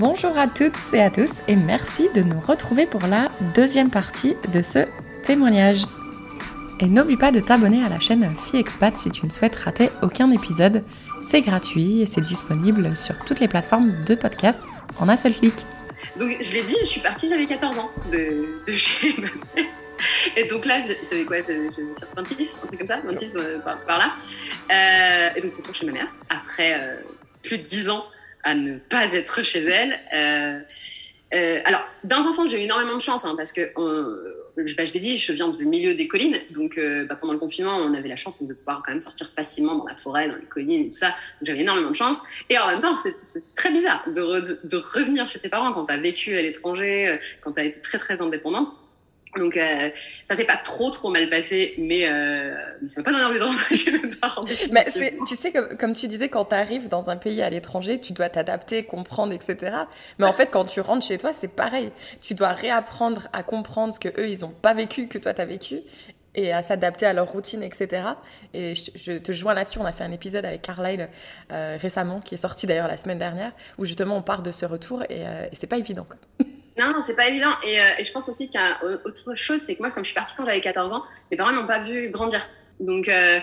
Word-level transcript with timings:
Bonjour 0.00 0.38
à 0.38 0.46
toutes 0.46 0.76
et 0.92 1.00
à 1.00 1.10
tous 1.10 1.42
et 1.48 1.56
merci 1.56 2.08
de 2.14 2.22
nous 2.22 2.38
retrouver 2.38 2.86
pour 2.86 3.00
la 3.08 3.26
deuxième 3.56 3.90
partie 3.90 4.36
de 4.54 4.62
ce 4.62 4.86
témoignage. 5.24 5.82
Et 6.78 6.86
n'oublie 6.86 7.16
pas 7.16 7.32
de 7.32 7.40
t'abonner 7.40 7.84
à 7.84 7.88
la 7.88 7.98
chaîne 7.98 8.24
FiExpat 8.36 8.94
si 8.94 9.10
tu 9.10 9.26
ne 9.26 9.30
souhaites 9.32 9.56
rater 9.56 9.90
aucun 10.02 10.30
épisode. 10.30 10.84
C'est 11.28 11.40
gratuit 11.40 12.02
et 12.02 12.06
c'est 12.06 12.20
disponible 12.20 12.96
sur 12.96 13.18
toutes 13.24 13.40
les 13.40 13.48
plateformes 13.48 13.92
de 14.04 14.14
podcast 14.14 14.60
en 15.00 15.08
un 15.08 15.16
seul 15.16 15.34
clic. 15.34 15.54
Donc 16.16 16.30
je 16.40 16.52
l'ai 16.52 16.62
dit, 16.62 16.76
je 16.82 16.86
suis 16.86 17.00
partie, 17.00 17.28
j'avais 17.28 17.46
14 17.46 17.76
ans 17.80 17.90
de, 18.12 18.70
chez 18.70 19.16
ma. 19.18 19.26
Et 20.36 20.44
donc 20.44 20.64
là, 20.64 20.80
c'est 21.10 21.24
quoi 21.24 21.42
C'est 21.42 21.58
26, 22.16 22.60
un 22.62 22.66
truc 22.68 22.78
comme 22.78 22.88
ça, 22.88 23.00
26 23.04 23.32
euh, 23.34 23.58
par, 23.58 23.98
là. 23.98 24.12
Euh, 24.70 25.30
et 25.34 25.40
donc 25.40 25.50
je 25.66 25.72
chez 25.72 25.86
ma 25.86 25.92
mère, 25.92 26.06
après 26.30 26.74
euh, 26.78 27.00
plus 27.42 27.58
de 27.58 27.64
10 27.64 27.88
ans 27.90 28.04
à 28.44 28.54
ne 28.54 28.78
pas 28.78 29.12
être 29.12 29.42
chez 29.42 29.64
elle. 29.64 29.98
Euh, 30.14 30.60
euh, 31.34 31.60
alors, 31.64 31.84
dans 32.04 32.26
un 32.26 32.32
sens, 32.32 32.50
j'ai 32.50 32.58
eu 32.58 32.64
énormément 32.64 32.96
de 32.96 33.02
chance, 33.02 33.24
hein, 33.24 33.34
parce 33.36 33.52
que, 33.52 33.70
on, 33.76 34.06
bah, 34.76 34.84
je 34.84 34.92
l'ai 34.92 35.00
dit, 35.00 35.18
je 35.18 35.32
viens 35.32 35.48
du 35.50 35.66
milieu 35.66 35.94
des 35.94 36.08
collines, 36.08 36.36
donc 36.50 36.78
euh, 36.78 37.06
bah, 37.06 37.16
pendant 37.16 37.32
le 37.32 37.38
confinement, 37.38 37.76
on 37.76 37.94
avait 37.94 38.08
la 38.08 38.16
chance 38.16 38.42
de 38.42 38.54
pouvoir 38.54 38.82
quand 38.84 38.92
même 38.92 39.00
sortir 39.00 39.28
facilement 39.28 39.76
dans 39.76 39.86
la 39.86 39.94
forêt, 39.94 40.28
dans 40.28 40.36
les 40.36 40.46
collines, 40.46 40.90
tout 40.90 40.96
ça. 40.96 41.08
Donc 41.08 41.44
j'avais 41.44 41.60
énormément 41.60 41.90
de 41.90 41.96
chance. 41.96 42.22
Et 42.48 42.58
en 42.58 42.66
même 42.66 42.80
temps, 42.80 42.96
c'est 42.96 43.54
très 43.54 43.70
bizarre 43.70 44.04
de, 44.08 44.58
de, 44.64 44.76
revenir 44.76 45.28
chez 45.28 45.38
tes 45.38 45.48
parents 45.48 45.72
quand 45.72 45.86
tu 45.86 45.94
as 45.94 45.98
vécu 45.98 46.36
à 46.36 46.42
l'étranger, 46.42 47.08
euh, 47.08 47.16
quand 47.42 47.52
tu 47.52 47.60
as 47.60 47.64
été 47.64 47.80
très 47.80 47.98
très 47.98 48.20
indépendante. 48.20 48.74
Donc 49.36 49.56
euh, 49.56 49.90
ça 50.24 50.34
s'est 50.34 50.44
pas 50.44 50.56
trop 50.56 50.90
trop 50.90 51.10
mal 51.10 51.28
passé, 51.28 51.74
mais, 51.78 52.08
euh, 52.08 52.54
mais 52.80 52.88
ça 52.88 53.00
m'a 53.00 53.04
pas 53.04 53.12
donné 53.12 53.24
envie 53.24 53.38
de 53.38 53.44
rentrer 53.44 53.76
chez 53.76 53.92
mes 53.92 54.16
parents. 54.16 54.44
Mais 54.72 54.84
tu 55.26 55.36
sais 55.36 55.52
que 55.52 55.74
comme 55.74 55.92
tu 55.92 56.08
disais, 56.08 56.28
quand 56.28 56.46
tu 56.46 56.54
arrives 56.54 56.88
dans 56.88 57.10
un 57.10 57.16
pays 57.16 57.42
à 57.42 57.50
l'étranger, 57.50 58.00
tu 58.00 58.12
dois 58.12 58.28
t'adapter, 58.28 58.84
comprendre, 58.84 59.32
etc. 59.32 59.76
Mais 60.18 60.26
en 60.26 60.32
fait, 60.32 60.46
quand 60.46 60.64
tu 60.64 60.80
rentres 60.80 61.06
chez 61.06 61.18
toi, 61.18 61.32
c'est 61.38 61.48
pareil. 61.48 61.90
Tu 62.20 62.34
dois 62.34 62.52
réapprendre 62.52 63.28
à 63.32 63.42
comprendre 63.42 63.92
ce 63.92 63.98
que 63.98 64.08
eux 64.20 64.28
ils 64.28 64.44
ont 64.44 64.50
pas 64.50 64.74
vécu, 64.74 65.08
que 65.08 65.18
toi 65.18 65.34
tu 65.34 65.40
as 65.40 65.46
vécu, 65.46 65.80
et 66.34 66.52
à 66.52 66.62
s'adapter 66.62 67.06
à 67.06 67.12
leur 67.12 67.30
routine, 67.30 67.62
etc. 67.62 68.02
Et 68.54 68.74
je, 68.74 68.90
je 68.94 69.12
te 69.18 69.32
joins 69.32 69.54
là-dessus. 69.54 69.78
On 69.78 69.84
a 69.84 69.92
fait 69.92 70.04
un 70.04 70.12
épisode 70.12 70.44
avec 70.44 70.62
Carlyle 70.62 71.08
euh, 71.52 71.76
récemment, 71.80 72.20
qui 72.20 72.34
est 72.34 72.38
sorti 72.38 72.66
d'ailleurs 72.66 72.88
la 72.88 72.96
semaine 72.96 73.18
dernière, 73.18 73.52
où 73.76 73.84
justement 73.84 74.16
on 74.16 74.22
part 74.22 74.42
de 74.42 74.52
ce 74.52 74.64
retour 74.64 75.02
et, 75.04 75.26
euh, 75.26 75.48
et 75.50 75.56
c'est 75.56 75.66
pas 75.66 75.78
évident. 75.78 76.06
Quoi. 76.08 76.46
Non, 76.76 76.92
non, 76.92 77.02
c'est 77.02 77.16
pas 77.16 77.28
évident. 77.28 77.52
Et, 77.64 77.80
euh, 77.80 77.84
et, 77.98 78.04
je 78.04 78.12
pense 78.12 78.28
aussi 78.28 78.46
qu'il 78.46 78.60
y 78.60 78.62
a 78.62 78.78
autre 79.04 79.34
chose, 79.34 79.60
c'est 79.60 79.74
que 79.74 79.80
moi, 79.80 79.90
comme 79.90 80.04
je 80.04 80.08
suis 80.08 80.14
partie 80.14 80.34
quand 80.36 80.44
j'avais 80.44 80.60
14 80.60 80.92
ans, 80.92 81.04
mes 81.30 81.36
parents 81.36 81.52
m'ont 81.52 81.66
pas 81.66 81.80
vu 81.80 82.10
grandir. 82.10 82.46
Donc, 82.80 83.08
euh, 83.08 83.40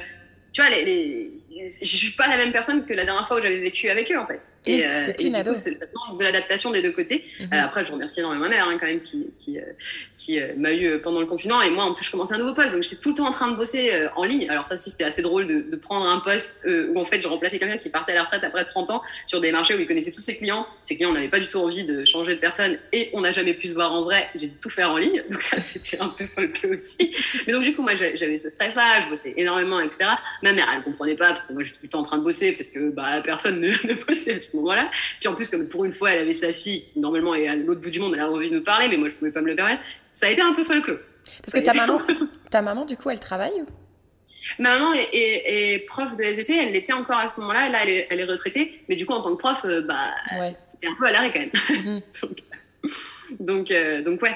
tu 0.54 0.62
vois, 0.62 0.70
les, 0.70 0.86
les, 0.86 1.32
je 1.56 1.98
suis 1.98 2.12
pas 2.12 2.28
la 2.28 2.38
même 2.38 2.52
personne 2.52 2.86
que 2.86 2.94
la 2.94 3.06
dernière 3.06 3.28
fois 3.28 3.40
où 3.40 3.42
j'avais 3.42 3.60
vécu 3.60 3.90
avec 3.90 4.12
eux, 4.12 4.18
en 4.18 4.26
fait. 4.26 4.42
Et, 4.66 4.80
mmh, 4.80 4.90
euh, 4.90 5.14
et 5.18 5.30
du 5.30 5.32
coup, 5.32 5.56
c'est 5.56 5.74
ça 5.74 5.86
demande 5.86 6.20
de 6.20 6.24
l'adaptation 6.24 6.72
des 6.72 6.82
deux 6.82 6.92
côtés. 6.92 7.24
Mmh. 7.40 7.44
Euh, 7.44 7.62
après, 7.62 7.86
je 7.86 7.92
remercie 7.92 8.20
énormément 8.20 8.44
ma 8.44 8.50
mère, 8.50 8.68
hein, 8.68 8.78
quand 8.80 8.88
même, 8.88 9.02
qui, 9.02 9.28
qui, 9.38 9.58
qui 10.18 10.40
m'a 10.58 10.74
eu 10.74 11.00
pendant 11.00 11.22
le 11.22 11.26
confinement. 11.26 11.62
Et 11.62 11.70
moi, 11.70 11.86
en 11.86 11.94
plus, 11.94 12.06
je 12.06 12.12
commençais 12.12 12.36
un 12.36 12.40
nouveau 12.40 12.54
poste, 12.54 12.74
donc 12.74 12.84
j'étais 12.84 12.98
tout 12.98 13.10
le 13.10 13.16
temps 13.16 13.28
en 13.28 13.32
train 13.32 13.50
de 13.50 13.56
bosser 13.56 13.92
en 14.16 14.26
ligne. 14.26 14.50
Alors 14.50 14.68
ça 14.68 14.74
aussi, 14.74 14.92
c'était 14.92 15.06
assez 15.06 15.22
drôle 15.22 15.48
de, 15.48 15.72
de, 15.72 15.76
prendre 15.78 16.08
un 16.08 16.20
poste 16.20 16.66
où, 16.66 17.00
en 17.00 17.06
fait, 17.06 17.20
je 17.20 17.28
remplaçais 17.28 17.58
quelqu'un 17.58 17.78
qui 17.78 17.90
partait 17.90 18.12
à 18.12 18.16
la 18.16 18.24
retraite 18.24 18.44
après 18.44 18.66
30 18.66 18.92
ans 18.92 19.02
sur 19.26 19.40
des 19.40 19.52
marchés 19.52 19.76
où 19.76 19.80
il 19.80 19.88
connaissait 19.88 20.12
tous 20.12 20.22
ses 20.22 20.36
clients. 20.36 20.68
Ses 20.84 20.96
clients 20.98 21.14
n'avaient 21.14 21.30
pas 21.30 21.40
du 21.40 21.48
tout 21.48 21.60
envie 21.60 21.86
de 21.86 22.04
changer 22.06 22.36
de 22.36 22.40
personne 22.40 22.78
et 22.92 23.10
on 23.14 23.22
n'a 23.22 23.32
jamais 23.32 23.54
pu 23.54 23.68
se 23.68 23.74
voir 23.74 23.94
en 23.94 24.04
vrai. 24.04 24.30
J'ai 24.36 24.48
dû 24.48 24.56
tout 24.62 24.70
faire 24.70 24.92
en 24.92 24.98
ligne, 24.98 25.24
donc 25.30 25.42
ça, 25.42 25.60
c'était 25.62 26.00
un 26.00 26.10
peu 26.10 26.28
folklore 26.28 26.74
aussi. 26.74 27.16
Mais 27.48 27.54
donc, 27.54 27.64
du 27.64 27.74
coup, 27.74 27.82
moi, 27.82 27.96
j'avais 27.96 28.38
ce 28.38 28.50
stress-là, 28.50 29.02
je 29.02 29.10
bossais 29.10 29.34
énormément, 29.38 29.80
etc. 29.80 30.10
Ma 30.44 30.52
mère, 30.52 30.70
elle 30.76 30.84
comprenait 30.84 31.16
pas 31.16 31.45
moi 31.52 31.64
j'étais 31.64 31.78
tout 31.78 31.84
le 31.84 31.90
temps 31.90 32.00
en 32.00 32.04
train 32.04 32.18
de 32.18 32.24
bosser 32.24 32.54
parce 32.54 32.70
que 32.70 32.90
bah, 32.90 33.22
personne 33.24 33.60
ne, 33.60 33.68
ne 33.88 33.94
bossait 34.06 34.36
à 34.36 34.42
ce 34.42 34.56
moment-là. 34.56 34.90
Puis 35.20 35.28
en 35.28 35.36
plus, 35.36 35.50
comme 35.50 35.68
pour 35.68 35.86
une 35.86 35.94
fois, 35.94 36.12
elle 36.12 36.20
avait 36.20 36.34
sa 36.34 36.54
fille 36.54 36.84
qui 36.86 37.00
normalement 37.00 37.36
est 37.36 37.48
à 37.48 37.56
l'autre 37.56 37.82
bout 37.82 37.90
du 37.90 38.00
monde, 38.00 38.14
elle 38.14 38.22
avait 38.22 38.34
envie 38.34 38.50
de 38.50 38.56
me 38.56 38.64
parler, 38.64 38.88
mais 38.88 38.98
moi 38.98 39.10
je 39.10 39.14
pouvais 39.14 39.32
pas 39.32 39.42
me 39.42 39.48
le 39.48 39.56
permettre. 39.56 39.82
Ça 40.12 40.28
a 40.28 40.30
été 40.30 40.42
un 40.42 40.54
peu 40.54 40.64
folklore. 40.64 40.98
Parce 41.44 41.54
que 41.54 41.66
ta 41.66 41.74
maman, 41.86 42.02
ta 42.50 42.62
maman, 42.62 42.86
du 42.86 42.98
coup, 42.98 43.10
elle 43.10 43.20
travaille 43.20 43.64
Ma 44.60 44.78
maman 44.78 44.94
est, 44.94 45.10
est, 45.14 45.74
est, 45.74 45.80
prof 45.86 46.16
de 46.16 46.24
SVT, 46.24 46.56
elle 46.56 46.72
l'était 46.72 46.94
encore 46.94 47.18
à 47.18 47.28
ce 47.28 47.40
moment-là, 47.42 47.70
là 47.70 47.80
elle 47.84 47.90
est, 47.90 48.08
elle 48.10 48.20
est, 48.20 48.26
retraitée, 48.26 48.82
mais 48.88 48.96
du 48.96 49.06
coup 49.06 49.14
en 49.14 49.22
tant 49.22 49.36
que 49.36 49.40
prof, 49.40 49.62
euh, 49.66 49.82
bah, 49.82 50.12
ouais. 50.40 50.56
c'était 50.60 50.88
un 50.88 50.96
peu 51.00 51.06
à 51.06 51.12
l'arrêt 51.12 51.32
quand 51.34 51.40
même. 51.40 52.02
-hmm. 52.02 52.22
donc, 52.22 52.38
donc, 53.40 53.72
euh, 53.72 54.02
donc, 54.04 54.22
ouais. 54.22 54.36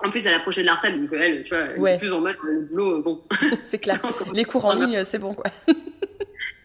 En 0.00 0.10
plus, 0.10 0.24
elle 0.26 0.34
approchait 0.34 0.60
de 0.60 0.66
la 0.66 0.74
retraite, 0.74 1.00
donc 1.00 1.10
elle, 1.12 1.42
tu 1.42 1.48
vois, 1.48 1.58
elle 1.58 1.80
ouais. 1.80 1.94
est 1.94 1.98
plus 1.98 2.12
en 2.12 2.20
mode 2.20 2.36
le 2.44 2.60
boulot, 2.60 3.02
bon. 3.02 3.20
c'est 3.62 3.78
clair. 3.78 4.00
Les 4.32 4.44
cours 4.44 4.64
en 4.64 4.74
ligne, 4.74 5.02
c'est 5.02 5.18
bon, 5.18 5.34
quoi. 5.34 5.50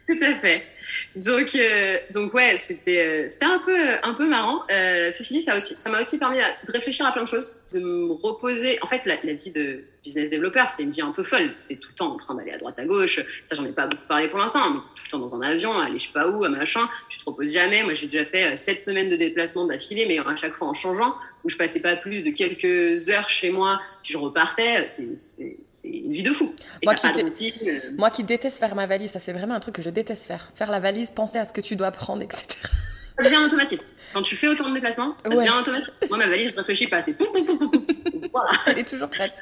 Tout 0.07 0.17
à 0.21 0.33
fait. 0.35 0.63
Donc, 1.15 1.55
euh, 1.55 1.97
donc 2.11 2.33
ouais, 2.33 2.57
c'était 2.57 2.99
euh, 2.99 3.29
c'était 3.29 3.45
un 3.45 3.59
peu 3.59 3.77
un 4.03 4.13
peu 4.13 4.27
marrant. 4.27 4.63
Euh, 4.69 5.11
ceci 5.11 5.35
dit, 5.35 5.41
ça 5.41 5.55
aussi, 5.55 5.75
ça 5.75 5.89
m'a 5.89 6.01
aussi 6.01 6.19
permis 6.19 6.37
de 6.37 6.71
réfléchir 6.71 7.05
à 7.05 7.11
plein 7.11 7.23
de 7.23 7.27
choses, 7.27 7.55
de 7.71 7.79
me 7.79 8.11
reposer. 8.11 8.79
En 8.81 8.87
fait, 8.87 9.01
la, 9.05 9.15
vie 9.33 9.51
de 9.51 9.83
business 10.03 10.29
développeur, 10.29 10.69
c'est 10.69 10.83
une 10.83 10.91
vie 10.91 11.01
un 11.01 11.11
peu 11.11 11.23
folle. 11.23 11.51
T'es 11.69 11.75
tout 11.75 11.89
le 11.91 11.95
temps 11.95 12.13
en 12.13 12.17
train 12.17 12.35
d'aller 12.35 12.51
à 12.51 12.57
droite 12.57 12.77
à 12.77 12.85
gauche. 12.85 13.19
Ça, 13.45 13.55
j'en 13.55 13.65
ai 13.65 13.71
pas 13.71 13.87
beaucoup 13.87 14.07
parlé 14.07 14.27
pour 14.27 14.39
l'instant, 14.39 14.69
mais 14.71 14.79
tout 14.79 15.03
le 15.05 15.11
temps 15.11 15.19
dans 15.19 15.35
un 15.35 15.41
avion, 15.41 15.71
aller 15.79 15.99
je 15.99 16.07
sais 16.07 16.13
pas 16.13 16.27
où, 16.27 16.43
à 16.43 16.49
machin. 16.49 16.89
Tu 17.09 17.19
te 17.19 17.25
reposes 17.25 17.51
jamais. 17.51 17.83
Moi, 17.83 17.93
j'ai 17.93 18.07
déjà 18.07 18.25
fait 18.25 18.57
sept 18.57 18.81
semaines 18.81 19.09
de 19.09 19.15
déplacement 19.15 19.65
d'affilée, 19.65 20.05
mais 20.05 20.19
à 20.19 20.35
chaque 20.35 20.55
fois 20.55 20.67
en 20.67 20.73
changeant, 20.73 21.15
où 21.43 21.49
je 21.49 21.57
passais 21.57 21.81
pas 21.81 21.95
plus 21.95 22.23
de 22.23 22.31
quelques 22.31 23.09
heures 23.09 23.29
chez 23.29 23.51
moi, 23.51 23.79
puis 24.03 24.13
je 24.13 24.17
repartais. 24.17 24.87
C'est 24.87 25.57
c'est 25.83 25.89
une 25.89 26.13
vie 26.13 26.23
de 26.23 26.31
fou. 26.31 26.53
Moi 26.83 26.95
qui, 26.95 27.07
routine, 27.07 27.81
moi 27.97 28.09
qui, 28.09 28.23
déteste 28.23 28.57
faire 28.57 28.75
ma 28.75 28.87
valise, 28.87 29.11
ça 29.11 29.19
c'est 29.19 29.33
vraiment 29.33 29.55
un 29.55 29.59
truc 29.59 29.75
que 29.75 29.81
je 29.81 29.89
déteste 29.89 30.25
faire. 30.25 30.51
Faire 30.55 30.71
la 30.71 30.79
valise, 30.79 31.11
penser 31.11 31.37
à 31.37 31.45
ce 31.45 31.53
que 31.53 31.61
tu 31.61 31.75
dois 31.75 31.91
prendre, 31.91 32.21
etc. 32.21 32.45
Ça 33.17 33.25
devient 33.25 33.35
un 33.35 33.45
automatisme. 33.45 33.85
Quand 34.13 34.23
tu 34.23 34.35
fais 34.35 34.47
autant 34.47 34.69
de 34.69 34.75
déplacements, 34.75 35.15
ça 35.23 35.29
ouais. 35.29 35.35
devient 35.37 35.53
automatique. 35.59 35.91
Moi, 36.09 36.17
ma 36.17 36.27
valise, 36.27 36.51
je 36.51 36.55
réfléchis 36.55 36.87
pas. 36.87 37.01
C'est 37.01 37.15
voilà. 37.17 38.51
Elle 38.67 38.79
est 38.79 38.89
toujours 38.89 39.09
prête. 39.09 39.33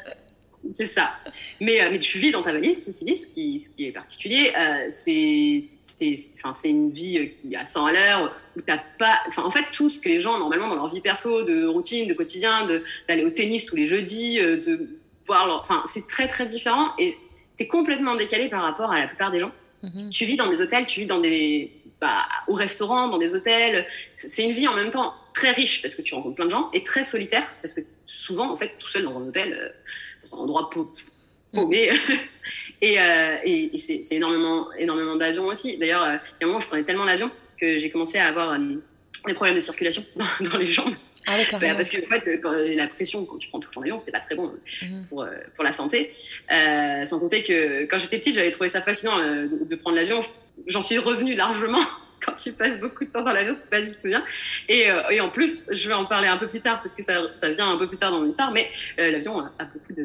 C'est 0.74 0.85
ça. 0.85 1.12
Mais, 1.59 1.81
euh, 1.81 1.90
mais 1.91 2.00
tu 2.00 2.18
vis 2.18 2.31
dans 2.31 2.44
ta 2.44 2.53
valise, 2.53 2.85
ceci 2.85 3.06
dit, 3.06 3.18
ce 3.18 3.28
qui, 3.28 3.59
ce 3.59 3.69
qui 3.69 3.85
est 3.85 3.91
particulier, 3.91 4.51
euh, 4.57 4.88
c'est 4.90 5.59
c'est 6.03 6.69
une 6.69 6.90
vie 6.90 7.30
qui 7.30 7.56
à 7.56 7.68
100 7.68 7.85
à 7.85 7.91
l'heure 7.91 8.35
où 8.57 8.62
t'as 8.62 8.80
pas 8.97 9.19
enfin 9.28 9.44
en 9.44 9.51
fait 9.51 9.66
tout 9.72 9.91
ce 9.91 10.00
que 10.00 10.09
les 10.09 10.19
gens 10.19 10.40
normalement 10.40 10.68
dans 10.68 10.74
leur 10.74 10.90
vie 10.90 11.00
perso 11.00 11.44
de 11.44 11.68
routine 11.68 12.07
de 12.07 12.16
quotidien 12.16 12.68
d'aller 13.07 13.24
au 13.24 13.30
tennis 13.30 13.68
tous 13.68 13.75
les 13.75 13.88
jeudis 13.88 14.40
de 14.40 15.00
voir 15.26 15.48
leur... 15.48 15.62
Enfin, 15.62 15.84
c'est 15.86 16.08
très, 16.08 16.28
très 16.28 16.46
différent 16.46 16.94
et 16.98 17.18
tu 17.58 17.64
es 17.64 17.68
complètement 17.68 18.16
décalé 18.16 18.50
par 18.50 18.64
rapport 18.64 18.92
à 18.92 19.00
la 19.00 19.08
plupart 19.08 19.32
des 19.32 19.40
gens. 19.40 19.52
-hmm. 19.84 20.09
Tu 20.09 20.26
vis 20.26 20.38
dans 20.38 20.50
des 20.50 20.59
hôtels, 20.64 20.86
tu 20.86 21.00
vis 21.02 21.08
dans 21.08 21.22
des... 21.22 21.72
Bah, 22.00 22.26
au 22.48 22.56
restaurant, 22.56 23.04
dans 23.09 23.20
des 23.20 23.31
hôtels. 23.36 23.86
C'est 24.16 24.44
une 24.44 24.56
vie 24.60 24.68
en 24.68 24.76
même 24.76 24.90
temps 24.90 25.14
très 25.34 25.52
riche 25.52 25.81
parce 25.84 25.94
que 25.96 26.02
tu 26.02 26.16
rencontres 26.16 26.36
plein 26.36 26.50
de 26.52 26.56
gens 26.58 26.66
et 26.74 26.81
très 26.92 27.04
solitaire 27.04 27.48
parce 27.62 27.74
que 27.76 27.81
souvent, 28.08 28.48
en 28.54 28.58
fait, 28.58 28.72
tout 28.80 28.90
seul 28.94 29.04
dans 29.04 29.16
un 29.20 29.28
hôtel, 29.28 29.50
euh, 29.54 29.70
dans 30.24 30.38
un 30.38 30.40
endroit 30.46 30.70
paumé. 30.72 30.92
Mm 31.54 31.60
-hmm. 31.60 32.20
et, 32.88 32.94
euh, 33.00 33.38
et, 33.50 33.76
et 33.76 33.78
c'est 33.78 34.16
énormément, 34.20 34.60
énormément 34.84 35.16
d'avions 35.22 35.48
aussi. 35.54 35.70
D'ailleurs, 35.80 36.04
euh, 36.04 36.18
il 36.40 36.40
y 36.40 36.44
a 36.44 36.46
un 36.46 36.48
moment, 36.48 36.62
je 36.66 36.70
prenais 36.72 36.84
tellement 36.90 37.06
l'avion 37.12 37.30
que 37.60 37.68
j'ai 37.80 37.90
commencé 37.94 38.18
à 38.24 38.26
avoir 38.31 38.48
euh, 38.54 38.76
des 39.28 39.34
problèmes 39.34 39.56
de 39.56 39.66
circulation 39.70 40.04
dans, 40.16 40.50
dans 40.50 40.58
les 40.58 40.66
jambes. 40.66 40.96
Ah 41.28 41.38
bah, 41.52 41.76
parce 41.76 41.90
que 41.90 41.98
en 42.04 42.09
fait, 42.09 42.42
quand, 42.42 42.52
la 42.52 42.88
pression 42.88 43.26
quand 43.26 43.38
tu 43.38 43.48
prends 43.50 43.59
tout 43.59 43.70
temps 43.72 43.82
l'avion, 43.82 44.00
c'est 44.00 44.12
pas 44.12 44.20
très 44.20 44.36
bon 44.36 44.54
mmh. 44.82 45.02
pour, 45.08 45.26
pour 45.56 45.64
la 45.64 45.72
santé. 45.72 46.14
Euh, 46.52 47.06
sans 47.06 47.20
compter 47.20 47.44
que 47.44 47.86
quand 47.86 48.00
j'étais 48.00 48.18
petite, 48.18 48.36
j'avais 48.36 48.52
trouvé 48.52 48.70
ça 48.70 48.82
fascinant 48.82 49.18
euh, 49.20 49.48
de, 49.48 49.66
de, 49.66 49.76
prendre 49.76 49.96
l'avion. 49.96 50.22
J'en 50.68 50.81
suis 50.81 50.98
revenue 50.98 51.36
largement. 51.36 51.81
Quand 52.24 52.34
tu 52.34 52.52
passes 52.52 52.80
beaucoup 52.80 53.04
de 53.04 53.10
temps 53.10 53.24
dans 53.24 53.34
l'avion, 53.34 53.56
c'est 53.60 53.70
pas 53.72 53.81
du 53.81 53.92
tout 53.94 54.08
bien. 54.08 54.24
Et, 54.70 54.92
euh, 54.92 55.02
et, 55.10 55.20
en 55.22 55.31
plus, 55.31 55.66
je 55.72 55.88
vais 55.88 55.96
en 55.96 56.06
parler 56.06 56.28
un 56.28 56.38
peu 56.38 56.48
plus 56.48 56.60
tard 56.60 56.80
parce 56.84 56.94
que 56.94 57.02
ça, 57.02 57.20
ça 57.42 57.50
vient 57.50 57.68
un 57.68 57.78
peu 57.78 57.88
plus 57.88 57.98
tard 57.98 58.12
dans 58.12 58.22
l'histoire, 58.22 58.52
mais 58.52 58.70
l'avion 58.96 59.40
a, 59.40 59.52
a, 59.58 59.66
beaucoup 59.66 60.00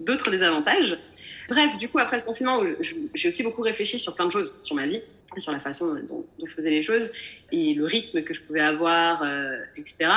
d'autres 0.00 0.30
désavantages. 0.30 0.98
Bref, 1.48 1.78
du 1.78 1.88
coup, 1.88 1.98
après 1.98 2.18
ce 2.18 2.26
confinement, 2.26 2.60
j'ai 3.14 3.28
aussi 3.28 3.42
beaucoup 3.42 3.62
réfléchi 3.62 3.98
sur 3.98 4.14
plein 4.14 4.26
de 4.26 4.32
choses, 4.32 4.54
sur 4.60 4.76
ma 4.76 4.86
vie, 4.86 5.00
sur 5.36 5.52
la 5.52 5.60
façon 5.60 5.94
dont, 6.08 6.26
je 6.44 6.52
faisais 6.52 6.70
les 6.70 6.82
choses 6.82 7.12
et 7.52 7.74
le 7.74 7.84
rythme 7.84 8.22
que 8.22 8.34
je 8.34 8.40
pouvais 8.42 8.60
avoir, 8.60 9.22
euh, 9.22 9.58
etc. 9.76 10.10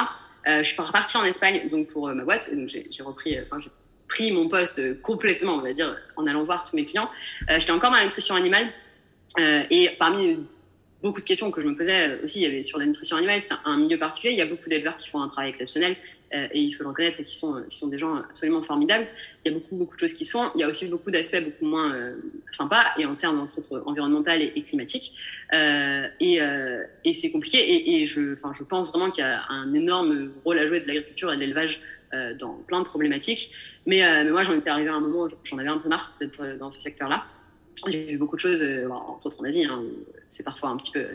Euh, 0.47 0.63
je 0.63 0.73
suis 0.73 0.81
repartie 0.81 1.17
en 1.17 1.25
Espagne 1.25 1.69
donc 1.69 1.87
pour 1.89 2.07
euh, 2.07 2.13
ma 2.13 2.23
boîte, 2.23 2.49
et 2.51 2.55
donc 2.55 2.69
j'ai 2.69 3.03
repris, 3.03 3.37
enfin 3.41 3.59
j'ai 3.61 3.71
pris 4.07 4.31
mon 4.31 4.49
poste 4.49 5.01
complètement, 5.01 5.55
on 5.55 5.61
va 5.61 5.73
dire, 5.73 5.95
en 6.15 6.25
allant 6.25 6.43
voir 6.43 6.63
tous 6.67 6.75
mes 6.75 6.85
clients. 6.85 7.09
J'étais 7.47 7.71
encore 7.71 7.91
dans 7.91 7.97
la 7.97 8.05
nutrition 8.05 8.35
animale 8.35 8.67
et 9.37 9.91
parmi 9.99 10.39
beaucoup 11.03 11.19
de 11.19 11.25
questions 11.25 11.51
que 11.51 11.61
je 11.61 11.67
me 11.67 11.75
posais 11.75 12.19
aussi, 12.23 12.39
il 12.39 12.41
y 12.41 12.45
avait 12.47 12.63
sur 12.63 12.79
la 12.79 12.87
nutrition 12.87 13.17
animale, 13.17 13.41
c'est 13.41 13.53
un 13.65 13.77
milieu 13.77 13.99
particulier. 13.99 14.33
Il 14.33 14.39
y 14.39 14.41
a 14.41 14.47
beaucoup 14.47 14.67
d'éleveurs 14.67 14.97
qui 14.97 15.09
font 15.09 15.21
un 15.21 15.29
travail 15.29 15.51
exceptionnel 15.51 15.95
et 16.31 16.61
il 16.61 16.71
faut 16.73 16.83
le 16.83 16.89
reconnaître 16.89 17.19
et 17.19 17.23
qui 17.23 17.35
sont, 17.35 17.63
qui 17.69 17.77
sont 17.77 17.87
des 17.87 17.97
gens 17.97 18.15
absolument 18.17 18.61
formidables. 18.61 19.07
Il 19.43 19.51
y 19.51 19.55
a 19.55 19.57
beaucoup, 19.57 19.75
beaucoup 19.75 19.95
de 19.95 19.99
choses 19.99 20.13
qui 20.13 20.25
se 20.25 20.31
font. 20.31 20.51
Il 20.55 20.61
y 20.61 20.63
a 20.63 20.69
aussi 20.69 20.87
beaucoup 20.87 21.11
d'aspects 21.11 21.43
beaucoup 21.43 21.65
moins 21.65 21.93
euh, 21.93 22.15
sympas 22.51 22.83
et 22.97 23.05
en 23.05 23.15
termes, 23.15 23.39
entre 23.39 23.59
autres, 23.59 23.83
environnemental 23.85 24.41
et, 24.41 24.51
et 24.55 24.61
climatique. 24.63 25.13
Euh, 25.53 26.07
et, 26.19 26.39
et 27.05 27.13
c'est 27.13 27.31
compliqué. 27.31 28.01
Et, 28.01 28.05
je, 28.05 28.35
je 28.35 28.63
pense 28.63 28.89
vraiment 28.91 29.11
qu'il 29.11 29.23
y 29.23 29.27
a 29.27 29.43
un 29.49 29.73
énorme 29.73 30.31
rôle 30.43 30.59
à 30.59 30.67
jouer 30.67 30.81
de 30.81 30.87
l'agriculture 30.87 31.31
et 31.31 31.35
de 31.35 31.41
l'élevage 31.41 31.81
dans 32.39 32.53
plein 32.67 32.79
de 32.79 32.85
problématiques. 32.85 33.51
Mais, 33.85 34.01
mais 34.23 34.31
moi, 34.31 34.43
j'en 34.43 34.53
étais 34.53 34.69
arrivée 34.69 34.89
à 34.89 34.95
un 34.95 34.99
moment 34.99 35.23
où 35.23 35.29
j'en 35.43 35.57
avais 35.57 35.69
un 35.69 35.77
peu 35.77 35.89
marre 35.89 36.15
d'être 36.19 36.57
dans 36.57 36.71
ce 36.71 36.81
secteur-là. 36.81 37.25
J'ai 37.87 38.05
vu 38.05 38.17
beaucoup 38.17 38.35
de 38.35 38.41
choses, 38.41 38.61
entre 38.91 39.27
autres 39.27 39.39
en 39.39 39.45
Asie, 39.45 39.63
hein, 39.63 39.81
c'est 40.27 40.43
parfois 40.43 40.69
un 40.69 40.77
petit 40.77 40.91
peu 40.91 41.05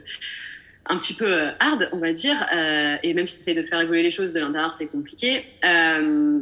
un 0.86 0.98
petit 0.98 1.14
peu 1.14 1.26
euh, 1.26 1.50
hard, 1.60 1.88
on 1.92 1.98
va 1.98 2.12
dire. 2.12 2.36
Euh, 2.54 2.96
et 3.02 3.14
même 3.14 3.26
si 3.26 3.36
tu 3.36 3.40
essayes 3.40 3.54
de 3.54 3.62
faire 3.62 3.81
évoluer 3.81 4.02
les 4.02 4.10
choses 4.10 4.32
de 4.32 4.40
l'intérieur, 4.40 4.72
c'est 4.72 4.88
compliqué. 4.88 5.44
Euh, 5.64 6.40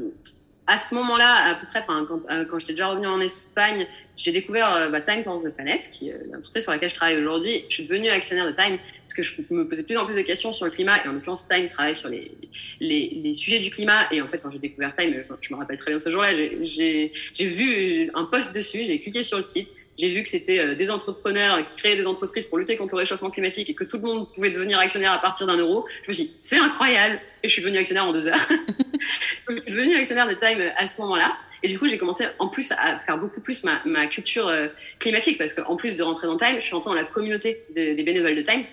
à 0.67 0.77
ce 0.77 0.95
moment-là, 0.95 1.51
à 1.51 1.55
peu 1.57 1.67
près, 1.67 1.85
quand, 1.87 2.07
quand 2.07 2.59
j'étais 2.59 2.73
déjà 2.73 2.89
revenue 2.89 3.09
en 3.09 3.21
Espagne, 3.21 3.87
j'ai 4.17 4.31
découvert 4.31 4.91
bah, 4.93 5.01
Time 5.01 5.25
Force 5.25 5.43
de 5.43 5.51
Planète, 5.51 5.89
qui 5.93 6.09
est 6.09 6.17
l'entreprise 6.31 6.63
sur 6.63 6.73
laquelle 6.73 6.89
je 6.89 6.95
travaille 6.95 7.17
aujourd'hui. 7.17 7.65
Je 7.69 7.75
suis 7.75 7.87
devenue 7.87 8.09
actionnaire 8.09 8.47
de 8.47 8.53
Time 8.53 8.79
parce 9.03 9.15
que 9.15 9.23
je 9.23 9.35
me 9.51 9.69
posais 9.69 9.83
de 9.83 9.87
plus 9.87 9.97
en 9.97 10.07
plus 10.07 10.15
de 10.15 10.23
questions 10.23 10.53
sur 10.53 10.67
le 10.67 10.71
climat. 10.71 11.05
Et 11.05 11.09
en 11.09 11.15
l'occurrence, 11.15 11.49
Time 11.49 11.69
travaille 11.69 11.97
sur 11.97 12.09
les, 12.09 12.31
les, 12.79 13.21
les, 13.23 13.35
sujets 13.35 13.59
du 13.59 13.71
climat. 13.71 14.07
Et 14.13 14.23
en 14.23 14.29
fait, 14.29 14.39
quand 14.39 14.53
j'ai 14.53 14.61
découvert 14.61 14.95
Time, 14.95 15.25
je 15.41 15.53
me 15.53 15.59
rappelle 15.59 15.79
très 15.79 15.91
bien 15.91 15.99
ce 15.99 16.11
jour-là, 16.11 16.31
j'ai 16.63 17.13
vu 17.41 18.11
un 18.15 18.25
post 18.27 18.55
dessus, 18.55 18.85
j'ai 18.85 19.01
cliqué 19.01 19.25
sur 19.25 19.39
le 19.39 19.43
site 19.43 19.69
j'ai 19.99 20.15
vu 20.15 20.23
que 20.23 20.29
c'était 20.29 20.59
euh, 20.59 20.75
des 20.75 20.91
entrepreneurs 20.91 21.67
qui 21.67 21.77
créaient 21.77 21.97
des 21.97 22.07
entreprises 22.07 22.47
pour 22.47 22.59
lutter 22.59 22.77
contre 22.77 22.95
le 22.95 22.99
réchauffement 22.99 23.31
climatique 23.31 23.69
et 23.71 23.75
que 23.75 23.85
tout 23.85 23.99
le 23.99 24.03
monde 24.03 24.33
pouvait 24.33 24.51
devenir 24.51 24.79
actionnaire 24.79 25.13
à 25.13 25.19
partir 25.19 25.47
d'un 25.47 25.57
euro. 25.57 25.87
Je 26.05 26.09
me 26.09 26.13
suis 26.15 26.25
dit, 26.25 26.35
c'est 26.39 26.59
incroyable. 26.59 27.21
Et 27.43 27.49
je 27.49 27.53
suis 27.53 27.63
devenue 27.63 27.79
actionnaire 27.79 28.07
en 28.07 28.13
deux 28.13 28.27
heures. 28.27 28.37
je 29.49 29.61
suis 29.61 29.73
devenue 29.73 29.97
actionnaire 29.97 30.29
de 30.29 30.35
Time 30.35 30.63
à 30.77 30.87
ce 30.87 31.01
moment-là. 31.03 31.35
Et 31.63 31.69
du 31.69 31.79
coup, 31.79 31.89
j'ai 31.89 31.99
commencé 31.99 32.25
en 32.39 32.49
plus 32.49 32.73
à 32.73 32.99
faire 33.01 33.19
beaucoup 33.19 33.41
plus 33.41 33.65
ma, 33.65 34.07
culture 34.07 34.49
euh, 34.49 34.69
climatique 34.99 35.39
parce 35.39 35.55
qu'en 35.55 35.77
plus 35.77 35.97
de 35.97 36.03
rentrer 36.03 36.27
dans 36.27 36.37
Time, 36.37 36.57
je 36.57 36.65
suis 36.65 36.75
rentrée 36.75 36.91
dans 36.91 36.97
la 36.97 37.05
communauté 37.05 37.65
des 37.75 38.03
bénévoles 38.03 38.35
de 38.35 38.43
Time 38.43 38.65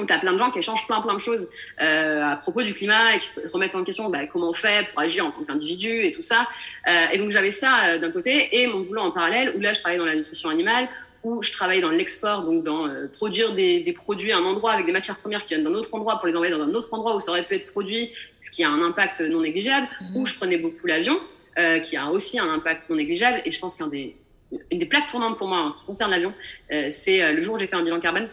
où 0.00 0.06
tu 0.06 0.12
as 0.12 0.18
plein 0.18 0.32
de 0.32 0.38
gens 0.38 0.50
qui 0.50 0.58
échangent 0.58 0.86
plein 0.86 1.00
plein 1.00 1.14
de 1.14 1.20
choses 1.20 1.48
euh, 1.80 2.22
à 2.24 2.36
propos 2.36 2.62
du 2.62 2.74
climat 2.74 3.14
et 3.14 3.18
qui 3.18 3.28
se 3.28 3.40
remettent 3.52 3.74
en 3.74 3.84
question 3.84 4.08
bah, 4.10 4.26
comment 4.26 4.50
on 4.50 4.52
fait 4.52 4.88
pour 4.90 5.00
agir 5.00 5.26
en 5.26 5.30
tant 5.30 5.44
qu'individu 5.44 5.90
et 6.04 6.12
tout 6.12 6.22
ça. 6.22 6.48
Euh, 6.88 7.06
et 7.12 7.18
donc 7.18 7.30
j'avais 7.30 7.50
ça 7.50 7.86
euh, 7.86 7.98
d'un 7.98 8.10
côté 8.10 8.60
et 8.60 8.66
mon 8.66 8.80
boulot 8.80 9.02
en 9.02 9.10
parallèle 9.10 9.54
où 9.56 9.60
là 9.60 9.72
je 9.72 9.80
travaillais 9.80 9.98
dans 9.98 10.06
la 10.06 10.16
nutrition 10.16 10.48
animale, 10.48 10.88
où 11.24 11.42
je 11.42 11.50
travaille 11.50 11.80
dans 11.80 11.90
l'export, 11.90 12.42
donc 12.42 12.62
dans 12.62 12.86
euh, 12.86 13.06
produire 13.08 13.54
des, 13.54 13.80
des, 13.80 13.92
produits 13.92 14.30
à 14.32 14.38
un 14.38 14.44
endroit 14.44 14.72
avec 14.72 14.86
des 14.86 14.92
matières 14.92 15.16
premières 15.16 15.42
qui 15.42 15.54
viennent 15.54 15.64
d'un 15.64 15.74
autre 15.74 15.92
endroit 15.94 16.18
pour 16.18 16.28
les 16.28 16.34
envoyer 16.34 16.52
dans 16.52 16.62
un 16.62 16.74
autre 16.74 16.92
endroit 16.92 17.16
où 17.16 17.20
ça 17.20 17.30
aurait 17.30 17.44
pu 17.44 17.54
être 17.54 17.70
produit, 17.70 18.12
ce 18.42 18.50
qui 18.50 18.62
a 18.62 18.68
un 18.68 18.82
impact 18.82 19.20
non 19.20 19.40
négligeable, 19.40 19.88
mmh. 20.00 20.16
où 20.16 20.26
je 20.26 20.34
prenais 20.34 20.58
beaucoup 20.58 20.86
l'avion, 20.86 21.18
euh, 21.58 21.80
qui 21.80 21.96
a 21.96 22.10
aussi 22.10 22.38
un 22.38 22.48
impact 22.50 22.90
non 22.90 22.96
négligeable. 22.96 23.40
Et 23.46 23.50
je 23.50 23.58
pense 23.58 23.74
qu'un 23.74 23.86
des, 23.86 24.16
une 24.70 24.78
des 24.78 24.86
plaques 24.86 25.08
tournantes 25.08 25.38
pour 25.38 25.48
moi 25.48 25.60
en 25.60 25.70
ce 25.70 25.78
qui 25.78 25.84
concerne 25.86 26.10
l'avion, 26.10 26.32
c'est 26.90 27.32
le 27.32 27.40
jour 27.40 27.54
où 27.54 27.58
j'ai 27.58 27.66
fait 27.66 27.76
un 27.76 27.82
bilan 27.82 28.00
carbone 28.00 28.28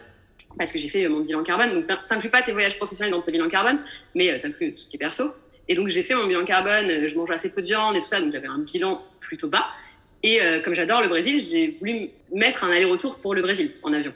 parce 0.57 0.71
que 0.71 0.79
j'ai 0.79 0.89
fait 0.89 1.07
mon 1.07 1.21
bilan 1.21 1.43
carbone. 1.43 1.73
Donc, 1.73 1.97
t'inclus 2.07 2.29
pas 2.29 2.41
tes 2.41 2.51
voyages 2.51 2.77
professionnels 2.77 3.11
dans 3.11 3.21
tes 3.21 3.31
bilans 3.31 3.49
carbone, 3.49 3.79
mais 4.15 4.31
euh, 4.31 4.39
t'inclus 4.39 4.73
tout 4.73 4.81
ce 4.81 4.89
qui 4.89 4.95
est 4.95 4.99
perso. 4.99 5.31
Et 5.67 5.75
donc, 5.75 5.87
j'ai 5.87 6.03
fait 6.03 6.15
mon 6.15 6.27
bilan 6.27 6.45
carbone, 6.45 6.89
euh, 6.89 7.07
je 7.07 7.15
mange 7.17 7.31
assez 7.31 7.53
peu 7.53 7.61
de 7.61 7.67
viande 7.67 7.95
et 7.95 8.01
tout 8.01 8.07
ça, 8.07 8.19
donc 8.19 8.31
j'avais 8.31 8.47
un 8.47 8.59
bilan 8.59 9.01
plutôt 9.19 9.49
bas. 9.49 9.67
Et 10.23 10.41
euh, 10.41 10.61
comme 10.61 10.75
j'adore 10.75 11.01
le 11.01 11.07
Brésil, 11.07 11.41
j'ai 11.41 11.77
voulu 11.79 12.09
mettre 12.33 12.63
un 12.63 12.71
aller-retour 12.71 13.15
pour 13.17 13.33
le 13.33 13.41
Brésil 13.41 13.71
en 13.83 13.93
avion. 13.93 14.13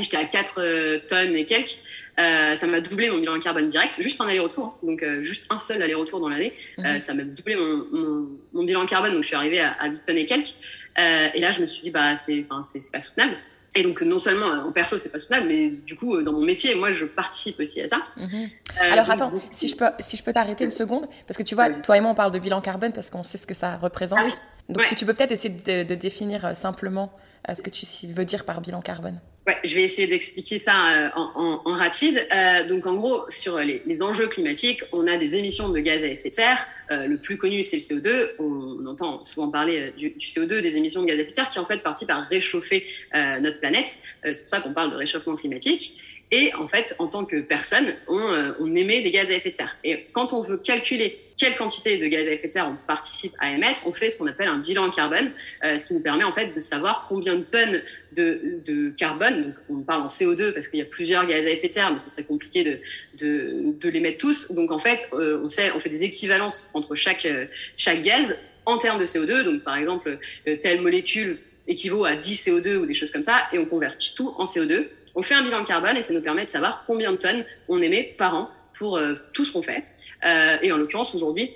J'étais 0.00 0.16
à 0.16 0.24
4 0.24 1.06
tonnes 1.06 1.36
et 1.36 1.44
quelques. 1.44 1.78
Euh, 2.18 2.54
ça 2.54 2.66
m'a 2.68 2.80
doublé 2.80 3.10
mon 3.10 3.18
bilan 3.18 3.40
carbone 3.40 3.66
direct, 3.66 4.00
juste 4.00 4.20
un 4.20 4.28
aller-retour, 4.28 4.66
hein. 4.66 4.86
donc 4.86 5.02
euh, 5.02 5.22
juste 5.24 5.46
un 5.50 5.58
seul 5.58 5.82
aller-retour 5.82 6.20
dans 6.20 6.28
l'année. 6.28 6.52
Euh, 6.78 7.00
ça 7.00 7.12
m'a 7.12 7.24
doublé 7.24 7.56
mon, 7.56 7.86
mon, 7.90 8.28
mon, 8.52 8.64
bilan 8.64 8.86
carbone, 8.86 9.14
donc 9.14 9.22
je 9.22 9.28
suis 9.28 9.36
arrivée 9.36 9.60
à, 9.60 9.72
à 9.72 9.88
8 9.88 10.02
tonnes 10.06 10.16
et 10.18 10.26
quelques. 10.26 10.54
et 10.96 11.40
là, 11.40 11.50
je 11.50 11.60
me 11.60 11.66
suis 11.66 11.82
dit, 11.82 11.90
bah, 11.90 12.16
c'est 12.16 12.46
pas 12.46 13.00
soutenable. 13.00 13.36
Et 13.76 13.82
donc, 13.82 14.02
non 14.02 14.20
seulement 14.20 14.46
en 14.46 14.72
perso, 14.72 14.98
c'est 14.98 15.08
pas 15.08 15.18
soutenable, 15.18 15.48
mais 15.48 15.68
du 15.68 15.96
coup, 15.96 16.22
dans 16.22 16.32
mon 16.32 16.44
métier, 16.44 16.76
moi, 16.76 16.92
je 16.92 17.04
participe 17.06 17.58
aussi 17.58 17.80
à 17.80 17.88
ça. 17.88 18.02
Mhm. 18.16 18.48
Euh, 18.80 18.92
Alors, 18.92 19.10
attends, 19.10 19.32
si 19.50 19.66
je 19.66 19.76
peux, 19.76 19.86
si 19.98 20.16
je 20.16 20.22
peux 20.22 20.32
t'arrêter 20.32 20.64
une 20.64 20.70
seconde, 20.70 21.06
parce 21.26 21.36
que 21.36 21.42
tu 21.42 21.54
vois, 21.56 21.70
toi 21.70 21.96
et 21.96 22.00
moi, 22.00 22.12
on 22.12 22.14
parle 22.14 22.30
de 22.30 22.38
bilan 22.38 22.60
carbone 22.60 22.92
parce 22.92 23.10
qu'on 23.10 23.24
sait 23.24 23.38
ce 23.38 23.46
que 23.46 23.54
ça 23.54 23.76
représente. 23.76 24.20
Ah 24.22 24.72
donc, 24.72 24.84
si 24.84 24.94
tu 24.94 25.04
peux 25.04 25.12
peut-être 25.12 25.32
essayer 25.32 25.54
de, 25.54 25.82
de 25.82 25.94
définir 25.96 26.44
euh, 26.44 26.54
simplement 26.54 27.12
euh, 27.48 27.54
ce 27.54 27.62
que 27.62 27.70
tu 27.70 27.84
veux 28.06 28.24
dire 28.24 28.44
par 28.44 28.60
bilan 28.60 28.80
carbone. 28.80 29.20
Ouais, 29.46 29.58
je 29.62 29.74
vais 29.74 29.82
essayer 29.82 30.08
d'expliquer 30.08 30.58
ça 30.58 30.72
euh, 30.72 31.10
en, 31.14 31.32
en, 31.34 31.70
en, 31.70 31.76
rapide. 31.76 32.26
Euh, 32.34 32.66
donc, 32.66 32.86
en 32.86 32.94
gros, 32.94 33.28
sur 33.28 33.58
les, 33.58 34.02
enjeux 34.02 34.26
climatiques, 34.26 34.82
on 34.92 35.06
a 35.06 35.18
des 35.18 35.36
émissions 35.36 35.68
de 35.68 35.78
gaz 35.80 36.02
à 36.02 36.08
effet 36.08 36.30
de 36.30 36.34
serre. 36.34 36.66
Euh, 36.90 37.06
le 37.06 37.18
plus 37.18 37.36
connu, 37.36 37.62
c'est 37.62 37.76
le 37.76 37.82
CO2. 37.82 38.30
On, 38.38 38.86
entend 38.86 39.22
souvent 39.26 39.50
parler 39.50 39.78
euh, 39.78 39.90
du, 39.98 40.10
du, 40.10 40.26
CO2, 40.28 40.62
des 40.62 40.76
émissions 40.76 41.02
de 41.02 41.06
gaz 41.06 41.18
à 41.18 41.22
effet 41.22 41.30
de 41.30 41.36
serre, 41.36 41.50
qui 41.50 41.58
en 41.58 41.66
fait 41.66 41.82
participent 41.82 42.10
à 42.10 42.20
réchauffer 42.20 42.86
euh, 43.14 43.38
notre 43.40 43.60
planète. 43.60 43.98
c'est 44.22 44.40
pour 44.40 44.48
ça 44.48 44.60
qu'on 44.62 44.72
parle 44.72 44.92
de 44.92 44.96
réchauffement 44.96 45.36
climatique. 45.36 45.98
Et 46.34 46.52
en 46.54 46.66
fait, 46.66 46.96
en 46.98 47.06
tant 47.06 47.24
que 47.24 47.40
personne, 47.40 47.94
on, 48.08 48.54
on 48.58 48.74
émet 48.74 49.02
des 49.02 49.12
gaz 49.12 49.30
à 49.30 49.34
effet 49.34 49.50
de 49.50 49.56
serre. 49.56 49.76
Et 49.84 50.06
quand 50.12 50.32
on 50.32 50.40
veut 50.40 50.56
calculer 50.56 51.20
quelle 51.36 51.56
quantité 51.56 51.96
de 51.98 52.06
gaz 52.06 52.26
à 52.26 52.32
effet 52.32 52.48
de 52.48 52.52
serre 52.52 52.68
on 52.68 52.86
participe 52.88 53.34
à 53.38 53.52
émettre, 53.52 53.86
on 53.86 53.92
fait 53.92 54.10
ce 54.10 54.18
qu'on 54.18 54.26
appelle 54.26 54.48
un 54.48 54.58
bilan 54.58 54.90
carbone, 54.90 55.30
euh, 55.64 55.76
ce 55.76 55.86
qui 55.86 55.94
nous 55.94 56.00
permet 56.00 56.24
en 56.24 56.32
fait 56.32 56.52
de 56.52 56.60
savoir 56.60 57.06
combien 57.08 57.36
de 57.36 57.42
tonnes 57.44 57.82
de, 58.14 58.92
carbone, 58.96 59.54
on 59.68 59.82
parle 59.82 60.02
en 60.02 60.06
CO2 60.06 60.52
parce 60.52 60.68
qu'il 60.68 60.78
y 60.78 60.82
a 60.82 60.86
plusieurs 60.86 61.26
gaz 61.26 61.46
à 61.46 61.50
effet 61.50 61.68
de 61.68 61.72
serre, 61.72 61.92
mais 61.92 61.98
ce 61.98 62.10
serait 62.10 62.24
compliqué 62.24 62.80
de, 63.18 63.88
les 63.88 64.00
mettre 64.00 64.18
tous. 64.18 64.50
Donc 64.52 64.70
en 64.70 64.78
fait, 64.78 65.08
euh, 65.12 65.42
on, 65.44 65.80
fait 65.80 65.90
des 65.90 66.04
équivalences 66.04 66.70
entre 66.74 66.94
chaque, 66.94 67.26
euh, 67.26 67.46
chaque 67.76 68.02
gaz 68.02 68.38
en 68.66 68.78
termes 68.78 69.00
de 69.00 69.06
CO2. 69.06 69.42
Donc 69.44 69.62
par 69.62 69.76
exemple, 69.76 70.18
euh, 70.48 70.56
telle 70.56 70.80
molécule 70.80 71.38
équivaut 71.66 72.04
à 72.04 72.16
10 72.16 72.48
CO2 72.48 72.76
ou 72.76 72.86
des 72.86 72.94
choses 72.94 73.10
comme 73.10 73.22
ça, 73.22 73.46
et 73.52 73.58
on 73.58 73.66
convertit 73.66 74.14
tout 74.14 74.34
en 74.38 74.44
CO2. 74.44 74.88
On 75.14 75.22
fait 75.22 75.34
un 75.34 75.42
bilan 75.42 75.64
carbone 75.64 75.96
et 75.96 76.02
ça 76.02 76.12
nous 76.12 76.22
permet 76.22 76.44
de 76.44 76.50
savoir 76.50 76.84
combien 76.86 77.12
de 77.12 77.16
tonnes 77.16 77.44
on 77.68 77.80
émet 77.80 78.14
par 78.18 78.34
an 78.34 78.50
pour 78.74 78.96
euh, 78.96 79.14
tout 79.32 79.44
ce 79.44 79.52
qu'on 79.52 79.62
fait. 79.62 79.84
Euh, 80.24 80.56
et 80.62 80.72
en 80.72 80.76
l'occurrence, 80.76 81.14
aujourd'hui, 81.14 81.52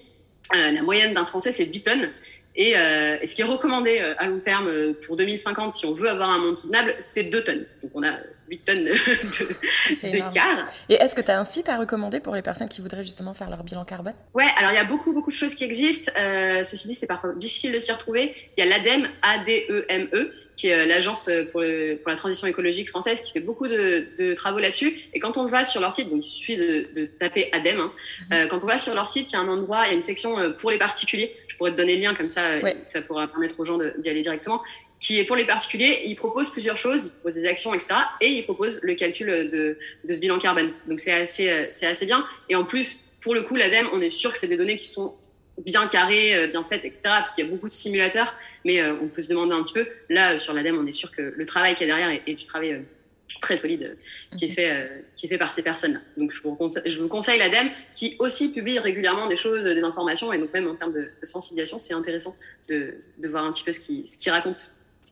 euh, 0.54 0.70
la 0.70 0.82
moyenne 0.82 1.14
d'un 1.14 1.26
Français, 1.26 1.52
c'est 1.52 1.66
10 1.66 1.82
tonnes. 1.82 2.10
Et, 2.56 2.70
et, 2.70 3.26
ce 3.26 3.36
qui 3.36 3.42
est 3.42 3.44
recommandé 3.44 4.00
à 4.18 4.26
long 4.26 4.38
terme 4.38 4.94
pour 5.06 5.14
2050, 5.14 5.72
si 5.74 5.86
on 5.86 5.92
veut 5.92 6.08
avoir 6.08 6.30
un 6.30 6.38
monde 6.38 6.56
soutenable, 6.56 6.96
c'est 6.98 7.22
2 7.22 7.44
tonnes. 7.44 7.66
Donc 7.84 7.92
on 7.94 8.02
a 8.02 8.14
8 8.48 8.58
tonnes 8.64 8.88
gaz. 10.34 10.58
Et 10.88 10.94
est-ce 10.94 11.14
que 11.14 11.20
tu 11.20 11.30
as 11.30 11.38
un 11.38 11.44
site 11.44 11.68
à 11.68 11.78
recommander 11.78 12.18
pour 12.18 12.34
les 12.34 12.42
personnes 12.42 12.68
qui 12.68 12.80
voudraient 12.80 13.04
justement 13.04 13.32
faire 13.32 13.48
leur 13.48 13.62
bilan 13.62 13.84
carbone? 13.84 14.14
Ouais, 14.34 14.48
alors 14.56 14.72
il 14.72 14.74
y 14.74 14.78
a 14.78 14.84
beaucoup, 14.84 15.12
beaucoup 15.12 15.30
de 15.30 15.36
choses 15.36 15.54
qui 15.54 15.62
existent. 15.62 16.10
Ceci 16.16 16.88
dit, 16.88 16.96
c'est 16.96 17.06
parfois 17.06 17.32
difficile 17.36 17.70
de 17.70 17.78
s'y 17.78 17.92
retrouver. 17.92 18.34
Il 18.56 18.64
y 18.64 18.66
a 18.66 18.76
l'ADEME, 18.76 19.08
A-D-E-M-E, 19.22 20.32
qui 20.58 20.66
est 20.66 20.86
l'agence 20.86 21.30
pour, 21.52 21.60
le, 21.60 21.94
pour, 21.94 22.10
la 22.10 22.16
transition 22.16 22.46
écologique 22.48 22.90
française, 22.90 23.22
qui 23.22 23.32
fait 23.32 23.40
beaucoup 23.40 23.68
de, 23.68 24.08
de 24.18 24.34
travaux 24.34 24.58
là-dessus. 24.58 24.92
Et 25.14 25.20
quand 25.20 25.38
on 25.38 25.46
va 25.46 25.64
sur 25.64 25.80
leur 25.80 25.94
site, 25.94 26.10
donc 26.10 26.26
il 26.26 26.28
suffit 26.28 26.56
de, 26.56 26.88
de 26.94 27.06
taper 27.06 27.48
ADEME, 27.52 27.80
hein, 27.80 27.92
mmh. 28.28 28.32
euh, 28.34 28.46
quand 28.48 28.62
on 28.62 28.66
va 28.66 28.76
sur 28.76 28.92
leur 28.92 29.06
site, 29.06 29.30
il 29.30 29.34
y 29.34 29.36
a 29.36 29.40
un 29.40 29.48
endroit, 29.48 29.84
il 29.86 29.88
y 29.88 29.92
a 29.92 29.94
une 29.94 30.02
section 30.02 30.52
pour 30.60 30.70
les 30.70 30.78
particuliers. 30.78 31.34
Je 31.46 31.56
pourrais 31.56 31.70
te 31.70 31.76
donner 31.76 31.94
le 31.94 32.02
lien, 32.02 32.14
comme 32.14 32.28
ça, 32.28 32.58
ouais. 32.58 32.76
ça 32.88 33.00
pourra 33.00 33.28
permettre 33.28 33.58
aux 33.58 33.64
gens 33.64 33.78
d'y 33.78 34.08
aller 34.10 34.22
directement 34.22 34.62
qui 35.00 35.20
est 35.20 35.24
pour 35.24 35.36
les 35.36 35.46
particuliers. 35.46 36.02
Il 36.06 36.16
propose 36.16 36.50
plusieurs 36.50 36.76
choses, 36.76 37.06
il 37.06 37.12
propose 37.12 37.34
des 37.34 37.46
actions, 37.46 37.72
etc. 37.72 37.94
Et 38.20 38.30
il 38.30 38.42
propose 38.42 38.80
le 38.82 38.94
calcul 38.96 39.28
de, 39.28 39.78
de 40.04 40.12
ce 40.12 40.18
bilan 40.18 40.40
carbone. 40.40 40.72
Donc 40.88 40.98
c'est 40.98 41.12
assez, 41.12 41.68
c'est 41.70 41.86
assez 41.86 42.04
bien. 42.04 42.26
Et 42.48 42.56
en 42.56 42.64
plus, 42.64 43.04
pour 43.20 43.32
le 43.32 43.42
coup, 43.42 43.54
l'ADEME, 43.54 43.88
on 43.92 44.00
est 44.00 44.10
sûr 44.10 44.32
que 44.32 44.38
c'est 44.38 44.48
des 44.48 44.56
données 44.56 44.76
qui 44.76 44.88
sont 44.88 45.14
bien 45.64 45.86
carrées, 45.88 46.48
bien 46.48 46.64
faites, 46.64 46.84
etc. 46.84 47.00
Parce 47.04 47.34
qu'il 47.34 47.44
y 47.44 47.48
a 47.48 47.50
beaucoup 47.50 47.68
de 47.68 47.72
simulateurs, 47.72 48.34
mais 48.64 48.80
euh, 48.80 48.94
on 49.02 49.08
peut 49.08 49.22
se 49.22 49.28
demander 49.28 49.54
un 49.54 49.62
petit 49.62 49.74
peu. 49.74 49.86
Là, 50.08 50.38
sur 50.38 50.52
l'ADEME, 50.52 50.78
on 50.78 50.86
est 50.86 50.92
sûr 50.92 51.10
que 51.10 51.22
le 51.22 51.46
travail 51.46 51.74
qu'il 51.74 51.86
y 51.86 51.90
a 51.90 51.94
derrière 51.94 52.10
est, 52.10 52.28
est 52.30 52.34
du 52.34 52.44
travail 52.44 52.72
euh, 52.72 52.80
très 53.40 53.56
solide 53.56 53.96
qui 54.36 54.46
est 54.46 54.52
fait, 54.52 54.70
euh, 54.70 54.86
qui 55.16 55.26
est 55.26 55.28
fait 55.28 55.38
par 55.38 55.52
ces 55.52 55.62
personnes. 55.62 56.00
Donc 56.16 56.32
je 56.32 56.42
vous, 56.42 56.54
conseille, 56.54 56.82
je 56.86 56.98
vous 56.98 57.08
conseille 57.08 57.38
l'ADEME 57.38 57.70
qui 57.94 58.16
aussi 58.18 58.52
publie 58.52 58.78
régulièrement 58.78 59.26
des 59.26 59.36
choses, 59.36 59.64
des 59.64 59.82
informations, 59.82 60.32
et 60.32 60.38
donc 60.38 60.52
même 60.52 60.68
en 60.68 60.74
termes 60.74 60.92
de, 60.92 61.08
de 61.20 61.26
sensibilisation, 61.26 61.78
c'est 61.78 61.94
intéressant 61.94 62.36
de, 62.68 62.94
de 63.18 63.28
voir 63.28 63.44
un 63.44 63.52
petit 63.52 63.64
peu 63.64 63.72
ce 63.72 63.80
qu'ils 63.80 64.08
ce 64.08 64.18
qu 64.18 64.30
racontent 64.30 64.64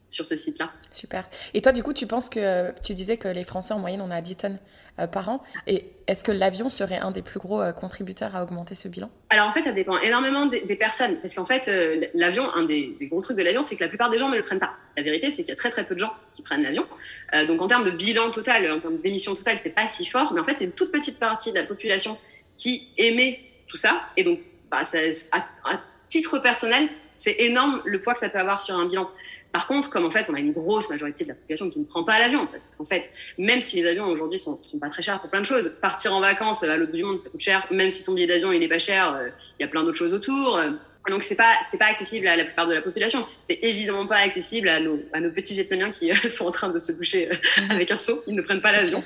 sur 0.08 0.24
ce 0.24 0.36
site-là. 0.36 0.70
Super. 0.92 1.28
Et 1.54 1.62
toi, 1.62 1.72
du 1.72 1.82
coup, 1.82 1.92
tu 1.92 2.06
penses 2.06 2.28
que 2.28 2.72
tu 2.82 2.94
disais 2.94 3.16
que 3.16 3.28
les 3.28 3.44
Français 3.44 3.74
en 3.74 3.78
moyenne, 3.78 4.00
on 4.00 4.10
a 4.10 4.20
10 4.20 4.36
tonnes 4.36 4.58
euh, 4.98 5.06
par 5.06 5.28
an. 5.28 5.42
Et 5.66 5.84
est-ce 6.06 6.24
que 6.24 6.32
l'avion 6.32 6.70
serait 6.70 6.98
un 6.98 7.10
des 7.10 7.22
plus 7.22 7.38
gros 7.38 7.60
euh, 7.60 7.72
contributeurs 7.72 8.34
à 8.34 8.42
augmenter 8.42 8.74
ce 8.74 8.88
bilan? 8.88 9.10
Alors 9.28 9.48
en 9.48 9.52
fait, 9.52 9.64
ça 9.64 9.72
dépend 9.72 9.98
énormément 9.98 10.46
des, 10.46 10.62
des 10.62 10.76
personnes. 10.76 11.16
Parce 11.20 11.34
qu'en 11.34 11.44
fait, 11.44 11.68
euh, 11.68 12.06
l'avion, 12.14 12.44
un 12.54 12.64
des, 12.64 12.96
des, 12.98 13.06
gros 13.06 13.20
trucs 13.20 13.36
de 13.36 13.42
l'avion, 13.42 13.62
c'est 13.62 13.76
que 13.76 13.82
la 13.84 13.88
plupart 13.88 14.08
des 14.08 14.18
gens 14.18 14.28
ne 14.28 14.36
le 14.36 14.42
prennent 14.42 14.60
pas. 14.60 14.72
La 14.96 15.02
vérité, 15.02 15.30
c'est 15.30 15.42
qu'il 15.42 15.50
y 15.50 15.52
a 15.52 15.56
très 15.56 15.70
très 15.70 15.84
peu 15.84 15.94
de 15.94 16.00
gens 16.00 16.12
qui 16.32 16.42
prennent 16.42 16.62
l'avion. 16.62 16.86
Euh, 17.34 17.46
donc 17.46 17.60
en 17.60 17.66
termes 17.66 17.84
de 17.84 17.90
bilan 17.90 18.30
total, 18.30 18.70
en 18.70 18.78
termes 18.78 18.98
d'émissions 18.98 19.34
totales, 19.34 19.58
c'est 19.62 19.74
pas 19.74 19.88
si 19.88 20.06
fort. 20.06 20.32
Mais 20.32 20.40
en 20.40 20.44
fait, 20.44 20.58
c'est 20.58 20.64
une 20.64 20.72
toute 20.72 20.92
petite 20.92 21.18
partie 21.18 21.50
de 21.50 21.58
la 21.58 21.66
population 21.66 22.16
qui 22.56 22.88
émet 22.96 23.40
tout 23.66 23.76
ça. 23.76 24.00
Et 24.16 24.24
donc, 24.24 24.40
bah, 24.70 24.84
ça, 24.84 24.98
à, 25.32 25.40
à 25.70 25.80
titre 26.08 26.38
personnel, 26.38 26.88
c'est 27.16 27.36
énorme 27.40 27.82
le 27.84 28.00
poids 28.00 28.12
que 28.12 28.20
ça 28.20 28.28
peut 28.28 28.38
avoir 28.38 28.60
sur 28.60 28.76
un 28.76 28.86
bilan. 28.86 29.10
Par 29.52 29.66
contre, 29.66 29.88
comme 29.90 30.04
en 30.04 30.10
fait, 30.10 30.26
on 30.28 30.34
a 30.34 30.38
une 30.38 30.52
grosse 30.52 30.90
majorité 30.90 31.24
de 31.24 31.30
la 31.30 31.34
population 31.34 31.70
qui 31.70 31.78
ne 31.78 31.84
prend 31.84 32.04
pas 32.04 32.18
l'avion, 32.18 32.46
parce 32.46 32.76
qu'en 32.76 32.84
fait, 32.84 33.10
même 33.38 33.62
si 33.62 33.80
les 33.80 33.88
avions 33.88 34.06
aujourd'hui 34.06 34.38
sont, 34.38 34.60
sont 34.62 34.78
pas 34.78 34.90
très 34.90 35.02
chers 35.02 35.20
pour 35.20 35.30
plein 35.30 35.40
de 35.40 35.46
choses, 35.46 35.76
partir 35.80 36.14
en 36.14 36.20
vacances 36.20 36.62
à 36.62 36.76
l'autre 36.76 36.90
bout 36.90 36.98
du 36.98 37.04
monde, 37.04 37.20
ça 37.20 37.30
coûte 37.30 37.40
cher. 37.40 37.66
Même 37.70 37.90
si 37.90 38.04
ton 38.04 38.12
billet 38.12 38.26
d'avion 38.26 38.52
il 38.52 38.62
est 38.62 38.68
pas 38.68 38.78
cher, 38.78 39.18
il 39.20 39.28
euh, 39.28 39.30
y 39.60 39.64
a 39.64 39.68
plein 39.68 39.82
d'autres 39.82 39.96
choses 39.96 40.12
autour. 40.12 40.60
Donc 41.08 41.22
c'est 41.22 41.36
pas 41.36 41.54
c'est 41.64 41.78
pas 41.78 41.86
accessible 41.86 42.26
à 42.26 42.36
la 42.36 42.44
plupart 42.44 42.66
de 42.66 42.74
la 42.74 42.82
population. 42.82 43.26
C'est 43.42 43.60
évidemment 43.62 44.06
pas 44.06 44.16
accessible 44.16 44.68
à 44.68 44.80
nos 44.80 45.00
à 45.12 45.20
nos 45.20 45.30
petits 45.30 45.54
Vietnamiens 45.54 45.90
qui 45.90 46.14
sont 46.28 46.46
en 46.46 46.50
train 46.50 46.68
de 46.68 46.78
se 46.78 46.92
boucher 46.92 47.30
avec 47.70 47.90
un 47.90 47.96
seau. 47.96 48.22
Ils 48.26 48.34
ne 48.34 48.42
prennent 48.42 48.60
pas 48.60 48.72
l'avion. 48.72 49.02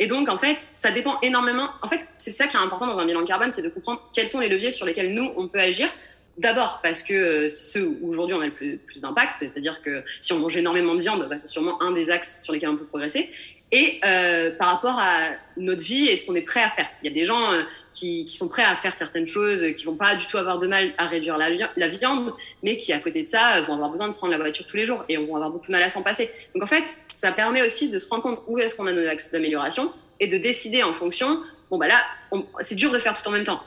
Et 0.00 0.06
donc, 0.06 0.30
en 0.30 0.38
fait, 0.38 0.56
ça 0.72 0.90
dépend 0.92 1.20
énormément. 1.20 1.68
En 1.82 1.88
fait, 1.88 2.00
c'est 2.16 2.30
ça 2.30 2.46
qui 2.46 2.56
est 2.56 2.60
important 2.60 2.86
dans 2.86 2.98
un 2.98 3.06
bilan 3.06 3.22
carbone, 3.26 3.52
c'est 3.52 3.60
de 3.60 3.68
comprendre 3.68 4.08
quels 4.14 4.28
sont 4.28 4.40
les 4.40 4.48
leviers 4.48 4.70
sur 4.70 4.86
lesquels 4.86 5.12
nous, 5.12 5.30
on 5.36 5.46
peut 5.46 5.60
agir 5.60 5.92
D'abord 6.38 6.80
parce 6.82 7.02
que 7.02 7.12
euh, 7.12 7.48
c'est 7.48 7.78
ceux 7.78 7.86
où 7.86 8.10
aujourd'hui 8.10 8.34
on 8.34 8.40
a 8.40 8.46
le 8.46 8.52
plus, 8.52 8.78
plus 8.78 9.00
d'impact, 9.00 9.34
c'est-à-dire 9.38 9.82
que 9.82 10.02
si 10.20 10.32
on 10.32 10.38
mange 10.38 10.56
énormément 10.56 10.94
de 10.94 11.00
viande, 11.00 11.26
bah, 11.28 11.36
c'est 11.42 11.50
sûrement 11.50 11.80
un 11.82 11.92
des 11.92 12.08
axes 12.08 12.42
sur 12.42 12.52
lesquels 12.52 12.70
on 12.70 12.76
peut 12.76 12.86
progresser. 12.86 13.30
et 13.72 14.00
euh, 14.04 14.50
par 14.56 14.68
rapport 14.68 14.98
à 14.98 15.32
notre 15.56 15.82
vie 15.82 16.06
et 16.06 16.16
ce 16.16 16.24
qu'on 16.26 16.34
est 16.34 16.42
prêt 16.42 16.62
à 16.62 16.70
faire. 16.70 16.86
Il 17.02 17.08
y 17.08 17.12
a 17.12 17.14
des 17.14 17.26
gens 17.26 17.52
euh, 17.52 17.62
qui, 17.92 18.24
qui, 18.24 18.36
sont 18.36 18.48
prêts 18.48 18.64
à 18.64 18.74
faire 18.76 18.94
certaines 18.94 19.26
choses, 19.26 19.64
qui 19.76 19.84
vont 19.84 19.96
pas 19.96 20.16
du 20.16 20.26
tout 20.26 20.38
avoir 20.38 20.58
de 20.58 20.66
mal 20.66 20.92
à 20.98 21.06
réduire 21.06 21.36
la, 21.36 21.88
viande, 21.88 22.32
mais 22.62 22.76
qui, 22.76 22.92
à 22.92 23.00
côté 23.00 23.22
de 23.22 23.28
ça, 23.28 23.60
vont 23.62 23.74
avoir 23.74 23.90
besoin 23.90 24.08
de 24.08 24.14
prendre 24.14 24.32
la 24.32 24.38
voiture 24.38 24.66
tous 24.66 24.76
les 24.76 24.84
jours 24.84 25.04
et 25.08 25.16
vont 25.18 25.36
avoir 25.36 25.50
beaucoup 25.50 25.66
de 25.66 25.72
mal 25.72 25.82
à 25.82 25.90
s'en 25.90 26.02
passer. 26.02 26.30
Donc 26.54 26.64
en 26.64 26.68
fait, 26.68 26.84
ça 27.12 27.32
permet 27.32 27.62
aussi 27.62 27.90
de 27.90 27.98
se 27.98 28.08
rendre 28.08 28.22
compte 28.22 28.40
où 28.46 28.58
est-ce 28.58 28.74
qu'on 28.76 28.86
a 28.86 28.92
nos 28.92 29.06
axes 29.06 29.30
d'amélioration 29.30 29.92
et 30.20 30.26
de 30.26 30.38
décider 30.38 30.82
en 30.82 30.94
fonction. 30.94 31.42
Bon, 31.70 31.78
bah 31.78 31.86
là, 31.86 32.00
c'est 32.60 32.76
dur 32.76 32.92
de 32.92 32.98
faire 32.98 33.20
tout 33.20 33.28
en 33.28 33.32
même 33.32 33.44
temps 33.44 33.62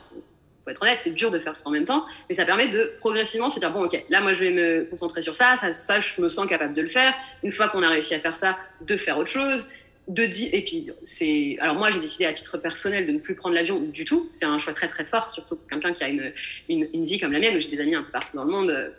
faut 0.64 0.70
être 0.70 0.82
honnête, 0.82 0.98
c'est 1.02 1.14
dur 1.14 1.30
de 1.30 1.38
faire 1.38 1.54
tout 1.54 1.66
en 1.66 1.70
même 1.70 1.84
temps, 1.84 2.04
mais 2.28 2.34
ça 2.34 2.44
permet 2.44 2.68
de 2.68 2.94
progressivement 3.00 3.50
se 3.50 3.60
dire 3.60 3.72
bon, 3.72 3.84
ok, 3.84 4.02
là, 4.08 4.20
moi, 4.20 4.32
je 4.32 4.40
vais 4.40 4.50
me 4.50 4.84
concentrer 4.90 5.22
sur 5.22 5.36
ça, 5.36 5.56
ça, 5.60 5.72
ça 5.72 6.00
je 6.00 6.20
me 6.20 6.28
sens 6.28 6.46
capable 6.46 6.74
de 6.74 6.82
le 6.82 6.88
faire. 6.88 7.14
Une 7.42 7.52
fois 7.52 7.68
qu'on 7.68 7.82
a 7.82 7.88
réussi 7.88 8.14
à 8.14 8.20
faire 8.20 8.36
ça, 8.36 8.56
de 8.80 8.96
faire 8.96 9.18
autre 9.18 9.30
chose, 9.30 9.68
de 10.08 10.24
dire. 10.26 10.50
Et 10.52 10.62
puis, 10.62 10.90
c'est. 11.02 11.56
Alors, 11.60 11.76
moi, 11.76 11.90
j'ai 11.90 12.00
décidé 12.00 12.24
à 12.24 12.32
titre 12.32 12.58
personnel 12.58 13.06
de 13.06 13.12
ne 13.12 13.18
plus 13.18 13.34
prendre 13.34 13.54
l'avion 13.54 13.80
du 13.80 14.04
tout. 14.04 14.28
C'est 14.32 14.44
un 14.44 14.58
choix 14.58 14.72
très, 14.72 14.88
très 14.88 15.04
fort, 15.04 15.30
surtout 15.30 15.56
pour 15.56 15.68
quelqu'un 15.68 15.92
qui 15.92 16.04
a 16.04 16.08
une, 16.08 16.32
une, 16.68 16.88
une, 16.92 17.04
vie 17.04 17.18
comme 17.18 17.32
la 17.32 17.40
mienne, 17.40 17.56
où 17.56 17.60
j'ai 17.60 17.68
des 17.68 17.80
amis 17.80 17.94
un 17.94 18.02
peu 18.02 18.10
partout 18.10 18.36
dans 18.36 18.44
le 18.44 18.50
monde 18.50 18.94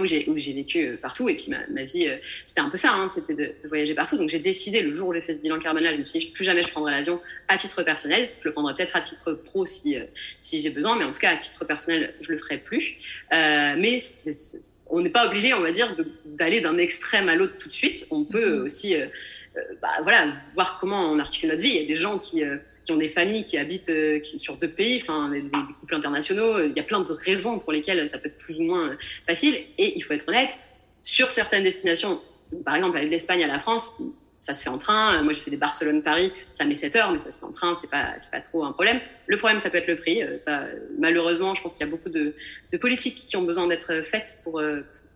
où 0.00 0.06
j'ai 0.06 0.28
où 0.28 0.38
j'ai 0.38 0.52
vécu 0.52 0.86
euh, 0.86 0.96
partout. 0.96 1.28
Et 1.28 1.36
puis 1.36 1.46
ma, 1.50 1.66
ma 1.68 1.84
vie 1.84 2.08
euh, 2.08 2.16
c'était 2.44 2.60
un 2.60 2.68
peu 2.68 2.76
ça 2.76 2.92
hein, 2.92 3.08
c'était 3.14 3.34
de, 3.34 3.52
de, 3.62 3.68
voyager 3.68 3.94
partout. 3.94 4.16
Donc 4.16 4.28
j'ai 4.28 4.38
décidé 4.38 4.82
le 4.82 4.92
jour 4.92 5.08
où 5.08 5.14
j'ai 5.14 5.20
fait 5.20 5.34
ce 5.34 5.38
bilan 5.38 5.58
carbonal 5.58 5.94
je 5.94 6.00
me 6.00 6.04
suis 6.04 6.18
dit 6.18 6.26
plus 6.26 6.44
jamais 6.44 6.62
je 6.62 6.70
prendrai 6.70 6.92
l'avion 6.92 7.20
à 7.48 7.56
titre 7.56 7.82
personnel. 7.82 8.30
Je 8.40 8.48
le 8.48 8.52
prendrai 8.52 8.74
peut-être 8.74 8.96
à 8.96 9.00
titre 9.00 9.32
pro 9.32 9.66
si 9.66 9.96
euh, 9.96 10.04
si 10.40 10.60
j'ai 10.60 10.70
besoin 10.70 10.98
mais 10.98 11.04
en 11.04 11.12
tout 11.12 11.20
cas 11.20 11.30
à 11.30 11.36
titre 11.36 11.64
personnel 11.64 12.14
je 12.20 12.30
le 12.30 12.38
ferai 12.38 12.58
plus. 12.58 12.96
Euh, 13.32 13.74
mais 13.78 13.98
c 13.98 14.30
est, 14.30 14.32
c 14.32 14.58
est, 14.58 14.86
on 14.90 15.00
n'est 15.00 15.10
pas 15.10 15.26
obligé 15.26 15.54
on 15.54 15.60
va 15.60 15.72
dire 15.72 15.96
d'aller 16.24 16.60
d'un 16.60 16.78
extrême 16.78 17.28
à 17.28 17.36
l'autre 17.36 17.58
tout 17.58 17.68
de 17.68 17.74
suite. 17.74 18.06
On 18.10 18.24
peut 18.24 18.58
mm-hmm. 18.58 18.64
aussi 18.64 18.96
euh, 18.96 19.06
bah, 19.80 19.88
voilà 20.02 20.32
voir 20.54 20.78
comment 20.80 21.10
on 21.10 21.18
articule 21.18 21.50
notre 21.50 21.62
vie 21.62 21.70
il 21.70 21.82
y 21.82 21.84
a 21.84 21.88
des 21.88 21.96
gens 21.96 22.18
qui 22.18 22.42
qui 22.84 22.92
ont 22.92 22.96
des 22.96 23.08
familles 23.08 23.44
qui 23.44 23.56
habitent 23.56 23.88
euh, 23.88 24.20
qui, 24.20 24.38
sur 24.38 24.56
deux 24.56 24.68
pays, 24.68 25.00
enfin 25.02 25.30
des, 25.30 25.40
des, 25.40 25.50
couples 25.80 25.94
internationaux. 25.94 26.62
Il 26.62 26.76
y 26.76 26.80
a 26.80 26.82
plein 26.82 27.00
de 27.00 27.12
raisons 27.12 27.58
pour 27.58 27.72
lesquelles 27.72 28.08
ça 28.08 28.18
peut 28.18 28.28
être 28.28 28.38
plus 28.38 28.58
ou 28.58 28.62
moins 28.62 28.96
facile. 29.26 29.54
Et 29.78 29.96
il 29.96 30.02
faut 30.02 30.12
être 30.12 30.28
honnête, 30.28 30.58
sur 31.02 31.30
certaines 31.30 31.64
destinations, 31.64 32.20
par 32.64 32.76
exemple 32.76 32.96
avec 32.96 33.10
l'Espagne 33.10 33.42
à 33.42 33.46
la 33.46 33.58
France, 33.58 34.00
ça 34.40 34.52
se 34.52 34.62
fait 34.62 34.68
en 34.68 34.78
train. 34.78 35.22
Moi, 35.22 35.32
j'ai 35.32 35.40
fait 35.40 35.50
des 35.50 35.56
Barcelone-Paris, 35.56 36.30
ça 36.58 36.66
met 36.66 36.74
7 36.74 36.96
heures, 36.96 37.12
mais 37.12 37.18
ça 37.18 37.32
se 37.32 37.40
fait 37.40 37.46
en 37.46 37.52
train, 37.52 37.74
c'est 37.74 37.88
pas, 37.88 38.14
pas 38.30 38.40
trop 38.40 38.64
un 38.64 38.72
problème. 38.72 39.00
Le 39.26 39.38
problème, 39.38 39.58
ça 39.58 39.70
peut 39.70 39.78
être 39.78 39.88
le 39.88 39.96
prix. 39.96 40.20
Ça, 40.38 40.66
malheureusement, 40.98 41.54
je 41.54 41.62
pense 41.62 41.72
qu'il 41.72 41.86
y 41.86 41.88
a 41.88 41.90
beaucoup 41.90 42.10
de, 42.10 42.34
de 42.70 42.78
politiques 42.78 43.26
qui 43.26 43.36
ont 43.38 43.42
besoin 43.42 43.66
d'être 43.66 44.02
faites 44.04 44.40
pour 44.44 44.60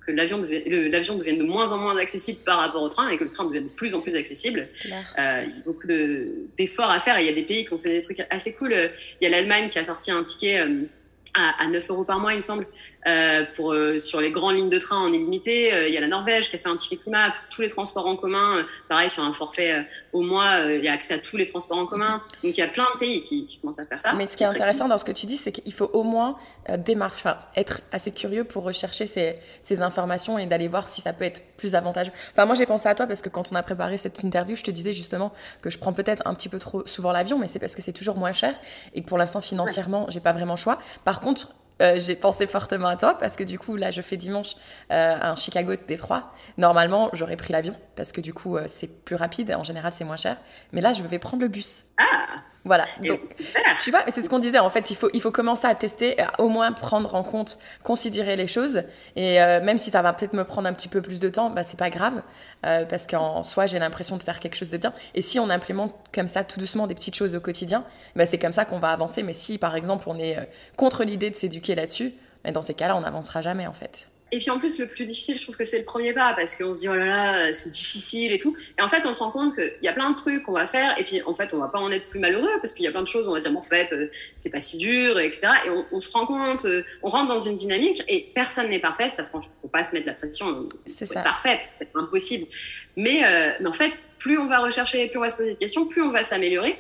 que 0.09 0.13
l'avion 0.13 0.39
devienne, 0.39 1.39
de 1.39 1.45
moins 1.45 1.71
en 1.73 1.77
moins 1.77 1.97
accessible 1.99 2.39
par 2.45 2.59
rapport 2.59 2.83
au 2.83 2.89
train 2.89 3.09
et 3.11 3.19
que 3.19 3.25
le 3.25 3.31
train 3.31 3.45
devienne 3.45 3.67
de 3.67 3.73
plus 3.73 3.95
en 3.95 4.01
plus 4.01 4.17
accessible. 4.17 4.69
Euh, 4.87 5.45
il 5.47 5.57
y 5.57 5.61
a 5.61 5.65
beaucoup 5.65 5.87
de, 5.87 6.29
d'efforts 6.57 6.91
à 6.91 7.01
faire 7.01 7.19
et 7.19 7.25
il 7.25 7.27
y 7.27 7.33
a 7.33 7.35
des 7.35 7.43
pays 7.43 7.67
qui 7.67 7.73
ont 7.75 7.79
fait 7.79 7.91
des 7.91 8.03
trucs 8.03 8.25
assez 8.31 8.55
cool. 8.55 8.73
Il 8.73 9.25
y 9.25 9.27
a 9.27 9.31
l'Allemagne 9.31 9.69
qui 9.69 9.79
a 9.79 9.85
sorti 9.85 10.11
un 10.11 10.25
ticket 10.25 10.61
euh, 10.61 10.85
à, 11.35 11.65
à 11.65 11.69
9 11.69 11.91
euros 11.91 12.05
par 12.05 12.21
mois, 12.21 12.33
il 12.33 12.37
me 12.37 12.41
semble, 12.41 12.67
euh, 13.07 13.45
pour, 13.55 13.73
euh, 13.73 13.99
sur 13.99 14.21
les 14.21 14.33
grandes 14.33 14.57
lignes 14.57 14.71
de 14.71 14.79
train 14.79 14.99
en 14.99 15.07
illimité. 15.07 15.73
Euh, 15.73 15.87
il 15.87 15.95
y 15.95 15.97
a 15.97 16.01
la 16.01 16.09
Norvège 16.09 16.51
qui 16.51 16.57
a 16.57 16.59
fait 16.59 16.69
un 16.69 16.77
ticket 16.77 16.97
climat, 16.97 17.33
tous 17.49 17.63
les 17.63 17.69
transports 17.69 18.07
en 18.07 18.17
commun. 18.17 18.67
pareil, 18.89 19.09
sur 19.09 19.23
un 19.23 19.33
forfait 19.33 19.87
au 20.13 20.23
mois, 20.23 20.61
il 20.65 20.85
y 20.85 20.89
a 20.89 20.93
accès 20.93 21.15
à 21.15 21.19
tous 21.19 21.37
les 21.37 21.49
transports 21.49 21.79
en 21.79 21.87
commun. 21.87 22.23
Donc 22.43 22.57
il 22.57 22.59
y 22.59 22.63
a 22.63 22.69
plein 22.69 22.87
de 22.95 22.99
pays 22.99 23.23
qui, 23.23 23.47
qui 23.47 23.61
commencent 23.61 23.79
à 23.79 23.87
faire 23.87 24.03
ça. 24.03 24.15
Mais 24.15 24.27
ce 24.27 24.37
qui 24.37 24.43
est 24.43 24.47
intéressant 24.47 24.85
cool. 24.85 24.91
dans 24.91 24.99
ce 24.99 25.05
que 25.05 25.13
tu 25.13 25.27
dis, 25.27 25.37
c'est 25.37 25.53
qu'il 25.53 25.73
faut 25.73 25.91
au 25.93 26.03
moins 26.03 26.37
démarcher, 26.79 27.21
enfin, 27.21 27.39
être 27.57 27.81
assez 27.93 28.11
curieux 28.11 28.45
pour 28.45 28.65
rechercher 28.65 29.07
ces, 29.07 29.37
ces 29.63 29.81
informations 29.81 30.39
et 30.39 30.47
d'aller 30.47 30.69
voir 30.69 30.89
si 30.89 31.01
ça 31.01 31.13
peut 31.13 31.25
être 31.25 31.43
plus 31.57 31.75
avantageux. 31.75 32.13
Enfin, 32.33 32.47
moi 32.47 32.55
j'ai 32.55 32.67
pensé 32.67 32.89
à 32.89 32.95
toi 32.95 33.07
parce 33.07 33.23
que 33.23 33.29
quand 33.29 33.53
on 33.53 33.57
a 33.57 33.63
préparé 33.63 33.97
cette 33.97 34.23
interview, 34.23 34.57
je 34.57 34.65
te 34.65 34.71
disais 34.71 34.93
justement 34.93 35.33
que 35.63 35.71
je 35.71 35.79
prends 35.79 35.93
peut-être 35.93 36.23
un 36.27 36.35
petit 36.35 36.49
peu 36.49 36.59
trop 36.59 36.87
souvent 36.87 37.13
l'avion, 37.13 37.39
mais 37.39 37.49
c'est 37.49 37.59
parce 37.59 37.75
que 37.75 37.83
c'est 37.83 37.93
toujours 37.93 38.17
moins 38.17 38.33
cher 38.33 38.55
et 38.95 39.03
que 39.03 39.09
pour 39.09 39.19
l'instant 39.19 39.41
financièrement, 39.41 40.07
ouais. 40.07 40.13
j'ai 40.13 40.21
pas 40.21 40.33
vraiment 40.33 40.55
le 40.55 40.59
choix. 40.59 40.79
Par 41.05 41.21
contre, 41.21 41.49
euh, 41.81 42.01
j'ai 42.01 42.17
pensé 42.17 42.47
fortement 42.47 42.89
à 42.89 42.97
toi 42.97 43.17
parce 43.19 43.37
que 43.37 43.45
du 43.45 43.59
coup, 43.59 43.77
là, 43.77 43.91
je 43.91 44.03
fais 44.03 44.17
dimanche 44.17 44.57
euh, 44.91 45.17
un 45.21 45.37
Chicago 45.37 45.75
Détroit. 45.87 46.33
Normalement, 46.57 47.11
j'aurais 47.13 47.37
pris 47.37 47.53
l'avion 47.53 47.75
parce 47.97 48.13
que 48.13 48.21
du 48.21 48.35
coup, 48.35 48.57
euh, 48.57 48.65
c'est 48.69 49.05
plus 49.05 49.17
rapide. 49.17 49.53
En 49.53 49.65
général, 49.65 49.93
c'est 49.93 50.05
moins 50.05 50.17
cher. 50.17 50.37
Mais 50.73 50.81
là, 50.81 50.93
je 50.93 51.03
vais 51.03 51.19
prendre 51.19 51.43
le 51.43 51.49
bus. 51.49 51.85
Ah 51.99 52.27
voilà. 52.65 52.87
Donc, 53.03 53.21
tu 53.83 53.91
vois, 53.91 54.03
c'est 54.09 54.23
ce 54.23 54.29
qu'on 54.29 54.39
disait. 54.39 54.59
En 54.59 54.71
fait, 54.71 54.91
il 54.91 54.97
faut, 54.97 55.09
il 55.15 55.23
faut 55.23 55.31
commencer 55.31 55.67
à 55.67 55.75
tester, 55.75 56.21
à 56.21 56.41
au 56.41 56.49
moins 56.49 56.73
prendre 56.73 57.15
en 57.15 57.23
compte, 57.23 57.59
considérer 57.83 58.37
les 58.37 58.47
choses. 58.47 58.83
Et 59.17 59.41
euh, 59.41 59.63
même 59.63 59.79
si 59.79 59.91
ça 59.91 60.03
va 60.03 60.13
peut-être 60.13 60.35
me 60.35 60.45
prendre 60.45 60.69
un 60.69 60.73
petit 60.73 60.89
peu 60.89 61.01
plus 61.01 61.21
de 61.21 61.29
temps, 61.29 61.51
bah, 61.51 61.63
c'est 61.63 61.79
pas 61.79 61.91
grave. 61.91 62.23
Euh, 62.67 62.85
parce 62.85 63.07
qu'en 63.07 63.43
soi, 63.43 63.67
j'ai 63.67 63.79
l'impression 63.79 64.17
de 64.17 64.23
faire 64.23 64.41
quelque 64.41 64.57
chose 64.57 64.71
de 64.71 64.77
bien. 64.77 64.93
Et 65.15 65.23
si 65.23 65.39
on 65.39 65.49
implémente 65.51 65.95
comme 66.13 66.29
ça, 66.29 66.45
tout 66.45 66.59
doucement, 66.59 66.87
des 66.87 66.95
petites 66.95 67.15
choses 67.15 67.35
au 67.35 67.41
quotidien, 67.41 67.85
bah, 68.17 68.27
c'est 68.27 68.39
comme 68.39 68.53
ça 68.53 68.65
qu'on 68.65 68.81
va 68.81 68.91
avancer. 68.91 69.23
Mais 69.23 69.33
si, 69.35 69.59
par 69.59 69.77
exemple, 69.77 70.05
on 70.09 70.19
est 70.19 70.37
euh, 70.37 70.43
contre 70.77 71.05
l'idée 71.05 71.31
de 71.31 71.37
s'éduquer 71.37 71.75
là-dessus, 71.75 72.13
bah, 72.45 72.51
dans 72.51 72.63
ces 72.63 72.75
cas-là, 72.75 72.97
on 72.97 73.01
n'avancera 73.01 73.41
jamais, 73.41 73.67
en 73.67 73.73
fait. 73.73 74.08
Et 74.31 74.39
puis 74.39 74.51
en 74.51 74.59
plus, 74.59 74.79
le 74.79 74.87
plus 74.87 75.07
difficile, 75.07 75.39
je 75.39 75.43
trouve 75.43 75.57
que 75.57 75.65
c'est 75.65 75.79
le 75.79 75.85
premier 75.85 76.13
pas 76.13 76.35
parce 76.37 76.55
qu'on 76.55 76.75
se 76.75 76.81
dit 76.81 76.89
oh 76.89 76.95
là 76.95 77.07
là, 77.07 77.53
c'est 77.55 77.71
difficile 77.71 78.33
et 78.33 78.39
tout. 78.39 78.57
Et 78.79 78.83
en 78.83 78.89
fait, 78.89 79.03
on 79.07 79.15
se 79.15 79.21
rend 79.21 79.31
compte 79.31 79.55
qu'il 79.55 79.83
y 79.83 79.89
a 79.89 79.93
plein 79.93 80.11
de 80.11 80.17
trucs 80.17 80.43
qu'on 80.43 80.53
va 80.53 80.67
faire 80.67 80.99
et 80.99 81.05
puis 81.05 81.23
en 81.23 81.35
fait, 81.35 81.55
on 81.55 81.59
va 81.59 81.69
pas 81.69 81.79
en 81.79 81.91
être 81.91 82.09
plus 82.09 82.21
malheureux 82.21 82.51
parce 82.61 82.75
qu'il 82.75 82.85
y 82.85 82.89
a 82.89 82.91
plein 82.91 83.03
de 83.03 83.09
choses, 83.09 83.27
on 83.27 83.33
va 83.33 83.41
dire 83.41 83.53
bon, 83.53 83.61
en 83.61 83.63
fait, 83.63 83.93
euh, 83.93 84.11
c'est 84.37 84.51
pas 84.51 84.61
si 84.61 84.79
dur, 84.79 85.19
etc. 85.19 85.49
Et 85.67 85.71
on, 85.71 85.87
on, 85.93 86.01
se 86.01 86.11
rend 86.13 86.27
compte, 86.27 86.65
euh, 86.67 86.83
on 87.03 87.09
rentre 87.09 87.29
dans 87.29 87.41
une 87.41 87.57
dynamique 87.57 88.03
et 88.09 88.31
personne 88.35 88.69
n'est 88.69 88.81
parfait. 88.81 89.09
Ça, 89.09 89.25
franchement, 89.25 89.53
faut 89.63 89.69
pas 89.69 89.85
se 89.85 89.93
mettre 89.93 90.07
la 90.07 90.15
pression. 90.15 90.69
C'est 90.87 91.07
ça. 91.07 91.23
Parfait, 91.23 91.61
c'est 91.79 91.89
impossible. 91.95 92.47
Mais, 92.97 93.25
euh, 93.25 93.53
mais 93.61 93.69
en 93.69 93.73
fait, 93.73 93.93
plus 94.19 94.39
on 94.39 94.49
va 94.49 94.59
rechercher, 94.59 95.09
plus 95.09 95.19
on 95.19 95.23
va 95.23 95.31
se 95.31 95.37
poser 95.37 95.51
des 95.51 95.57
questions, 95.57 95.87
plus 95.87 96.03
on 96.03 96.11
va 96.11 96.23
s'améliorer. 96.23 96.79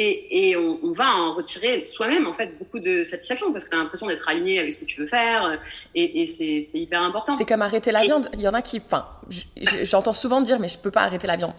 Et, 0.00 0.50
et 0.50 0.56
on, 0.56 0.78
on, 0.84 0.92
va 0.92 1.12
en 1.12 1.34
retirer 1.34 1.84
soi-même 1.92 2.28
en 2.28 2.32
fait 2.32 2.56
beaucoup 2.56 2.78
de 2.78 3.02
satisfaction 3.02 3.52
parce 3.52 3.64
que 3.64 3.70
tu 3.70 3.76
as 3.76 3.80
l'impression 3.80 4.06
d'être 4.06 4.28
aligné 4.28 4.60
avec 4.60 4.72
ce 4.72 4.78
que 4.78 4.84
tu 4.84 5.00
veux 5.00 5.08
faire 5.08 5.50
et, 5.96 6.22
et 6.22 6.26
c'est 6.26 6.60
hyper 6.74 7.02
important. 7.02 7.36
C'est 7.36 7.44
comme 7.44 7.62
arrêter 7.62 7.90
la 7.90 8.04
et... 8.04 8.06
viande. 8.06 8.28
Il 8.34 8.40
y 8.40 8.46
en 8.46 8.54
a 8.54 8.62
qui, 8.62 8.80
enfin, 8.84 9.08
j'entends 9.82 10.12
souvent 10.12 10.40
dire 10.40 10.60
mais 10.60 10.68
je 10.68 10.78
peux 10.78 10.92
pas 10.92 11.02
arrêter 11.02 11.26
la 11.26 11.34
viande. 11.34 11.54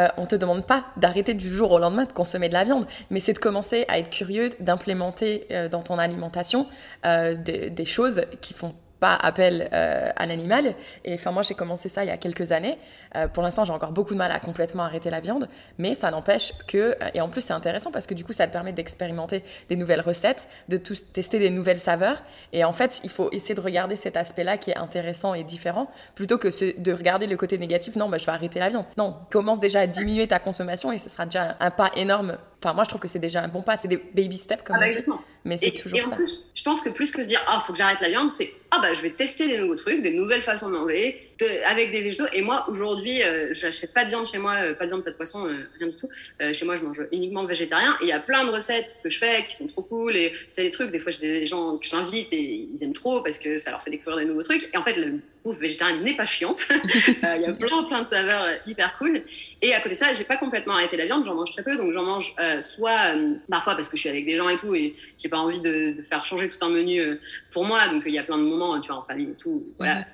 Euh, 0.00 0.08
on 0.16 0.26
te 0.26 0.34
demande 0.34 0.66
pas 0.66 0.86
d'arrêter 0.96 1.34
du 1.34 1.48
jour 1.48 1.70
au 1.70 1.78
lendemain 1.78 2.04
de 2.04 2.12
consommer 2.12 2.48
de 2.48 2.54
la 2.54 2.64
viande, 2.64 2.84
mais 3.10 3.20
c'est 3.20 3.34
de 3.34 3.38
commencer 3.38 3.84
à 3.86 4.00
être 4.00 4.10
curieux, 4.10 4.50
d'implémenter 4.58 5.46
euh, 5.52 5.68
dans 5.68 5.82
ton 5.82 6.00
alimentation 6.00 6.66
euh, 7.06 7.36
des, 7.36 7.70
des 7.70 7.84
choses 7.84 8.22
qui 8.40 8.54
font 8.54 8.74
pas 9.00 9.14
appel 9.14 9.68
euh, 9.72 10.10
à 10.16 10.26
l'animal. 10.26 10.74
Et 11.04 11.14
enfin, 11.14 11.32
moi, 11.32 11.42
j'ai 11.42 11.54
commencé 11.54 11.88
ça 11.88 12.04
il 12.04 12.08
y 12.08 12.10
a 12.10 12.16
quelques 12.16 12.52
années. 12.52 12.78
Euh, 13.16 13.28
pour 13.28 13.42
l'instant, 13.42 13.64
j'ai 13.64 13.72
encore 13.72 13.92
beaucoup 13.92 14.14
de 14.14 14.18
mal 14.18 14.32
à 14.32 14.40
complètement 14.40 14.84
arrêter 14.84 15.10
la 15.10 15.20
viande, 15.20 15.48
mais 15.78 15.94
ça 15.94 16.10
n'empêche 16.10 16.52
que, 16.66 16.96
et 17.14 17.20
en 17.20 17.28
plus, 17.28 17.42
c'est 17.42 17.52
intéressant 17.52 17.90
parce 17.90 18.06
que 18.06 18.14
du 18.14 18.24
coup, 18.24 18.32
ça 18.32 18.46
te 18.46 18.52
permet 18.52 18.72
d'expérimenter 18.72 19.44
des 19.68 19.76
nouvelles 19.76 20.00
recettes, 20.00 20.48
de 20.68 20.76
tout, 20.76 20.94
tester 21.12 21.38
des 21.38 21.50
nouvelles 21.50 21.78
saveurs. 21.78 22.22
Et 22.52 22.64
en 22.64 22.72
fait, 22.72 23.00
il 23.04 23.10
faut 23.10 23.30
essayer 23.32 23.54
de 23.54 23.60
regarder 23.60 23.96
cet 23.96 24.16
aspect-là 24.16 24.58
qui 24.58 24.70
est 24.70 24.76
intéressant 24.76 25.34
et 25.34 25.44
différent, 25.44 25.90
plutôt 26.14 26.38
que 26.38 26.50
ce, 26.50 26.78
de 26.78 26.92
regarder 26.92 27.26
le 27.26 27.36
côté 27.36 27.58
négatif. 27.58 27.96
Non, 27.96 28.08
bah, 28.08 28.18
je 28.18 28.26
vais 28.26 28.32
arrêter 28.32 28.58
la 28.58 28.68
viande. 28.68 28.84
Non, 28.96 29.16
commence 29.30 29.60
déjà 29.60 29.80
à 29.80 29.86
diminuer 29.86 30.26
ta 30.26 30.38
consommation 30.38 30.92
et 30.92 30.98
ce 30.98 31.08
sera 31.08 31.26
déjà 31.26 31.56
un 31.60 31.70
pas 31.70 31.90
énorme. 31.96 32.38
Enfin, 32.62 32.72
moi, 32.72 32.84
je 32.84 32.88
trouve 32.88 33.00
que 33.00 33.08
c'est 33.08 33.18
déjà 33.18 33.42
un 33.42 33.48
bon 33.48 33.62
pas. 33.62 33.76
C'est 33.76 33.88
des 33.88 33.98
baby 33.98 34.38
steps, 34.38 34.62
comme 34.64 34.76
ah, 34.80 34.86
on 34.86 34.88
dit. 34.88 35.04
Mais 35.44 35.58
c'est 35.58 35.72
toujours 35.72 35.98
et 35.98 36.02
en 36.02 36.10
ça. 36.10 36.16
Plus, 36.16 36.44
je 36.54 36.62
pense 36.62 36.80
que 36.80 36.88
plus 36.88 37.10
que 37.10 37.20
se 37.20 37.26
dire, 37.26 37.40
ah, 37.46 37.60
faut 37.60 37.72
que 37.72 37.78
j'arrête 37.78 38.00
la 38.00 38.08
viande, 38.08 38.30
c'est, 38.30 38.50
ah, 38.76 38.80
bah, 38.80 38.94
je 38.94 39.00
vais 39.00 39.10
tester 39.10 39.46
des 39.46 39.58
nouveaux 39.58 39.76
trucs, 39.76 40.02
des 40.02 40.14
nouvelles 40.14 40.42
façons 40.42 40.68
de 40.68 40.76
manger, 40.76 41.30
avec 41.66 41.90
des 41.90 42.02
végétaux. 42.02 42.26
Et 42.32 42.42
moi, 42.42 42.66
aujourd'hui, 42.68 43.22
euh, 43.22 43.48
j'achète 43.52 43.92
pas 43.92 44.04
de 44.04 44.10
viande 44.10 44.26
chez 44.26 44.38
moi, 44.38 44.54
euh, 44.54 44.74
pas 44.74 44.84
de 44.84 44.90
viande, 44.90 45.04
pas 45.04 45.10
de 45.10 45.16
poisson, 45.16 45.46
euh, 45.46 45.68
rien 45.78 45.88
du 45.88 45.96
tout. 45.96 46.08
Euh, 46.40 46.54
chez 46.54 46.64
moi, 46.64 46.76
je 46.76 46.84
mange 46.84 47.00
uniquement 47.12 47.44
végétarien. 47.44 47.96
Et 48.00 48.04
il 48.04 48.08
y 48.08 48.12
a 48.12 48.20
plein 48.20 48.44
de 48.44 48.50
recettes 48.50 48.94
que 49.02 49.10
je 49.10 49.18
fais 49.18 49.44
qui 49.48 49.56
sont 49.56 49.66
trop 49.66 49.82
cool. 49.82 50.16
Et 50.16 50.32
c'est 50.48 50.62
des 50.62 50.70
trucs, 50.70 50.90
des 50.90 50.98
fois, 50.98 51.12
j'ai 51.12 51.20
des 51.40 51.46
gens 51.46 51.76
que 51.78 51.86
j'invite 51.86 52.32
et 52.32 52.68
ils 52.72 52.82
aiment 52.82 52.94
trop 52.94 53.22
parce 53.22 53.38
que 53.38 53.58
ça 53.58 53.70
leur 53.70 53.82
fait 53.82 53.90
découvrir 53.90 54.18
des 54.18 54.26
nouveaux 54.26 54.42
trucs. 54.42 54.68
Et 54.72 54.76
en 54.76 54.84
fait, 54.84 54.96
le 54.96 55.20
bouffe 55.44 55.58
végétarienne 55.58 56.02
n'est 56.02 56.16
pas 56.16 56.26
chiante. 56.26 56.68
Il 57.06 57.40
y 57.40 57.46
a 57.46 57.52
plein, 57.52 57.82
plein 57.84 58.02
de 58.02 58.06
saveurs 58.06 58.46
hyper 58.66 58.96
cool. 58.98 59.22
Et 59.60 59.74
à 59.74 59.80
côté 59.80 59.90
de 59.90 59.98
ça, 59.98 60.12
j'ai 60.12 60.24
pas 60.24 60.36
complètement 60.36 60.74
arrêté 60.74 60.96
la 60.96 61.06
viande, 61.06 61.24
j'en 61.24 61.34
mange 61.34 61.52
très 61.52 61.62
peu. 61.62 61.76
Donc, 61.76 61.92
j'en 61.92 62.04
mange 62.04 62.34
soit 62.62 63.14
parfois 63.50 63.74
parce 63.74 63.88
que 63.88 63.96
je 63.96 64.02
suis 64.02 64.08
avec 64.08 64.24
des 64.24 64.36
gens 64.36 64.48
et 64.48 64.56
tout 64.56 64.74
et 64.74 64.94
j'ai 65.18 65.28
pas 65.28 65.38
envie 65.38 65.60
de, 65.60 65.96
faire 66.08 66.24
changer 66.24 66.48
tout 66.48 66.64
un 66.64 66.70
menu 66.70 67.18
pour 67.50 67.64
moi. 67.64 67.88
Donc, 67.88 68.04
il 68.06 68.12
y 68.12 68.18
a 68.18 68.22
plein 68.22 68.38
de 68.38 68.44
moments, 68.44 68.80
tu 68.80 68.88
vois, 68.88 68.98
en 68.98 69.02
famille 69.02 69.30
et 69.30 69.42
tout. 69.42 69.64
Voilà. 69.78 70.04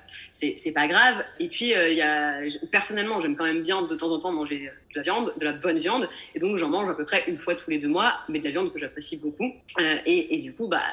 C'est 0.57 0.71
pas 0.71 0.87
grave. 0.87 1.23
Et 1.39 1.47
puis, 1.47 1.71
il 1.71 1.97
y 1.97 2.01
a, 2.01 2.39
personnellement, 2.71 3.21
j'aime 3.21 3.35
quand 3.35 3.45
même 3.45 3.61
bien 3.61 3.81
de 3.83 3.95
temps 3.95 4.11
en 4.11 4.19
temps 4.19 4.31
manger 4.31 4.71
de 4.93 4.99
la 4.99 5.03
viande, 5.03 5.33
de 5.37 5.45
la 5.45 5.53
bonne 5.53 5.79
viande, 5.79 6.09
et 6.35 6.39
donc 6.39 6.57
j'en 6.57 6.69
mange 6.69 6.89
à 6.89 6.93
peu 6.93 7.05
près 7.05 7.23
une 7.27 7.37
fois 7.37 7.55
tous 7.55 7.69
les 7.69 7.79
deux 7.79 7.87
mois, 7.87 8.19
mais 8.29 8.39
de 8.39 8.45
la 8.45 8.51
viande 8.51 8.73
que 8.73 8.79
j'apprécie 8.79 9.17
beaucoup. 9.17 9.51
Euh, 9.79 9.95
et, 10.05 10.37
du 10.39 10.53
coup, 10.53 10.67
bah, 10.67 10.83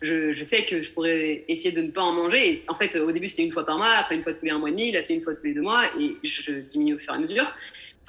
je, 0.00 0.32
sais 0.44 0.64
que 0.64 0.82
je 0.82 0.90
pourrais 0.90 1.44
essayer 1.48 1.72
de 1.72 1.82
ne 1.82 1.90
pas 1.90 2.02
en 2.02 2.12
manger. 2.12 2.62
En 2.68 2.74
fait, 2.74 2.94
au 2.96 3.12
début, 3.12 3.28
c'était 3.28 3.44
une 3.44 3.52
fois 3.52 3.66
par 3.66 3.78
mois, 3.78 3.90
après 3.90 4.14
une 4.14 4.22
fois 4.22 4.32
tous 4.32 4.44
les 4.44 4.50
un 4.50 4.58
mois 4.58 4.68
et 4.68 4.72
demi, 4.72 4.92
là, 4.92 5.02
c'est 5.02 5.14
une 5.14 5.22
fois 5.22 5.34
tous 5.34 5.44
les 5.44 5.54
deux 5.54 5.62
mois, 5.62 5.84
et 5.98 6.16
je 6.22 6.52
diminue 6.52 6.94
au 6.94 6.98
fur 6.98 7.12
et 7.12 7.16
à 7.16 7.20
mesure. 7.20 7.54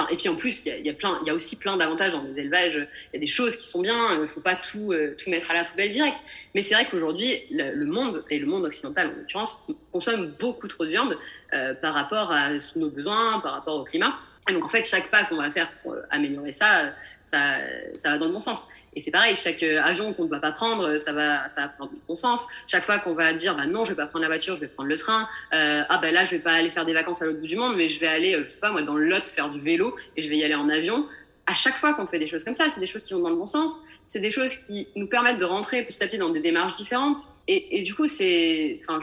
Et 0.10 0.16
puis 0.16 0.30
en 0.30 0.36
plus, 0.36 0.66
il 0.66 0.86
y, 0.86 1.30
a 1.30 1.34
aussi 1.34 1.58
plein 1.58 1.76
d'avantages 1.76 2.14
dans 2.14 2.24
les 2.24 2.40
élevages. 2.40 2.76
Il 2.76 3.16
y 3.16 3.18
a 3.18 3.20
des 3.20 3.28
choses 3.28 3.58
qui 3.58 3.68
sont 3.68 3.82
bien. 3.82 4.14
Il 4.14 4.22
ne 4.22 4.28
faut 4.28 4.40
pas 4.40 4.56
tout, 4.56 4.94
euh, 4.94 5.16
tout 5.22 5.30
mettre 5.30 5.52
à 5.52 5.54
la 5.54 5.66
poubelle 5.66 5.90
directe. 5.90 6.20
Mais 6.56 6.62
c'est 6.62 6.74
vrai 6.74 6.88
qu'aujourd'hui, 6.90 7.34
le, 7.52 7.86
monde 7.86 8.24
et 8.30 8.40
le 8.40 8.46
monde 8.46 8.66
occidental 8.66 9.08
en 9.08 9.20
l'occurrence 9.20 9.68
consomme 9.92 10.34
beaucoup 10.40 10.68
trop 10.68 10.86
de 10.86 10.92
viande 10.92 11.18
euh, 11.54 11.74
par 11.74 11.94
rapport 11.94 12.32
à 12.32 12.52
nos 12.76 12.90
besoins, 12.90 13.40
par 13.42 13.54
rapport 13.54 13.76
au 13.76 13.84
climat. 13.84 14.18
Et 14.50 14.54
donc 14.54 14.64
en 14.64 14.70
fait, 14.70 14.86
chaque 14.86 15.12
pas 15.12 15.26
qu'on 15.26 15.38
va 15.38 15.52
faire 15.52 15.70
pour 15.84 15.96
améliorer 16.10 16.54
ça, 16.54 16.94
ça, 17.24 17.58
ça 17.98 18.12
va 18.12 18.18
dans 18.18 18.28
le 18.28 18.34
bon 18.34 18.40
sens. 18.40 18.68
Et 18.96 19.00
c'est 19.00 19.12
pareil, 19.12 19.36
chaque 19.36 19.62
avion 19.64 20.14
qu'on 20.14 20.26
ne 20.26 20.30
va 20.30 20.40
pas 20.40 20.52
prendre, 20.52 20.98
ça 20.98 21.14
va, 21.14 21.48
ça 21.48 21.62
va 21.62 21.68
prendre 21.70 21.92
bon 22.08 22.16
sens. 22.16 22.48
Chaque 22.68 22.84
fois 22.84 23.00
qu'on 23.00 23.14
va 23.14 23.34
dire, 23.34 23.56
bah 23.56 23.66
non, 23.66 23.86
je 23.86 23.92
vais 23.92 23.96
pas 23.96 24.08
prendre 24.08 24.24
la 24.24 24.28
voiture, 24.28 24.56
je 24.56 24.62
vais 24.62 24.68
prendre 24.68 24.90
le 24.90 24.98
train. 24.98 25.28
Euh, 25.54 25.84
ah 25.88 26.00
ben 26.02 26.14
là, 26.14 26.26
je 26.26 26.32
vais 26.32 26.40
pas 26.40 26.54
aller 26.54 26.70
faire 26.70 26.86
des 26.86 26.94
vacances 26.94 27.22
à 27.22 27.26
l'autre 27.26 27.40
bout 27.40 27.48
du 27.48 27.56
monde, 27.56 27.76
mais 27.76 27.90
je 27.90 28.00
vais 28.00 28.08
aller, 28.08 28.44
je 28.44 28.50
sais 28.50 28.60
pas 28.60 28.72
moi, 28.72 28.82
dans 28.82 28.96
le 28.96 29.06
Lot 29.06 29.26
faire 29.28 29.50
du 29.50 29.60
vélo 29.60 29.96
et 30.18 30.22
je 30.22 30.30
vais 30.30 30.38
y 30.38 30.44
aller 30.44 30.56
en 30.56 30.70
avion. 30.70 31.08
À 31.46 31.56
chaque 31.56 31.76
fois 31.76 31.94
qu'on 31.94 32.06
fait 32.06 32.20
des 32.20 32.28
choses 32.28 32.44
comme 32.44 32.54
ça, 32.54 32.70
c'est 32.70 32.80
des 32.80 32.88
choses 32.88 33.04
qui 33.04 33.14
vont 33.14 33.22
dans 33.22 33.30
le 33.30 33.36
bon 33.36 33.48
sens. 33.48 33.80
C'est 34.06 34.20
des 34.20 34.32
choses 34.32 34.56
qui 34.56 34.88
nous 34.96 35.08
permettent 35.08 35.40
de 35.40 35.46
rentrer 35.46 35.84
petit 35.84 36.04
à 36.04 36.08
petit 36.08 36.18
dans 36.18 36.30
des 36.30 36.42
démarches 36.42 36.76
différentes. 36.78 37.20
Et, 37.48 37.80
et 37.80 37.84
du 37.84 37.96
coup, 37.96 38.06
c'est, 38.06 38.78
enfin, 38.82 39.00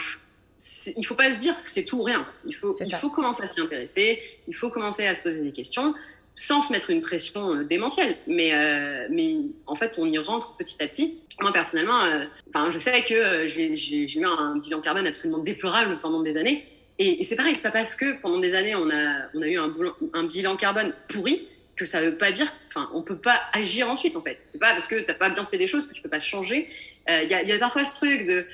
il 0.97 1.05
faut 1.05 1.15
pas 1.15 1.33
se 1.33 1.39
dire 1.39 1.55
que 1.63 1.71
c'est 1.71 1.85
tout 1.85 1.99
ou 1.99 2.03
rien. 2.03 2.27
Il 2.45 2.55
faut, 2.55 2.77
il 2.85 2.95
faut 2.95 3.11
commencer 3.11 3.43
à 3.43 3.47
s'y 3.47 3.61
intéresser. 3.61 4.23
Il 4.47 4.55
faut 4.55 4.71
commencer 4.71 5.07
à 5.07 5.15
se 5.15 5.23
poser 5.23 5.41
des 5.41 5.53
questions 5.53 5.95
sans 6.37 6.61
se 6.61 6.71
mettre 6.71 6.91
une 6.91 7.01
pression 7.01 7.55
euh, 7.55 7.65
démentielle. 7.65 8.15
Mais, 8.27 8.55
euh, 8.55 9.09
mais 9.11 9.37
en 9.67 9.75
fait, 9.75 9.93
on 9.97 10.07
y 10.07 10.19
rentre 10.19 10.57
petit 10.57 10.81
à 10.83 10.87
petit. 10.87 11.19
Moi, 11.41 11.53
personnellement, 11.53 12.03
euh, 12.05 12.25
enfin, 12.49 12.71
je 12.71 12.79
sais 12.79 13.03
que 13.03 13.49
j'ai 13.49 14.19
eu 14.19 14.25
un 14.25 14.59
bilan 14.59 14.81
carbone 14.81 15.07
absolument 15.07 15.39
déplorable 15.39 15.99
pendant 16.01 16.23
des 16.23 16.37
années. 16.37 16.65
Et, 16.99 17.25
c'est 17.25 17.37
pareil, 17.37 17.57
c'est 17.57 17.63
pas 17.63 17.71
parce 17.71 17.95
que 17.95 18.21
pendant 18.23 18.39
des 18.39 18.55
années, 18.55 18.75
on 18.75 18.89
a, 18.91 19.27
on 19.35 19.43
a 19.43 19.47
eu 19.47 19.59
un, 19.59 20.25
bilan 20.25 20.57
carbone 20.57 20.95
pourri 21.09 21.47
que 21.77 21.85
ça 21.85 22.01
veut 22.01 22.17
pas 22.17 22.33
dire, 22.33 22.51
enfin, 22.69 22.89
on 22.95 23.03
peut 23.03 23.19
pas 23.19 23.39
agir 23.53 23.91
ensuite, 23.91 24.17
en 24.17 24.23
fait. 24.23 24.39
C'est 24.47 24.59
pas 24.59 24.73
parce 24.73 24.87
que 24.87 25.05
t'as 25.05 25.13
pas 25.13 25.29
bien 25.29 25.45
fait 25.45 25.59
des 25.59 25.67
choses 25.67 25.87
que 25.87 25.93
tu 25.93 26.01
peux 26.01 26.09
pas 26.09 26.23
changer. 26.23 26.71
Il 27.07 27.29
y, 27.29 27.35
a, 27.35 27.43
y, 27.43 27.53
a, 27.53 27.59
parfois 27.59 27.85
ce 27.85 27.95
truc 27.97 28.27
de, 28.27 28.47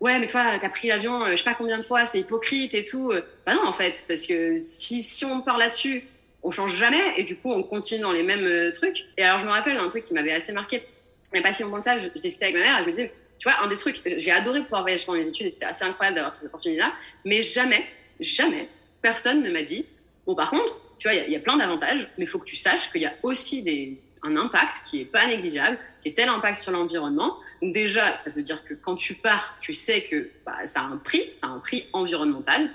ouais, 0.00 0.18
mais 0.18 0.26
toi, 0.26 0.58
t'as 0.58 0.70
pris 0.70 0.88
l'avion, 0.88 1.26
je 1.30 1.36
sais 1.36 1.44
pas 1.44 1.54
combien 1.54 1.76
de 1.76 1.82
fois, 1.82 2.06
c'est 2.06 2.20
hypocrite 2.20 2.72
et 2.72 2.86
tout. 2.86 3.12
Bah 3.44 3.54
non, 3.54 3.66
en 3.66 3.74
fait, 3.74 4.02
parce 4.08 4.26
que 4.26 4.58
si, 4.62 5.02
si 5.02 5.26
on 5.26 5.42
parle 5.42 5.60
là-dessus, 5.60 6.04
on 6.42 6.50
change 6.50 6.76
jamais 6.76 7.14
et 7.16 7.24
du 7.24 7.36
coup 7.36 7.52
on 7.52 7.62
continue 7.62 8.00
dans 8.02 8.12
les 8.12 8.22
mêmes 8.22 8.44
euh, 8.44 8.72
trucs. 8.72 9.06
Et 9.16 9.22
alors 9.22 9.40
je 9.40 9.44
me 9.44 9.50
rappelle 9.50 9.76
un 9.76 9.88
truc 9.88 10.04
qui 10.04 10.14
m'avait 10.14 10.32
assez 10.32 10.52
marqué. 10.52 10.82
Il 11.32 11.34
n'y 11.34 11.40
a 11.40 11.42
pas 11.42 11.52
si 11.52 11.62
longtemps 11.62 11.78
que 11.78 11.84
ça, 11.84 11.98
je, 11.98 12.08
discutais 12.08 12.46
avec 12.46 12.56
ma 12.56 12.62
mère 12.62 12.78
et 12.78 12.82
je 12.82 12.86
me 12.88 12.92
disais, 12.92 13.12
tu 13.38 13.48
vois, 13.48 13.62
un 13.62 13.68
des 13.68 13.76
trucs, 13.76 14.02
j'ai 14.04 14.30
adoré 14.30 14.62
pouvoir 14.62 14.82
voyager 14.82 15.04
pendant 15.04 15.18
mes 15.18 15.26
études 15.26 15.50
c'était 15.52 15.66
assez 15.66 15.84
incroyable 15.84 16.16
d'avoir 16.16 16.32
cette 16.32 16.48
opportunité-là, 16.48 16.92
mais 17.24 17.42
jamais, 17.42 17.86
jamais, 18.18 18.68
personne 19.00 19.42
ne 19.42 19.50
m'a 19.50 19.62
dit, 19.62 19.86
bon 20.26 20.34
par 20.34 20.50
contre, 20.50 20.80
tu 20.98 21.08
vois, 21.08 21.14
il 21.14 21.32
y, 21.32 21.36
a 21.36 21.40
plein 21.40 21.56
d'avantages, 21.56 22.06
mais 22.18 22.24
il 22.24 22.28
faut 22.28 22.38
que 22.38 22.44
tu 22.44 22.56
saches 22.56 22.92
qu'il 22.92 23.00
y 23.00 23.06
a 23.06 23.14
aussi 23.22 23.62
des, 23.62 23.98
un 24.22 24.36
impact 24.36 24.82
qui 24.84 25.00
est 25.00 25.06
pas 25.06 25.26
négligeable, 25.26 25.78
qui 26.02 26.10
est 26.10 26.12
tel 26.12 26.28
impact 26.28 26.60
sur 26.60 26.72
l'environnement. 26.72 27.38
Donc 27.62 27.72
déjà, 27.72 28.18
ça 28.18 28.28
veut 28.28 28.42
dire 28.42 28.62
que 28.64 28.74
quand 28.74 28.96
tu 28.96 29.14
pars, 29.14 29.56
tu 29.62 29.72
sais 29.72 30.02
que 30.02 30.30
bah, 30.44 30.66
ça 30.66 30.80
a 30.80 30.84
un 30.84 30.98
prix, 30.98 31.30
ça 31.32 31.46
a 31.46 31.50
un 31.50 31.58
prix 31.58 31.86
environnemental 31.94 32.70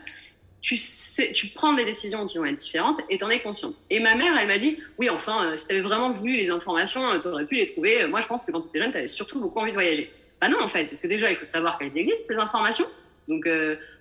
tu, 0.65 0.77
sais, 0.77 1.31
tu 1.31 1.49
prends 1.49 1.73
des 1.73 1.85
décisions 1.85 2.25
qui 2.25 2.39
vont 2.39 2.45
être 2.45 2.57
différentes 2.57 2.99
et 3.11 3.19
t'en 3.19 3.29
es 3.29 3.39
consciente. 3.39 3.81
Et 3.91 3.99
ma 3.99 4.15
mère, 4.15 4.35
elle 4.35 4.47
m'a 4.47 4.57
dit, 4.57 4.79
oui, 4.97 5.11
enfin, 5.11 5.45
euh, 5.45 5.57
si 5.57 5.67
t'avais 5.67 5.81
vraiment 5.81 6.09
voulu 6.11 6.35
les 6.35 6.49
informations, 6.49 7.05
euh, 7.05 7.19
t'aurais 7.19 7.45
pu 7.45 7.53
les 7.53 7.71
trouver. 7.71 8.01
Euh, 8.01 8.07
moi, 8.07 8.19
je 8.19 8.25
pense 8.25 8.43
que 8.43 8.51
quand 8.51 8.61
t'étais 8.61 8.81
jeune, 8.81 8.91
t'avais 8.91 9.07
surtout 9.07 9.39
beaucoup 9.39 9.59
envie 9.59 9.69
de 9.69 9.75
voyager. 9.75 10.11
Bah 10.41 10.49
non, 10.49 10.59
en 10.59 10.67
fait, 10.67 10.85
parce 10.85 11.01
que 11.01 11.07
déjà, 11.07 11.29
il 11.29 11.37
faut 11.37 11.45
savoir 11.45 11.77
qu'elles 11.77 11.95
existent, 11.95 12.33
ces 12.33 12.39
informations. 12.39 12.87
Donc, 13.27 13.47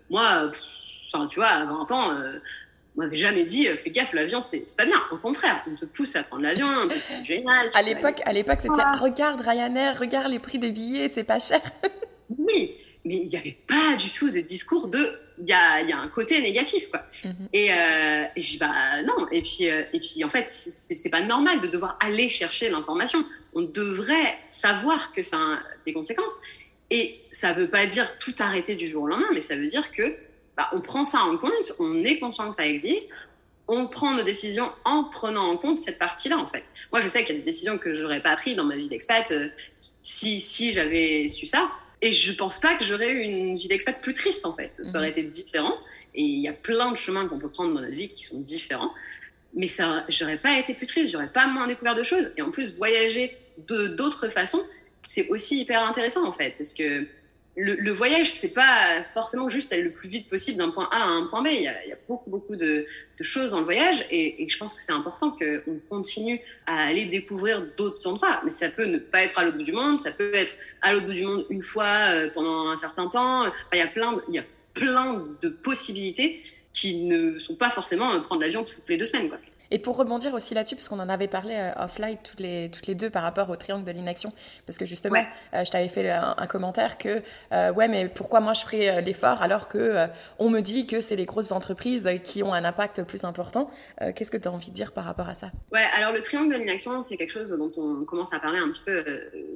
moi, 0.09 0.51
enfin, 1.13 1.27
tu 1.27 1.37
vois, 1.37 1.49
à 1.49 1.67
20 1.67 1.93
ans, 1.93 2.17
on 2.97 3.01
m'avait 3.01 3.17
jamais 3.17 3.45
dit, 3.45 3.67
fais 3.67 3.91
gaffe, 3.91 4.15
l'avion, 4.15 4.41
c'est 4.41 4.65
pas 4.75 4.87
bien. 4.87 5.03
Au 5.13 5.19
contraire, 5.19 5.63
on 5.71 5.77
te 5.77 5.85
pousse 5.85 6.17
à 6.17 6.23
prendre 6.25 6.43
l'avion, 6.43 6.67
c'est 7.07 7.25
génial. 7.27 7.71
À 7.75 7.83
l'époque, 7.83 8.21
à 8.25 8.33
l'époque, 8.33 8.61
c'était, 8.63 8.83
regarde 9.01 9.43
Ryanair, 9.43 9.99
regarde 9.99 10.31
les 10.31 10.39
prix 10.39 10.59
des 10.59 10.71
billets, 10.71 11.09
c'est 11.09 11.25
pas 11.25 11.41
cher. 11.41 11.61
oui, 12.39 12.75
mais 13.05 13.17
il 13.17 13.29
n'y 13.29 13.37
avait 13.37 13.59
pas 13.67 13.97
du 13.97 14.11
tout 14.11 14.31
de 14.31 14.41
discours 14.41 14.89
de 14.89 15.13
il 15.39 15.49
y 15.49 15.53
a, 15.53 15.83
y 15.83 15.93
a, 15.93 15.99
un 15.99 16.09
côté 16.09 16.41
négatif 16.41 16.89
quoi 16.91 17.03
mhm. 17.25 17.49
et, 17.53 17.73
euh, 17.73 18.25
et 18.37 18.41
je 18.41 18.59
bah 18.59 19.03
non 19.03 19.29
et 19.31 19.43
puis 19.43 19.69
euh, 19.69 19.83
et 19.93 20.01
puis 20.01 20.25
en 20.25 20.31
fait 20.31 20.49
c'est 20.49 21.11
pas 21.11 21.23
normal 21.23 21.61
de 21.61 21.69
devoir 21.69 21.97
aller 22.01 22.29
chercher 22.29 22.71
l'information 22.71 23.25
on 23.55 23.63
devrait 23.63 24.39
savoir 24.49 25.13
que 25.13 25.23
ça 25.23 25.37
a 25.39 25.59
des 25.87 25.93
conséquences 25.93 26.37
et 26.91 27.21
ça 27.31 27.53
veut 27.53 27.69
pas 27.69 27.87
dire 27.87 28.19
tout 28.19 28.35
arrêter 28.39 28.77
du 28.77 28.89
jour 28.89 29.05
au 29.05 29.07
lendemain 29.07 29.31
mais 29.33 29.41
ça 29.41 29.57
veut 29.57 29.67
dire 29.67 29.91
que 29.93 30.17
bah, 30.57 30.71
on 30.73 30.81
prend 30.81 31.05
ça 31.05 31.21
en 31.21 31.37
compte 31.37 31.73
on 31.79 32.05
est 32.05 32.19
conscient 32.19 32.51
que 32.51 32.57
ça 32.57 32.67
existe 32.67 33.11
on 33.67 33.89
prend 33.89 34.15
nos 34.15 34.25
décisions 34.25 34.71
en 34.85 35.05
prenant 35.05 35.51
en 35.51 35.57
compte 35.57 35.79
cette 35.79 35.99
partie-là, 35.99 36.39
en 36.39 36.47
fait. 36.47 36.65
Moi, 36.93 37.01
je 37.01 37.09
sais 37.09 37.25
qu'il 37.25 37.35
y 37.35 37.39
a 37.39 37.41
des 37.41 37.47
décisions 37.47 37.79
que 37.79 37.95
je 37.95 38.03
n'aurais 38.03 38.21
pas 38.21 38.37
prises 38.37 38.57
dans 38.57 38.65
ma 38.65 38.77
vie 38.77 38.89
d'expat 38.89 39.31
euh, 39.31 39.49
si, 40.03 40.41
si 40.41 40.73
j'avais 40.73 41.29
su 41.29 41.47
ça. 41.47 41.71
Et 42.05 42.13
je 42.13 42.33
pense 42.35 42.61
pas 42.61 42.75
que 42.77 42.85
j'aurais 42.85 43.11
eu 43.13 43.23
une 43.23 43.57
vie 43.57 43.67
d'expat 43.67 43.99
plus 43.99 44.13
triste, 44.13 44.45
en 44.45 44.55
fait. 44.55 44.79
Ça 44.93 44.99
aurait 44.99 45.13
mhm. 45.13 45.19
été 45.19 45.23
différent. 45.23 45.73
Et 46.15 46.21
il 46.21 46.39
y 46.41 46.49
a 46.49 46.53
plein 46.53 46.93
de 46.93 46.99
chemins 46.99 47.27
qu'on 47.27 47.39
peut 47.39 47.49
prendre 47.49 47.73
dans 47.73 47.81
notre 47.81 47.97
vie 47.97 48.09
qui 48.09 48.25
sont 48.25 48.41
différents. 48.43 48.93
Mais 49.55 49.67
ça, 49.67 50.05
j'aurais 50.11 50.37
pas 50.37 50.59
été 50.59 50.75
plus 50.75 50.85
triste, 50.85 51.13
j'aurais 51.13 51.33
pas 51.33 51.47
moins 51.47 51.67
découvert 51.67 51.95
de 51.95 52.03
choses. 52.03 52.35
Et 52.37 52.43
en 52.43 52.51
plus, 52.51 52.75
voyager 52.75 53.35
de 53.69 53.87
d'autres 53.87 54.29
façons, 54.29 54.61
c'est 55.01 55.29
aussi 55.29 55.63
hyper 55.63 55.83
intéressant, 55.89 56.29
en 56.29 56.33
fait. 56.33 56.55
Parce 56.59 56.75
que 56.75 57.07
le, 57.57 57.75
le, 57.77 57.93
voyage, 57.93 58.33
c'est 58.33 58.53
pas 58.53 59.05
forcément 59.15 59.49
juste 59.49 59.73
aller 59.73 59.83
le 59.83 59.93
plus 59.93 60.09
vite 60.09 60.29
possible 60.29 60.59
d'un 60.59 60.71
point 60.71 60.89
A 60.91 61.05
à 61.05 61.07
un 61.07 61.25
point 61.27 61.43
B. 61.43 61.49
Il 61.53 61.63
y 61.63 61.69
a, 61.69 61.85
il 61.85 61.89
y 61.89 61.93
a 61.93 61.99
beaucoup, 62.09 62.29
beaucoup 62.29 62.57
de, 62.57 62.87
de, 63.19 63.25
choses 63.25 63.51
dans 63.53 63.59
le 63.59 63.65
voyage 63.65 64.05
et, 64.11 64.43
et 64.43 64.49
je 64.49 64.59
pense 64.59 64.75
que 64.75 64.83
c'est 64.83 64.93
important 64.93 65.31
qu'on 65.31 65.79
continue 65.89 66.41
à 66.67 66.85
aller 66.87 67.05
découvrir 67.05 67.65
d'autres 67.77 68.09
endroits. 68.09 68.41
Mais 68.43 68.51
ça 68.51 68.71
peut 68.71 68.87
ne 68.87 68.99
pas 68.99 69.23
être 69.23 69.39
à 69.39 69.45
l'autre 69.45 69.57
bout 69.57 69.63
du 69.63 69.73
monde, 69.73 70.01
ça 70.01 70.11
peut 70.11 70.35
être 70.35 70.57
à 70.83 70.93
l'autre 70.93 71.07
bout 71.07 71.13
du 71.13 71.25
monde 71.25 71.47
une 71.49 71.63
fois 71.63 72.09
euh, 72.09 72.31
pendant 72.35 72.69
un 72.69 72.77
certain 72.77 73.09
temps. 73.09 73.45
il, 73.73 73.79
y 73.79 73.83
a 73.83 73.87
plein 73.87 74.15
de, 74.15 74.23
il 74.29 74.35
y 74.35 74.39
a 74.39 74.45
plein 74.75 75.25
de 75.41 75.49
possibilités 75.49 76.43
qui 76.73 77.05
ne 77.05 77.39
sont 77.39 77.55
pas 77.55 77.71
forcément 77.71 78.13
euh, 78.13 78.21
prendre 78.21 78.41
l'avion 78.41 78.65
toutes 78.65 78.89
les 78.89 78.97
deux 78.97 79.05
semaines. 79.05 79.29
Quoi. 79.29 79.39
Et 79.75 79.81
pour 79.81 79.97
rebondir 79.97 80.33
aussi 80.35 80.55
là-dessus, 80.55 80.77
parce 80.77 80.89
qu'on 80.89 81.01
en 81.01 81.09
avait 81.09 81.27
parlé 81.27 81.57
euh, 81.57 81.85
offline 81.85 82.17
toutes 82.23 82.39
les, 82.39 82.71
toutes 82.71 82.87
les 82.87 82.95
deux 82.95 83.11
par 83.11 83.25
rapport 83.25 83.51
au 83.51 83.57
triangle 83.57 83.85
de 83.85 83.91
l'inaction, 83.91 84.33
parce 84.67 84.79
que 84.79 84.87
justement, 84.87 85.19
euh, 85.53 85.65
je 85.65 85.71
t'avais 85.73 85.89
fait 85.89 86.09
un, 86.11 86.47
commentaire 86.47 86.97
que, 86.97 87.23
euh, 87.53 87.73
ouais, 87.73 87.89
mais 87.89 88.09
pourquoi 88.09 88.39
moi 88.39 88.53
je 88.53 88.61
ferais 88.61 89.03
l'effort 89.03 89.43
alors 89.43 89.67
que 89.67 90.07
on 90.39 90.49
me 90.49 90.61
dit 90.61 90.87
que 90.87 91.01
c'est 91.01 91.17
les 91.17 91.25
grosses 91.25 91.51
entreprises 91.51 92.09
qui 92.23 92.45
ont 92.45 92.55
un 92.55 92.65
impact 92.65 93.03
plus 93.03 93.25
important 93.25 93.69
Qu'est-ce 94.15 94.31
que 94.31 94.37
tu 94.37 94.47
as 94.47 94.53
envie 94.53 94.71
de 94.71 94.75
dire 94.75 94.93
par 94.93 95.05
rapport 95.05 95.29
à 95.29 95.35
ça? 95.35 95.51
Ouais, 95.73 95.85
alors 95.97 96.13
le 96.13 96.21
triangle 96.21 96.53
de 96.53 96.59
l'inaction, 96.59 97.03
c'est 97.03 97.17
quelque 97.17 97.33
chose 97.33 97.51
dont 97.51 97.73
on 97.77 98.05
commence 98.05 98.33
à 98.33 98.39
parler 98.39 98.59
un 98.59 98.71
petit 98.71 98.83
peu 98.85 99.05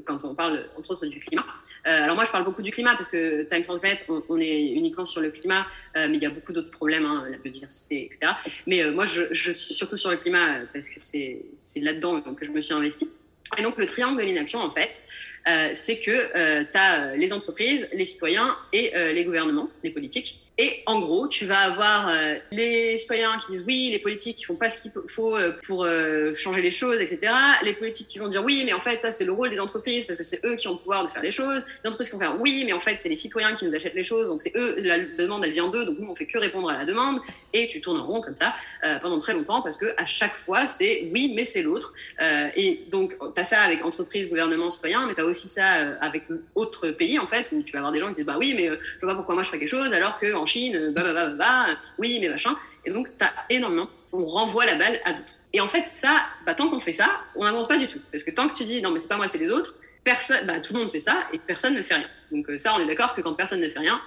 quand 0.05 0.25
on 0.25 0.35
parle, 0.35 0.65
entre 0.77 0.91
autres, 0.91 1.07
du 1.07 1.21
climat. 1.21 1.45
alors 1.85 2.17
moi, 2.17 2.25
je 2.25 2.33
parle 2.33 2.45
beaucoup 2.45 2.63
du 2.63 2.73
climat 2.73 2.97
parce 2.97 3.09
que 3.09 3.45
Time 3.45 3.63
for 3.63 3.79
Planet, 3.79 4.05
on, 4.09 4.39
est 4.39 4.73
uniquement 4.73 5.07
sur 5.07 5.21
le 5.21 5.31
climat, 5.31 5.67
mais 5.95 6.15
il 6.15 6.23
y 6.23 6.27
a 6.27 6.31
beaucoup 6.31 6.53
d'autres 6.53 6.73
problèmes, 6.73 7.05
hein, 7.05 7.25
la 7.31 7.37
biodiversité, 7.37 8.07
etc. 8.07 8.33
Mais 8.67 8.91
moi, 8.91 9.07
je, 9.07 9.23
je 9.31 9.53
suis 9.53 9.75
surtout 9.75 9.97
sur 9.97 10.08
le 10.11 10.19
climat 10.19 10.59
euh, 10.59 10.65
parce 10.73 10.89
que 10.89 10.99
c'est 10.99 11.81
là-dedans 11.81 12.21
que 12.21 12.45
je 12.45 12.51
me 12.51 12.61
suis 12.61 12.75
investie. 12.75 13.09
Et 13.57 13.63
donc, 13.63 13.79
le 13.79 13.87
triangle 13.87 14.21
de 14.21 14.27
l'inaction, 14.27 14.59
en 14.59 14.71
fait, 14.71 15.05
euh, 15.47 15.71
c'est 15.75 16.01
que 16.01 16.11
euh, 16.11 16.65
tu 16.71 16.79
as 16.79 17.17
les 17.17 17.33
entreprises, 17.33 17.89
les 17.93 18.05
citoyens 18.05 18.57
et 18.73 18.93
les 19.13 19.25
gouvernements, 19.25 19.71
les 19.83 19.91
politiques. 19.91 20.41
Et 20.61 20.83
en 20.87 20.99
gros, 20.99 21.29
tu 21.29 21.47
vas 21.47 21.61
avoir 21.61 22.09
euh, 22.09 22.35
les 22.51 22.97
citoyens 22.97 23.39
qui 23.39 23.53
disent 23.53 23.65
oui, 23.65 23.91
les 23.93 24.01
politiques 24.01 24.39
qui 24.39 24.45
font 24.45 24.57
pas 24.57 24.69
ce 24.69 24.83
qu'il 24.83 24.91
faut 25.07 25.37
euh, 25.37 25.53
pour 25.65 25.85
euh, 25.85 26.35
changer 26.35 26.63
les 26.63 26.73
choses, 26.73 27.01
etc. 27.01 27.33
Les 27.63 27.75
politiques 27.75 28.09
qui 28.09 28.19
vont 28.19 28.27
dire 28.27 28.43
oui, 28.43 28.65
mais 28.67 28.73
en 28.73 28.81
fait, 28.81 29.01
ça 29.01 29.13
c'est 29.13 29.25
le 29.25 29.31
rôle 29.31 29.51
des 29.51 29.61
entreprises 29.61 30.05
parce 30.05 30.17
que 30.17 30.25
c'est 30.25 30.45
eux 30.45 30.57
qui 30.57 30.67
ont 30.67 30.73
le 30.73 30.79
pouvoir 30.79 31.05
de 31.05 31.11
faire 31.11 31.23
les 31.23 31.31
choses. 31.31 31.65
Les 31.85 31.89
entreprises 31.89 32.09
qui 32.09 32.15
vont 32.15 32.21
faire 32.21 32.41
oui, 32.41 32.65
mais 32.67 32.73
en 32.73 32.81
fait, 32.81 32.97
c'est 32.99 33.09
les 33.09 33.15
citoyens 33.15 33.55
qui 33.55 33.67
nous 33.67 33.75
achètent 33.75 33.95
les 33.95 34.03
choses, 34.03 34.27
donc 34.27 34.41
c'est 34.41 34.53
eux, 34.57 34.75
la 34.79 34.99
demande 34.99 35.45
elle 35.45 35.53
vient 35.53 35.69
d'eux, 35.69 35.85
donc 35.85 35.97
nous 36.01 36.09
on 36.09 36.17
fait 36.17 36.27
que 36.27 36.39
répondre 36.39 36.69
à 36.69 36.77
la 36.77 36.85
demande. 36.85 37.21
Et 37.55 37.69
tu 37.69 37.81
tournes 37.81 38.01
en 38.01 38.07
rond 38.07 38.21
comme 38.21 38.37
ça 38.37 38.55
pendant 39.01 39.19
très 39.19 39.33
longtemps 39.33 39.63
parce 39.63 39.79
que 39.79 39.87
à 39.97 40.05
chaque 40.05 40.35
fois 40.35 40.67
c'est 40.67 41.09
oui, 41.15 41.33
mais 41.35 41.45
c'est 41.45 41.63
l'autre. 41.63 41.95
et 42.21 42.81
donc 42.91 43.17
tu 43.35 43.41
as 43.41 43.45
ça 43.45 43.61
avec 43.61 43.83
entreprises, 43.85 44.29
gouvernements, 44.29 44.69
citoyens, 44.69 45.07
mais 45.07 45.15
tu 45.15 45.21
as 45.21 45.25
aussi 45.25 45.49
ça 45.49 45.97
avec 46.01 46.25
autres 46.55 46.91
pays 46.91 47.19
en 47.19 47.27
fait 47.27 47.47
où 47.53 47.63
tu 47.63 47.73
vas 47.73 47.79
avoir 47.79 47.93
des 47.93 48.01
gens 48.01 48.09
qui 48.09 48.17
disent 48.17 48.27
bah 48.27 48.37
oui, 48.39 48.55
mais 48.55 48.67
je 48.67 49.01
vois 49.01 49.13
pas 49.13 49.17
pourquoi 49.17 49.35
moi 49.35 49.43
je 49.45 49.49
ferais 49.49 49.61
quelque 49.61 49.71
chose 49.71 49.93
alors 49.93 50.19
que 50.19 50.35
Chine, 50.49 50.93
bah, 50.95 51.33
bah, 51.37 51.67
oui, 51.99 52.19
mais 52.21 52.29
machin. 52.29 52.57
Et 52.85 52.91
donc, 52.91 53.09
tu 53.19 53.25
as 53.25 53.33
énormément, 53.51 53.89
on 54.13 54.27
renvoie 54.27 54.67
la 54.67 54.77
balle 54.77 55.01
à 55.05 55.13
d'autres. 55.13 55.35
Et 55.53 55.61
en 55.61 55.67
fait, 55.67 55.89
ça, 55.89 56.27
bah, 56.47 56.55
tant 56.55 56.69
qu'on 56.69 56.81
fait 56.81 56.93
ça, 56.93 57.09
on 57.37 57.45
n'avance 57.45 57.69
pas 57.69 57.79
du 57.79 57.87
tout. 57.87 58.01
Parce 58.13 58.25
que 58.25 58.31
tant 58.31 58.49
que 58.49 58.57
tu 58.57 58.65
dis, 58.65 58.83
non, 58.83 58.91
mais 58.91 59.01
c'est 59.01 59.09
pas 59.09 59.17
moi, 59.17 59.29
c'est 59.29 59.39
les 59.39 59.51
autres, 59.51 59.79
personne, 60.05 60.47
bah, 60.47 60.61
tout 60.61 60.75
le 60.75 60.81
monde 60.81 60.91
fait 60.91 61.01
ça 61.01 61.21
et 61.33 61.39
personne 61.39 61.75
ne 61.75 61.83
fait 61.83 61.95
rien. 61.95 62.09
Donc, 62.33 62.49
euh, 62.51 62.59
ça, 62.59 62.75
on 62.77 62.81
est 62.81 62.87
d'accord 62.87 63.15
que 63.15 63.21
quand 63.21 63.35
personne 63.35 63.61
ne 63.61 63.69
fait 63.69 63.79
rien, 63.79 64.01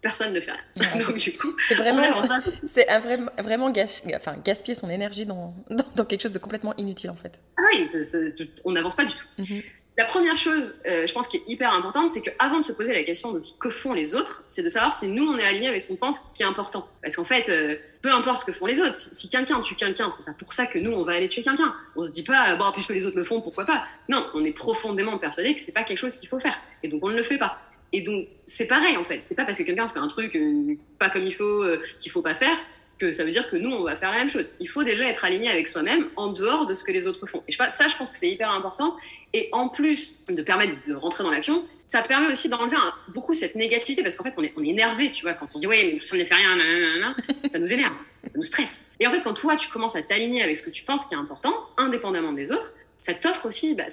personne 0.00 0.32
ne 0.32 0.40
fait 0.40 0.52
rien. 0.52 0.98
donc, 1.00 1.16
du 1.16 1.36
coup, 1.36 1.54
c'est 1.68 1.74
vraiment, 1.74 2.20
c'est 2.66 2.88
un 2.88 2.98
vrai, 2.98 3.18
vraiment 3.38 3.72
enfin, 4.14 4.36
gaspiller 4.44 4.74
son 4.74 4.90
énergie 4.90 5.26
dans, 5.26 5.54
dans, 5.96 6.04
quelque 6.04 6.22
chose 6.22 6.32
de 6.32 6.38
complètement 6.38 6.74
inutile, 6.76 7.10
en 7.10 7.16
fait. 7.16 7.40
Ah 7.56 7.62
oui, 7.72 7.86
on 8.64 8.72
n'avance 8.72 8.96
pas 8.96 9.04
du 9.04 9.14
tout. 9.14 9.26
Mhm. 9.38 9.62
La 9.98 10.04
première 10.04 10.36
chose, 10.36 10.80
euh, 10.86 11.08
je 11.08 11.12
pense, 11.12 11.26
qui 11.26 11.38
est 11.38 11.42
hyper 11.48 11.72
importante, 11.72 12.12
c'est 12.12 12.20
qu'avant 12.20 12.60
de 12.60 12.64
se 12.64 12.70
poser 12.70 12.94
la 12.94 13.02
question 13.02 13.32
de 13.32 13.42
ce 13.42 13.52
que 13.54 13.68
font 13.68 13.94
les 13.94 14.14
autres, 14.14 14.44
c'est 14.46 14.62
de 14.62 14.70
savoir 14.70 14.94
si 14.94 15.08
nous, 15.08 15.26
on 15.26 15.36
est 15.36 15.44
aligné 15.44 15.66
avec 15.66 15.80
ce 15.80 15.88
qu'on 15.88 15.96
pense 15.96 16.20
qui 16.34 16.44
est 16.44 16.46
important. 16.46 16.86
Parce 17.02 17.16
qu'en 17.16 17.24
fait, 17.24 17.48
euh, 17.48 17.74
peu 18.00 18.12
importe 18.12 18.42
ce 18.42 18.44
que 18.44 18.52
font 18.52 18.66
les 18.66 18.78
autres, 18.78 18.94
si, 18.94 19.28
quelqu'un 19.28 19.60
tue 19.60 19.74
quelqu'un, 19.74 20.08
c'est 20.12 20.24
pas 20.24 20.34
pour 20.38 20.52
ça 20.52 20.66
que 20.66 20.78
nous, 20.78 20.92
on 20.92 21.02
va 21.02 21.14
aller 21.14 21.28
tuer 21.28 21.42
quelqu'un. 21.42 21.74
On 21.96 22.04
se 22.04 22.10
dit 22.12 22.22
pas, 22.22 22.54
bon, 22.54 22.70
puisque 22.72 22.90
les 22.90 23.06
autres 23.06 23.16
le 23.16 23.24
font, 23.24 23.40
pourquoi 23.40 23.66
pas 23.66 23.86
Non, 24.08 24.24
on 24.34 24.44
est 24.44 24.52
profondément 24.52 25.18
persuadé 25.18 25.56
que 25.56 25.60
c'est 25.60 25.72
pas 25.72 25.82
quelque 25.82 25.98
chose 25.98 26.14
qu'il 26.14 26.28
faut 26.28 26.38
faire. 26.38 26.60
Et 26.84 26.88
donc, 26.88 27.04
on 27.04 27.08
ne 27.08 27.16
le 27.16 27.24
fait 27.24 27.38
pas. 27.38 27.58
Et 27.92 28.02
donc, 28.02 28.28
c'est 28.46 28.68
pareil, 28.68 28.96
en 28.96 29.04
fait. 29.04 29.24
C'est 29.24 29.34
pas 29.34 29.46
parce 29.46 29.58
que 29.58 29.64
quelqu'un 29.64 29.88
fait 29.88 29.98
un 29.98 30.06
truc 30.06 30.36
euh, 30.36 30.76
pas 31.00 31.10
comme 31.10 31.24
il 31.24 31.34
faut, 31.34 31.64
qu'il 31.98 32.12
faut 32.12 32.22
pas 32.22 32.36
faire, 32.36 32.56
que 33.00 33.12
ça 33.12 33.24
veut 33.24 33.32
dire 33.32 33.50
que 33.50 33.56
nous, 33.56 33.70
on 33.70 33.82
va 33.82 33.96
faire 33.96 34.10
la 34.10 34.18
même 34.18 34.30
chose. 34.30 34.46
Il 34.60 34.68
faut 34.68 34.84
déjà 34.84 35.06
être 35.06 35.24
aligné 35.24 35.48
avec 35.48 35.66
soi-même 35.66 36.08
en 36.14 36.32
dehors 36.32 36.66
de 36.66 36.74
ce 36.74 36.84
que 36.84 36.92
les 36.92 37.06
autres 37.06 37.26
font. 37.26 37.42
Et 37.48 37.52
je, 37.52 37.58
ça, 37.58 37.88
je 37.88 37.96
pense 37.96 38.10
que 38.10 38.18
c'est 38.18 38.30
hyper 38.30 38.50
important. 38.50 38.96
Et 39.34 39.48
en 39.52 39.68
plus 39.68 40.18
de 40.28 40.42
permettre 40.42 40.74
de 40.86 40.94
rentrer 40.94 41.24
dans 41.24 41.30
l'action, 41.30 41.64
ça 41.88 42.02
permet 42.02 42.30
aussi 42.30 42.48
d'enlever 42.48 42.76
beaucoup 43.08 43.34
cette 43.34 43.54
négativité 43.54 44.02
parce 44.02 44.14
qu'en 44.14 44.24
fait, 44.24 44.34
on 44.36 44.42
est, 44.42 44.52
on 44.56 44.62
est 44.62 44.68
énervé, 44.68 45.10
tu 45.10 45.22
vois, 45.22 45.32
quand 45.32 45.48
on 45.54 45.58
dit 45.58 45.66
ouais, 45.66 45.84
mais 45.84 45.98
personne 45.98 46.18
ne 46.18 46.24
fait 46.24 46.34
rien, 46.34 47.16
ça 47.50 47.58
nous 47.58 47.72
énerve, 47.72 47.94
ça 48.24 48.30
nous 48.36 48.42
stresse. 48.42 48.90
Et 49.00 49.06
en 49.06 49.10
fait, 49.10 49.22
quand 49.22 49.34
toi, 49.34 49.56
tu 49.56 49.68
commences 49.70 49.96
à 49.96 50.02
t'aligner 50.02 50.42
avec 50.42 50.56
ce 50.58 50.62
que 50.62 50.70
tu 50.70 50.84
penses 50.84 51.06
qui 51.06 51.14
est 51.14 51.18
important, 51.18 51.54
indépendamment 51.78 52.32
des 52.32 52.52
autres, 52.52 52.74
ça 53.00 53.14
t'offre 53.14 53.46
aussi 53.46 53.74
bah, 53.74 53.84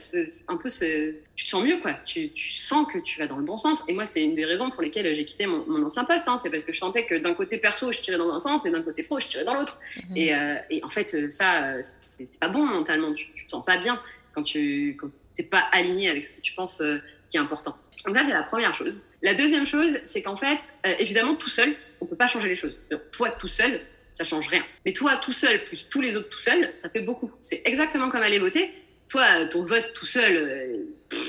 un 0.47 0.57
peu 0.57 0.69
ce... 0.69 1.13
tu 1.35 1.45
te 1.45 1.49
sens 1.49 1.63
mieux 1.63 1.77
quoi 1.77 1.93
tu, 2.05 2.31
tu, 2.31 2.53
sens 2.53 2.87
que 2.91 2.97
tu 2.97 3.19
vas 3.19 3.27
dans 3.27 3.37
le 3.37 3.43
bon 3.43 3.59
sens 3.59 3.83
et 3.87 3.93
moi 3.93 4.07
c'est 4.07 4.23
une 4.23 4.33
des 4.33 4.45
raisons 4.45 4.71
pour 4.71 4.81
lesquelles 4.81 5.15
j'ai 5.15 5.25
quitté 5.25 5.45
mon, 5.45 5.83
ancien 5.83 6.05
poste 6.05 6.27
hein. 6.27 6.37
c'est 6.37 6.49
parce 6.49 6.65
que 6.65 6.73
je 6.73 6.79
sentais 6.79 7.05
que 7.05 7.13
d'un 7.13 7.35
côté 7.35 7.59
perso 7.59 7.91
je 7.91 8.01
tirais 8.01 8.17
dans 8.17 8.33
un 8.33 8.39
sens 8.39 8.65
et 8.65 8.71
d'un 8.71 8.81
côté 8.81 9.03
pro 9.03 9.19
je 9.19 9.27
tirais 9.27 9.45
dans 9.45 9.53
l'autre 9.53 9.79
et, 10.15 10.33
euh, 10.33 10.55
et, 10.71 10.83
en 10.83 10.89
fait 10.89 11.29
ça 11.29 11.83
c'est 11.83 12.39
pas 12.39 12.49
bon 12.49 12.65
mentalement 12.65 13.13
tu, 13.13 13.27
tu 13.35 13.45
te 13.45 13.51
sens 13.51 13.63
pas 13.63 13.77
bien 13.77 14.01
quand 14.33 14.41
tu 14.41 14.97
n'es 15.37 15.47
pas 15.47 15.63
aligné 15.71 16.09
avec 16.09 16.23
ce 16.23 16.31
que 16.31 16.41
tu 16.41 16.53
penses 16.53 16.81
euh, 16.81 16.99
qui 17.29 17.37
est 17.37 17.39
important 17.39 17.77
donc 18.05 18.15
ça 18.17 18.23
c'est 18.23 18.33
la 18.33 18.43
première 18.43 18.75
chose 18.75 19.01
la 19.21 19.33
deuxième 19.33 19.65
chose 19.65 19.99
c'est 20.03 20.21
qu'en 20.21 20.35
fait 20.35 20.73
euh, 20.85 20.93
évidemment 20.99 21.35
tout 21.35 21.49
seul 21.49 21.75
on 22.01 22.05
peut 22.05 22.15
pas 22.15 22.27
changer 22.27 22.49
les 22.49 22.55
choses 22.55 22.75
Donc, 22.91 23.01
toi 23.11 23.31
tout 23.31 23.47
seul 23.47 23.81
ça 24.17 24.23
change 24.23 24.47
rien. 24.47 24.63
Mais 24.85 24.93
toi, 24.93 25.17
tout 25.17 25.33
seul, 25.33 25.65
plus 25.65 25.89
tous 25.89 25.99
les 25.99 26.15
autres 26.15 26.29
tout 26.29 26.39
seul, 26.39 26.71
ça 26.73 26.89
fait 26.89 27.01
beaucoup. 27.01 27.29
C'est 27.41 27.61
exactement 27.65 28.09
comme 28.09 28.21
aller 28.21 28.39
voter 28.39 28.71
toi, 29.09 29.45
ton 29.47 29.63
vote 29.63 29.93
tout 29.93 30.05
seul, 30.05 30.35
euh, 30.35 31.19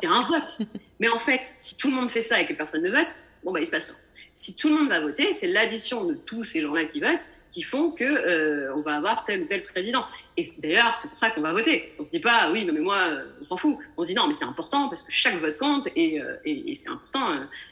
c'est 0.00 0.06
un 0.06 0.22
vote. 0.22 0.60
Mais 1.00 1.08
en 1.08 1.18
fait, 1.18 1.40
si 1.42 1.76
tout 1.76 1.88
le 1.88 1.94
monde 1.94 2.10
fait 2.10 2.20
ça 2.20 2.40
et 2.40 2.46
que 2.46 2.52
personne 2.52 2.82
ne 2.82 2.90
vote, 2.90 3.16
bon, 3.44 3.52
bah, 3.52 3.60
il 3.60 3.66
se 3.66 3.70
passe 3.70 3.86
rien. 3.86 3.96
Si 4.34 4.56
tout 4.56 4.68
le 4.68 4.74
monde 4.74 4.88
va 4.88 5.00
voter, 5.00 5.32
c'est 5.32 5.48
l'addition 5.48 6.04
de 6.04 6.14
tous 6.14 6.44
ces 6.44 6.62
gens-là 6.62 6.86
qui 6.86 7.00
votent 7.00 7.26
qui 7.52 7.62
font 7.62 7.92
que 7.92 8.04
euh, 8.04 8.74
on 8.74 8.80
va 8.80 8.96
avoir 8.96 9.24
tel 9.24 9.42
ou 9.42 9.46
tel 9.46 9.62
président. 9.64 10.04
Et 10.36 10.50
d'ailleurs, 10.58 10.96
c'est 10.96 11.08
pour 11.08 11.18
ça 11.18 11.30
qu'on 11.30 11.42
va 11.42 11.52
voter. 11.52 11.92
On 11.98 12.04
se 12.04 12.08
dit 12.08 12.20
pas, 12.20 12.50
oui, 12.50 12.64
non 12.64 12.72
mais 12.72 12.80
moi, 12.80 12.98
on 13.40 13.44
s'en 13.44 13.56
fout. 13.56 13.76
On 13.96 14.02
se 14.02 14.08
dit 14.08 14.14
non, 14.14 14.26
mais 14.26 14.32
c'est 14.32 14.46
important 14.46 14.88
parce 14.88 15.02
que 15.02 15.12
chaque 15.12 15.36
vote 15.36 15.58
compte 15.58 15.88
et, 15.94 16.20
euh, 16.20 16.36
et, 16.44 16.74
c'est 16.74 16.88
important. 16.88 17.28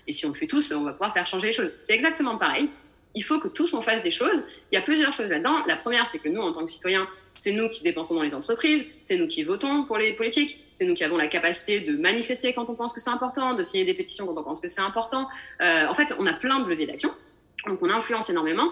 et 0.06 0.12
si 0.12 0.26
on 0.26 0.28
le 0.28 0.34
fait 0.34 0.46
tous, 0.46 0.70
on 0.72 0.84
va 0.84 0.92
pouvoir 0.92 1.14
faire 1.14 1.26
changer 1.26 1.48
les 1.48 1.52
choses. 1.52 1.72
C'est 1.84 1.94
exactement 1.94 2.36
pareil. 2.36 2.68
Il 3.14 3.24
faut 3.24 3.40
que 3.40 3.48
tous 3.48 3.72
on 3.74 3.82
fasse 3.82 4.02
des 4.02 4.12
choses. 4.12 4.44
Il 4.70 4.76
y 4.76 4.78
a 4.78 4.82
plusieurs 4.82 5.12
choses 5.12 5.28
là-dedans. 5.28 5.64
La 5.66 5.76
première, 5.76 6.06
c'est 6.06 6.18
que 6.18 6.28
nous, 6.28 6.42
en 6.42 6.52
tant 6.52 6.64
que 6.64 6.70
citoyens, 6.70 7.08
c'est 7.34 7.52
nous 7.52 7.68
qui 7.70 7.82
dépensons 7.82 8.14
dans 8.14 8.22
les 8.22 8.34
entreprises, 8.34 8.86
c'est 9.02 9.16
nous 9.16 9.26
qui 9.26 9.42
votons 9.44 9.84
pour 9.84 9.96
les 9.96 10.12
politiques, 10.12 10.62
c'est 10.74 10.84
nous 10.84 10.94
qui 10.94 11.04
avons 11.04 11.16
la 11.16 11.28
capacité 11.28 11.80
de 11.80 11.96
manifester 11.96 12.52
quand 12.52 12.68
on 12.68 12.74
pense 12.74 12.92
que 12.92 13.00
c'est 13.00 13.10
important, 13.10 13.54
de 13.54 13.62
signer 13.62 13.86
des 13.86 13.94
pétitions 13.94 14.26
quand 14.26 14.38
on 14.38 14.44
pense 14.44 14.60
que 14.60 14.68
c'est 14.68 14.82
important. 14.82 15.26
Euh, 15.62 15.86
en 15.86 15.94
fait, 15.94 16.14
on 16.18 16.26
a 16.26 16.34
plein 16.34 16.60
de 16.60 16.68
leviers 16.68 16.86
d'action, 16.86 17.10
donc 17.66 17.78
on 17.80 17.88
influence 17.88 18.28
énormément. 18.28 18.70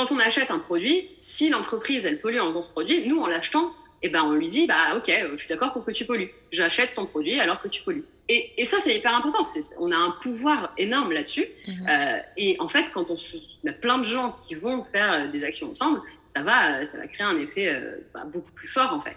Quand 0.00 0.12
on 0.12 0.18
achète 0.18 0.50
un 0.50 0.58
produit, 0.58 1.10
si 1.18 1.50
l'entreprise 1.50 2.06
elle 2.06 2.22
pollue 2.22 2.38
en 2.38 2.46
faisant 2.46 2.62
ce 2.62 2.72
produit, 2.72 3.06
nous 3.06 3.20
en 3.20 3.26
l'achetant, 3.26 3.70
eh 4.00 4.08
ben 4.08 4.22
on 4.22 4.32
lui 4.32 4.48
dit 4.48 4.66
bah 4.66 4.96
ok, 4.96 5.12
je 5.32 5.36
suis 5.36 5.48
d'accord 5.48 5.74
pour 5.74 5.84
que 5.84 5.90
tu 5.90 6.06
pollues, 6.06 6.30
j'achète 6.52 6.94
ton 6.94 7.04
produit 7.04 7.38
alors 7.38 7.60
que 7.60 7.68
tu 7.68 7.82
pollues. 7.82 8.06
Et, 8.30 8.64
ça, 8.64 8.78
c'est 8.80 8.96
hyper 8.96 9.14
important. 9.14 9.40
On 9.78 9.90
a 9.90 9.96
un 9.96 10.12
pouvoir 10.22 10.72
énorme 10.78 11.12
là-dessus. 11.12 11.44
Mhm. 11.66 11.86
Euh, 11.86 12.18
et 12.38 12.56
en 12.60 12.68
fait, 12.68 12.86
quand 12.94 13.10
on, 13.10 13.16
a 13.68 13.72
plein 13.72 13.98
de 13.98 14.04
gens 14.04 14.32
qui 14.32 14.54
vont 14.54 14.84
faire 14.84 15.12
euh, 15.12 15.26
des 15.26 15.44
actions 15.44 15.68
ensemble, 15.68 16.00
ça 16.24 16.40
va, 16.40 16.86
ça 16.86 16.96
va 16.96 17.06
créer 17.08 17.26
un 17.26 17.38
effet 17.38 17.68
euh, 17.68 17.96
bah, 18.14 18.22
beaucoup 18.24 18.52
plus 18.52 18.68
fort, 18.68 18.94
en 18.94 19.00
fait. 19.00 19.16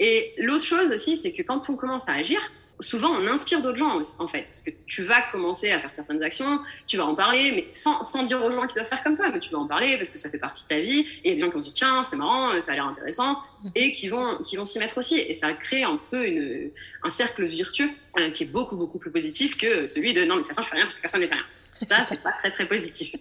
Et 0.00 0.34
l'autre 0.38 0.64
chose 0.64 0.90
aussi, 0.90 1.16
c'est 1.16 1.32
que 1.32 1.42
quand 1.42 1.70
on 1.70 1.76
commence 1.76 2.08
à 2.08 2.14
agir, 2.14 2.40
souvent 2.80 3.10
on 3.10 3.26
inspire 3.26 3.62
d'autres 3.62 3.78
gens 3.78 4.00
en 4.18 4.28
fait, 4.28 4.42
parce 4.42 4.62
que 4.62 4.70
tu 4.86 5.02
vas 5.02 5.22
commencer 5.30 5.70
à 5.70 5.78
faire 5.80 5.92
certaines 5.92 6.22
actions, 6.22 6.60
tu 6.86 6.96
vas 6.96 7.06
en 7.06 7.14
parler, 7.14 7.52
mais 7.52 7.66
sans, 7.70 8.02
sans 8.02 8.24
dire 8.24 8.42
aux 8.44 8.50
gens 8.50 8.66
qui 8.66 8.74
doivent 8.74 8.88
faire 8.88 9.02
comme 9.02 9.16
toi, 9.16 9.30
mais 9.32 9.40
tu 9.40 9.50
vas 9.50 9.58
en 9.58 9.66
parler 9.66 9.96
parce 9.98 10.10
que 10.10 10.18
ça 10.18 10.30
fait 10.30 10.38
partie 10.38 10.64
de 10.64 10.68
ta 10.68 10.80
vie, 10.80 11.00
et 11.00 11.06
il 11.24 11.28
y 11.30 11.32
a 11.32 11.34
des 11.34 11.40
gens 11.40 11.48
qui 11.48 11.54
vont 11.54 11.60
dire 11.60 11.72
tiens 11.72 12.02
c'est 12.04 12.16
marrant, 12.16 12.60
ça 12.60 12.72
a 12.72 12.74
l'air 12.74 12.86
intéressant, 12.86 13.38
et 13.74 13.92
qui 13.92 14.08
vont 14.08 14.38
qui 14.42 14.56
vont 14.56 14.64
s'y 14.64 14.78
mettre 14.78 14.98
aussi, 14.98 15.18
et 15.18 15.34
ça 15.34 15.52
crée 15.52 15.82
un 15.82 16.00
peu 16.10 16.26
une, 16.26 16.70
un 17.02 17.10
cercle 17.10 17.44
virtueux 17.44 17.90
euh, 18.18 18.30
qui 18.30 18.44
est 18.44 18.46
beaucoup 18.46 18.76
beaucoup 18.76 18.98
plus 18.98 19.10
positif 19.10 19.56
que 19.56 19.86
celui 19.86 20.14
de 20.14 20.24
non 20.24 20.36
mais 20.36 20.42
de 20.42 20.46
toute 20.46 20.54
façon 20.54 20.62
je 20.62 20.68
fais 20.68 20.76
rien 20.76 20.84
parce 20.84 20.96
que 20.96 21.02
personne 21.02 21.20
ne 21.20 21.26
fait 21.26 21.34
rien. 21.34 21.46
Ça 21.88 22.04
c'est 22.08 22.22
pas 22.22 22.32
très 22.32 22.50
très 22.50 22.68
positif. 22.68 23.14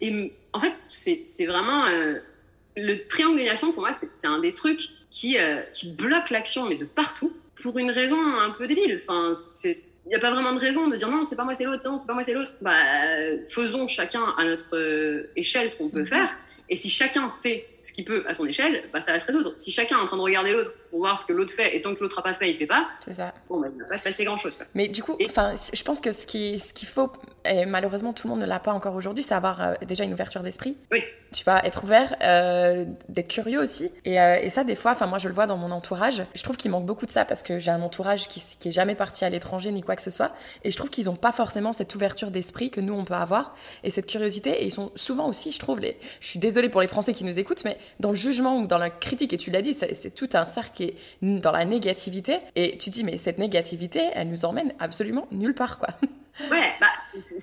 Et 0.00 0.32
en 0.52 0.60
fait 0.60 0.74
c'est 0.88 1.46
vraiment 1.46 1.86
euh, 1.86 2.18
le 2.76 3.06
triangulation 3.06 3.72
pour 3.72 3.82
moi 3.82 3.92
c'est 3.92 4.26
un 4.26 4.40
des 4.40 4.54
trucs 4.54 4.88
qui, 5.10 5.38
euh, 5.38 5.60
qui 5.72 5.92
bloque 5.92 6.30
l'action 6.30 6.66
mais 6.66 6.76
de 6.76 6.86
partout 6.86 7.32
pour 7.62 7.78
une 7.78 7.90
raison 7.90 8.16
un 8.16 8.50
peu 8.50 8.66
débile. 8.66 9.00
Enfin, 9.02 9.34
il 9.64 10.08
n'y 10.08 10.14
a 10.14 10.20
pas 10.20 10.32
vraiment 10.32 10.52
de 10.52 10.58
raison 10.58 10.88
de 10.88 10.96
dire 10.96 11.08
non, 11.08 11.24
c'est 11.24 11.36
pas 11.36 11.44
moi, 11.44 11.54
c'est 11.54 11.64
l'autre, 11.64 11.88
non, 11.88 11.96
c'est 11.96 12.06
pas 12.06 12.14
moi, 12.14 12.24
c'est 12.24 12.34
l'autre. 12.34 12.54
Bah, 12.60 12.74
faisons 13.48 13.86
chacun 13.88 14.34
à 14.36 14.44
notre 14.44 14.76
euh, 14.76 15.30
échelle 15.36 15.70
ce 15.70 15.76
qu'on 15.76 15.88
peut 15.88 16.00
mhm. 16.00 16.06
faire. 16.06 16.36
Et 16.68 16.76
si 16.76 16.90
chacun 16.90 17.32
fait 17.42 17.66
ce 17.82 17.92
qu'il 17.92 18.04
peut 18.04 18.24
à 18.26 18.34
son 18.34 18.46
échelle, 18.46 18.84
bah, 18.92 19.00
ça 19.00 19.12
va 19.12 19.18
se 19.18 19.26
résoudre. 19.26 19.52
Si 19.56 19.70
chacun 19.70 19.98
est 19.98 20.02
en 20.02 20.06
train 20.06 20.16
de 20.16 20.22
regarder 20.22 20.52
l'autre 20.52 20.72
pour 20.90 21.00
voir 21.00 21.18
ce 21.18 21.26
que 21.26 21.32
l'autre 21.32 21.52
fait, 21.52 21.76
et 21.76 21.82
tant 21.82 21.94
que 21.94 22.00
l'autre 22.00 22.16
n'a 22.16 22.22
pas 22.22 22.34
fait, 22.34 22.50
il 22.50 22.56
fait 22.56 22.66
pas, 22.66 22.88
ça. 23.10 23.34
Bon, 23.48 23.60
bah, 23.60 23.68
il 23.70 23.78
ne 23.78 23.82
va 23.82 23.88
pas 23.88 23.98
se 23.98 24.04
passer 24.04 24.24
grand-chose. 24.24 24.58
Mais 24.74 24.88
du 24.88 25.02
coup, 25.02 25.16
enfin, 25.24 25.54
je 25.72 25.82
pense 25.82 26.00
que 26.00 26.12
ce 26.12 26.26
qu'il 26.26 26.60
ce 26.60 26.72
qu'il 26.72 26.88
faut, 26.88 27.10
et 27.44 27.66
malheureusement 27.66 28.12
tout 28.12 28.26
le 28.28 28.32
monde 28.32 28.40
ne 28.40 28.46
l'a 28.46 28.60
pas 28.60 28.72
encore 28.72 28.94
aujourd'hui, 28.94 29.24
c'est 29.24 29.34
avoir 29.34 29.62
euh, 29.62 29.74
déjà 29.86 30.04
une 30.04 30.12
ouverture 30.12 30.42
d'esprit. 30.42 30.76
Oui. 30.90 31.00
Tu 31.32 31.44
vas 31.44 31.64
être 31.64 31.84
ouvert, 31.84 32.14
euh, 32.22 32.84
d'être 33.08 33.28
curieux 33.28 33.60
aussi. 33.60 33.90
Et, 34.04 34.20
euh, 34.20 34.38
et 34.40 34.50
ça, 34.50 34.64
des 34.64 34.76
fois, 34.76 34.96
moi 35.06 35.18
je 35.18 35.28
le 35.28 35.34
vois 35.34 35.46
dans 35.46 35.56
mon 35.56 35.70
entourage, 35.70 36.22
je 36.34 36.42
trouve 36.42 36.56
qu'il 36.56 36.70
manque 36.70 36.86
beaucoup 36.86 37.06
de 37.06 37.10
ça 37.10 37.24
parce 37.24 37.42
que 37.42 37.58
j'ai 37.58 37.70
un 37.70 37.82
entourage 37.82 38.28
qui, 38.28 38.42
qui 38.60 38.68
est 38.68 38.72
jamais 38.72 38.94
parti 38.94 39.24
à 39.24 39.30
l'étranger 39.30 39.72
ni 39.72 39.82
quoi 39.82 39.96
que 39.96 40.02
ce 40.02 40.10
soit. 40.10 40.32
Et 40.62 40.70
je 40.70 40.76
trouve 40.76 40.90
qu'ils 40.90 41.06
n'ont 41.06 41.16
pas 41.16 41.32
forcément 41.32 41.72
cette 41.72 41.94
ouverture 41.94 42.30
d'esprit 42.30 42.70
que 42.70 42.80
nous 42.80 42.94
on 42.94 43.04
peut 43.04 43.14
avoir 43.14 43.56
et 43.82 43.90
cette 43.90 44.06
curiosité. 44.06 44.62
Et 44.62 44.66
ils 44.66 44.72
sont 44.72 44.92
souvent 44.94 45.28
aussi, 45.28 45.52
je 45.52 45.58
trouve, 45.58 45.80
les, 45.80 45.98
je 46.20 46.28
suis 46.28 46.38
désolée 46.38 46.68
pour 46.68 46.80
les 46.80 46.88
Français 46.88 47.14
qui 47.14 47.24
nous 47.24 47.38
écoutent, 47.38 47.64
mais 47.64 47.71
dans 48.00 48.10
le 48.10 48.16
jugement 48.16 48.58
ou 48.58 48.66
dans 48.66 48.78
la 48.78 48.90
critique, 48.90 49.32
et 49.32 49.36
tu 49.36 49.50
l'as 49.50 49.62
dit, 49.62 49.74
c'est 49.74 50.14
tout 50.14 50.28
un 50.34 50.44
cercle 50.44 50.70
qui 50.74 50.84
est 50.84 50.96
dans 51.22 51.52
la 51.52 51.64
négativité. 51.64 52.38
Et 52.56 52.78
tu 52.78 52.90
dis, 52.90 53.04
mais 53.04 53.18
cette 53.18 53.38
négativité, 53.38 54.00
elle 54.14 54.28
nous 54.28 54.44
emmène 54.44 54.72
absolument 54.78 55.26
nulle 55.30 55.54
part, 55.54 55.78
quoi. 55.78 55.88
Ouais, 56.50 56.72
bah, 56.80 56.88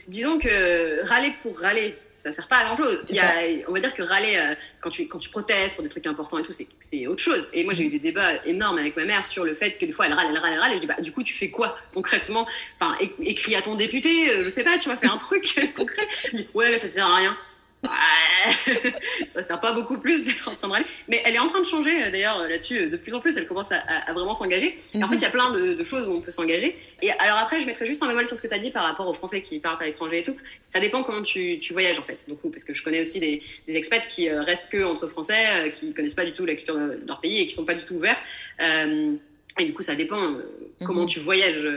disons 0.07 0.39
que 0.39 1.05
râler 1.07 1.33
pour 1.43 1.59
râler, 1.59 1.95
ça 2.09 2.31
sert 2.31 2.47
pas 2.47 2.57
à 2.57 2.65
grand 2.65 2.77
chose. 2.77 3.05
Il 3.09 3.15
y 3.15 3.19
a, 3.19 3.33
on 3.67 3.71
va 3.71 3.79
dire 3.79 3.93
que 3.93 4.01
râler 4.01 4.35
euh, 4.35 4.55
quand, 4.81 4.89
tu, 4.89 5.07
quand 5.07 5.19
tu 5.19 5.29
protestes 5.29 5.75
pour 5.75 5.83
des 5.83 5.89
trucs 5.89 6.07
importants 6.07 6.39
et 6.39 6.43
tout, 6.43 6.53
c'est 6.79 7.07
autre 7.07 7.21
chose. 7.21 7.49
Et 7.53 7.63
moi, 7.63 7.73
j'ai 7.73 7.85
eu 7.85 7.89
des 7.89 7.99
débats 7.99 8.43
énormes 8.45 8.79
avec 8.79 8.97
ma 8.97 9.05
mère 9.05 9.25
sur 9.25 9.45
le 9.45 9.53
fait 9.53 9.77
que 9.77 9.85
des 9.85 9.91
fois, 9.91 10.07
elle 10.07 10.13
râle, 10.13 10.27
elle 10.31 10.37
râle, 10.37 10.53
elle 10.53 10.59
râle. 10.59 10.71
Et 10.71 10.75
je 10.75 10.81
dis, 10.81 10.87
bah, 10.87 10.99
du 10.99 11.11
coup, 11.11 11.23
tu 11.23 11.35
fais 11.35 11.49
quoi 11.49 11.77
concrètement? 11.93 12.47
Enfin, 12.79 12.97
écris 13.21 13.55
à 13.55 13.61
ton 13.61 13.75
député, 13.75 14.31
euh, 14.31 14.43
je 14.43 14.49
sais 14.49 14.63
pas, 14.63 14.77
tu 14.79 14.89
vas 14.89 14.97
faire 14.97 15.13
un 15.13 15.17
truc 15.17 15.71
concret. 15.77 16.07
ouais, 16.55 16.71
mais 16.71 16.77
ça 16.79 16.87
sert 16.87 17.05
à 17.05 17.15
rien. 17.15 17.37
Ça 19.27 19.41
sert 19.41 19.61
pas 19.61 19.73
beaucoup 19.73 19.99
plus 19.99 20.25
d'être 20.25 20.47
en 20.47 20.55
train 20.55 20.67
de 20.67 20.73
râler. 20.73 20.85
Mais 21.07 21.21
elle 21.25 21.35
est 21.35 21.39
en 21.39 21.47
train 21.47 21.59
de 21.59 21.65
changer 21.65 22.03
euh, 22.03 22.11
d'ailleurs 22.11 22.39
euh, 22.39 22.47
là-dessus. 22.47 22.77
Euh, 22.77 22.89
de 22.89 22.97
plus 22.97 23.13
en 23.13 23.21
plus, 23.21 23.37
elle 23.37 23.47
commence 23.47 23.71
à, 23.71 24.13
vraiment 24.13 24.33
s'engager. 24.33 24.77
Et 24.93 25.03
en 25.03 25.07
fait, 25.07 25.15
il 25.15 25.21
y 25.21 25.25
a 25.25 25.29
plein 25.29 25.51
de, 25.51 25.83
choses 25.83 26.07
où 26.07 26.11
on 26.11 26.21
peut 26.21 26.31
s'engager. 26.31 26.77
Et 27.01 27.11
alors 27.11 27.37
après, 27.37 27.61
je 27.61 27.65
mettrais 27.65 27.85
juste 27.85 28.03
un 28.03 28.07
bémol 28.07 28.27
sur 28.27 28.37
ce 28.37 28.41
que 28.41 28.47
tu 28.47 28.53
as 28.53 28.59
dit 28.59 28.71
par 28.71 28.83
rapport 28.83 29.07
aux 29.07 29.13
Français 29.13 29.41
qui 29.41 29.59
partent 29.59 29.81
à 29.81 29.85
l'étranger 29.85 30.19
et 30.19 30.23
tout. 30.23 30.35
Ça 30.69 30.79
dépend 30.79 31.03
comment 31.03 31.23
tu, 31.23 31.59
tu, 31.59 31.73
voyages 31.73 31.99
en 31.99 32.03
fait, 32.03 32.19
beaucoup. 32.27 32.49
Parce 32.49 32.63
que 32.63 32.73
je 32.73 32.83
connais 32.83 33.01
aussi 33.01 33.19
des, 33.19 33.41
des 33.67 33.75
expats 33.75 34.07
qui 34.07 34.29
restent 34.29 34.69
que 34.69 34.83
entre 34.83 35.07
Français, 35.07 35.71
qui 35.73 35.93
connaissent 35.93 36.15
pas 36.15 36.25
du 36.25 36.33
tout 36.33 36.45
la 36.45 36.55
culture 36.55 36.75
de 36.75 37.01
leur 37.07 37.21
pays 37.21 37.39
et 37.39 37.47
qui 37.47 37.53
sont 37.53 37.65
pas 37.65 37.75
du 37.75 37.85
tout 37.85 37.95
ouverts. 37.95 38.19
et 38.59 39.65
du 39.65 39.73
coup, 39.73 39.81
ça 39.81 39.95
dépend 39.95 40.35
comment 40.83 41.03
mhm. 41.03 41.07
tu 41.07 41.19
voyages. 41.19 41.67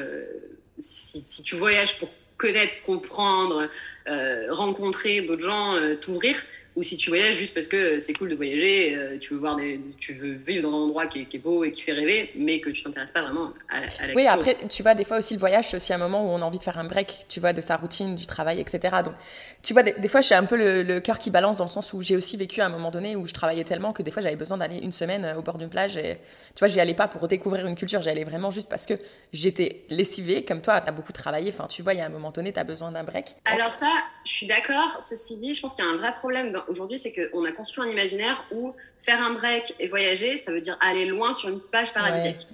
Si, 0.79 1.25
si 1.31 1.43
tu 1.43 1.55
voyages 1.55 1.99
pour 1.99 2.09
connaître, 2.43 2.83
comprendre, 2.83 3.69
rencontrer 4.51 5.23
d'autres 5.23 5.43
gens, 5.43 5.75
euh, 5.75 5.95
t'ouvrir 5.95 6.37
ou 6.75 6.83
si 6.83 6.97
tu 6.97 7.11
voyages 7.11 7.37
juste 7.37 7.55
parce 7.55 7.67
que 7.67 7.99
c'est 7.99 8.15
cool 8.15 8.31
de 8.31 8.35
voyager, 8.35 8.97
euh, 8.97 9.19
tu 9.19 9.35
veux 9.35 9.41
voir 9.41 9.57
des, 9.57 9.81
tu 9.99 10.15
veux 10.15 10.33
vivre 10.33 10.63
dans 10.63 10.77
un 10.77 10.83
endroit 10.85 11.07
qui 11.07 11.21
est, 11.21 11.39
beau 11.39 11.65
et 11.65 11.73
qui 11.73 11.83
fait 11.83 11.93
rêver, 11.93 12.31
mais 12.35 12.61
que 12.61 12.71
tu 12.71 12.83
t'intéresses 12.83 13.13
pas 13.13 13.23
vraiment 13.23 13.53
à, 13.69 13.79
à 14.03 14.07
la 14.07 14.15
Oui, 14.15 14.27
après, 14.27 14.57
tu 14.71 14.83
vois, 14.83 14.95
des 14.95 15.05
fois 15.05 15.19
aussi 15.19 15.35
le 15.35 15.41
voyage, 15.41 15.69
c'est 15.69 15.77
aussi 15.77 15.93
un 15.93 15.99
moment 15.99 16.25
où 16.25 16.29
on 16.29 16.41
a 16.41 16.45
envie 16.45 16.59
de 16.59 16.63
faire 16.63 16.79
un 16.79 16.85
break, 16.85 17.27
tu 17.29 17.41
vois, 17.41 17.53
de 17.53 17.61
sa 17.61 17.77
routine, 17.77 18.15
du 18.15 18.27
travail, 18.27 18.61
etc. 18.61 18.97
Donc, 19.05 19.15
tu 19.63 19.75
vois, 19.75 19.83
des, 19.83 20.09
fois, 20.09 20.23
j'ai 20.23 20.35
un 20.35 20.45
peu 20.45 20.57
le, 20.57 21.01
cœur 21.01 21.19
qui 21.19 21.31
balance 21.31 21.59
dans 21.59 21.65
le 21.65 21.71
sens 21.71 21.93
où 21.93 22.01
j'ai 22.01 22.17
aussi 22.17 22.37
vécu 22.37 22.61
à 22.61 22.67
un 22.67 22.71
moment 22.71 22.91
donné 22.91 23.17
où 23.17 23.27
je 23.27 23.35
travaillais 23.35 23.65
tellement 23.65 23.93
que 23.93 24.03
des 24.03 24.11
fois, 24.11 24.23
j'avais 24.23 24.37
besoin 24.37 24.57
d'aller 24.57 24.79
une 24.79 24.93
semaine 24.93 25.25
euh, 25.25 25.37
au 25.37 25.43
bord 25.43 25.59
d'une 25.59 25.69
plage 25.69 25.97
et, 25.97 26.19
tu 26.55 26.59
vois, 26.61 26.69
j'y 26.69 26.81
allais 26.81 26.95
pas 26.95 27.09
pour 27.09 27.29
découvrir 27.29 27.67
une 27.67 27.77
culture, 27.77 28.01
j'y 28.03 28.09
allais 28.09 28.25
vraiment 28.25 28.51
juste 28.51 28.69
parce 28.69 28.87
que 28.87 28.95
j'étais 29.33 29.85
lessivée, 29.91 30.45
comme 30.45 30.63
toi, 30.63 30.81
tu 30.81 30.89
as 30.89 30.93
beaucoup 30.93 31.13
travaillé, 31.13 31.51
enfin, 31.53 31.67
tu 31.69 31.83
vois, 31.83 31.95
il 31.95 31.99
y 31.99 32.01
a 32.01 32.07
un 32.07 32.11
moment 32.11 32.31
donné, 32.31 32.53
tu 32.53 32.59
as 32.59 32.65
besoin 32.65 32.93
d'un 32.93 33.05
break. 33.05 33.37
Alors 33.45 33.75
ça, 33.77 33.91
je 34.25 34.33
suis 34.33 34.47
d'accord. 34.47 34.99
Ceci 35.01 35.39
dit, 35.39 35.55
je 35.55 35.61
pense 35.61 35.75
qu'il 35.75 35.85
y 35.85 35.89
a 35.89 35.91
un 35.91 35.97
vrai 35.97 36.15
problème 36.15 36.53
aujourd'hui, 36.69 36.99
c'est 36.99 37.13
qu'on 37.13 37.45
a 37.45 37.53
construit 37.53 37.85
un 37.85 37.91
imaginaire 37.91 38.45
où 38.53 38.75
faire 38.99 39.23
un 39.23 39.35
break 39.35 39.75
et 39.79 39.89
voyager, 39.89 40.37
ça 40.37 40.53
veut 40.53 40.61
dire 40.61 40.77
aller 40.81 41.07
loin 41.07 41.33
sur 41.33 41.49
une 41.49 41.61
plage 41.61 41.93
paradisiaque. 41.93 42.47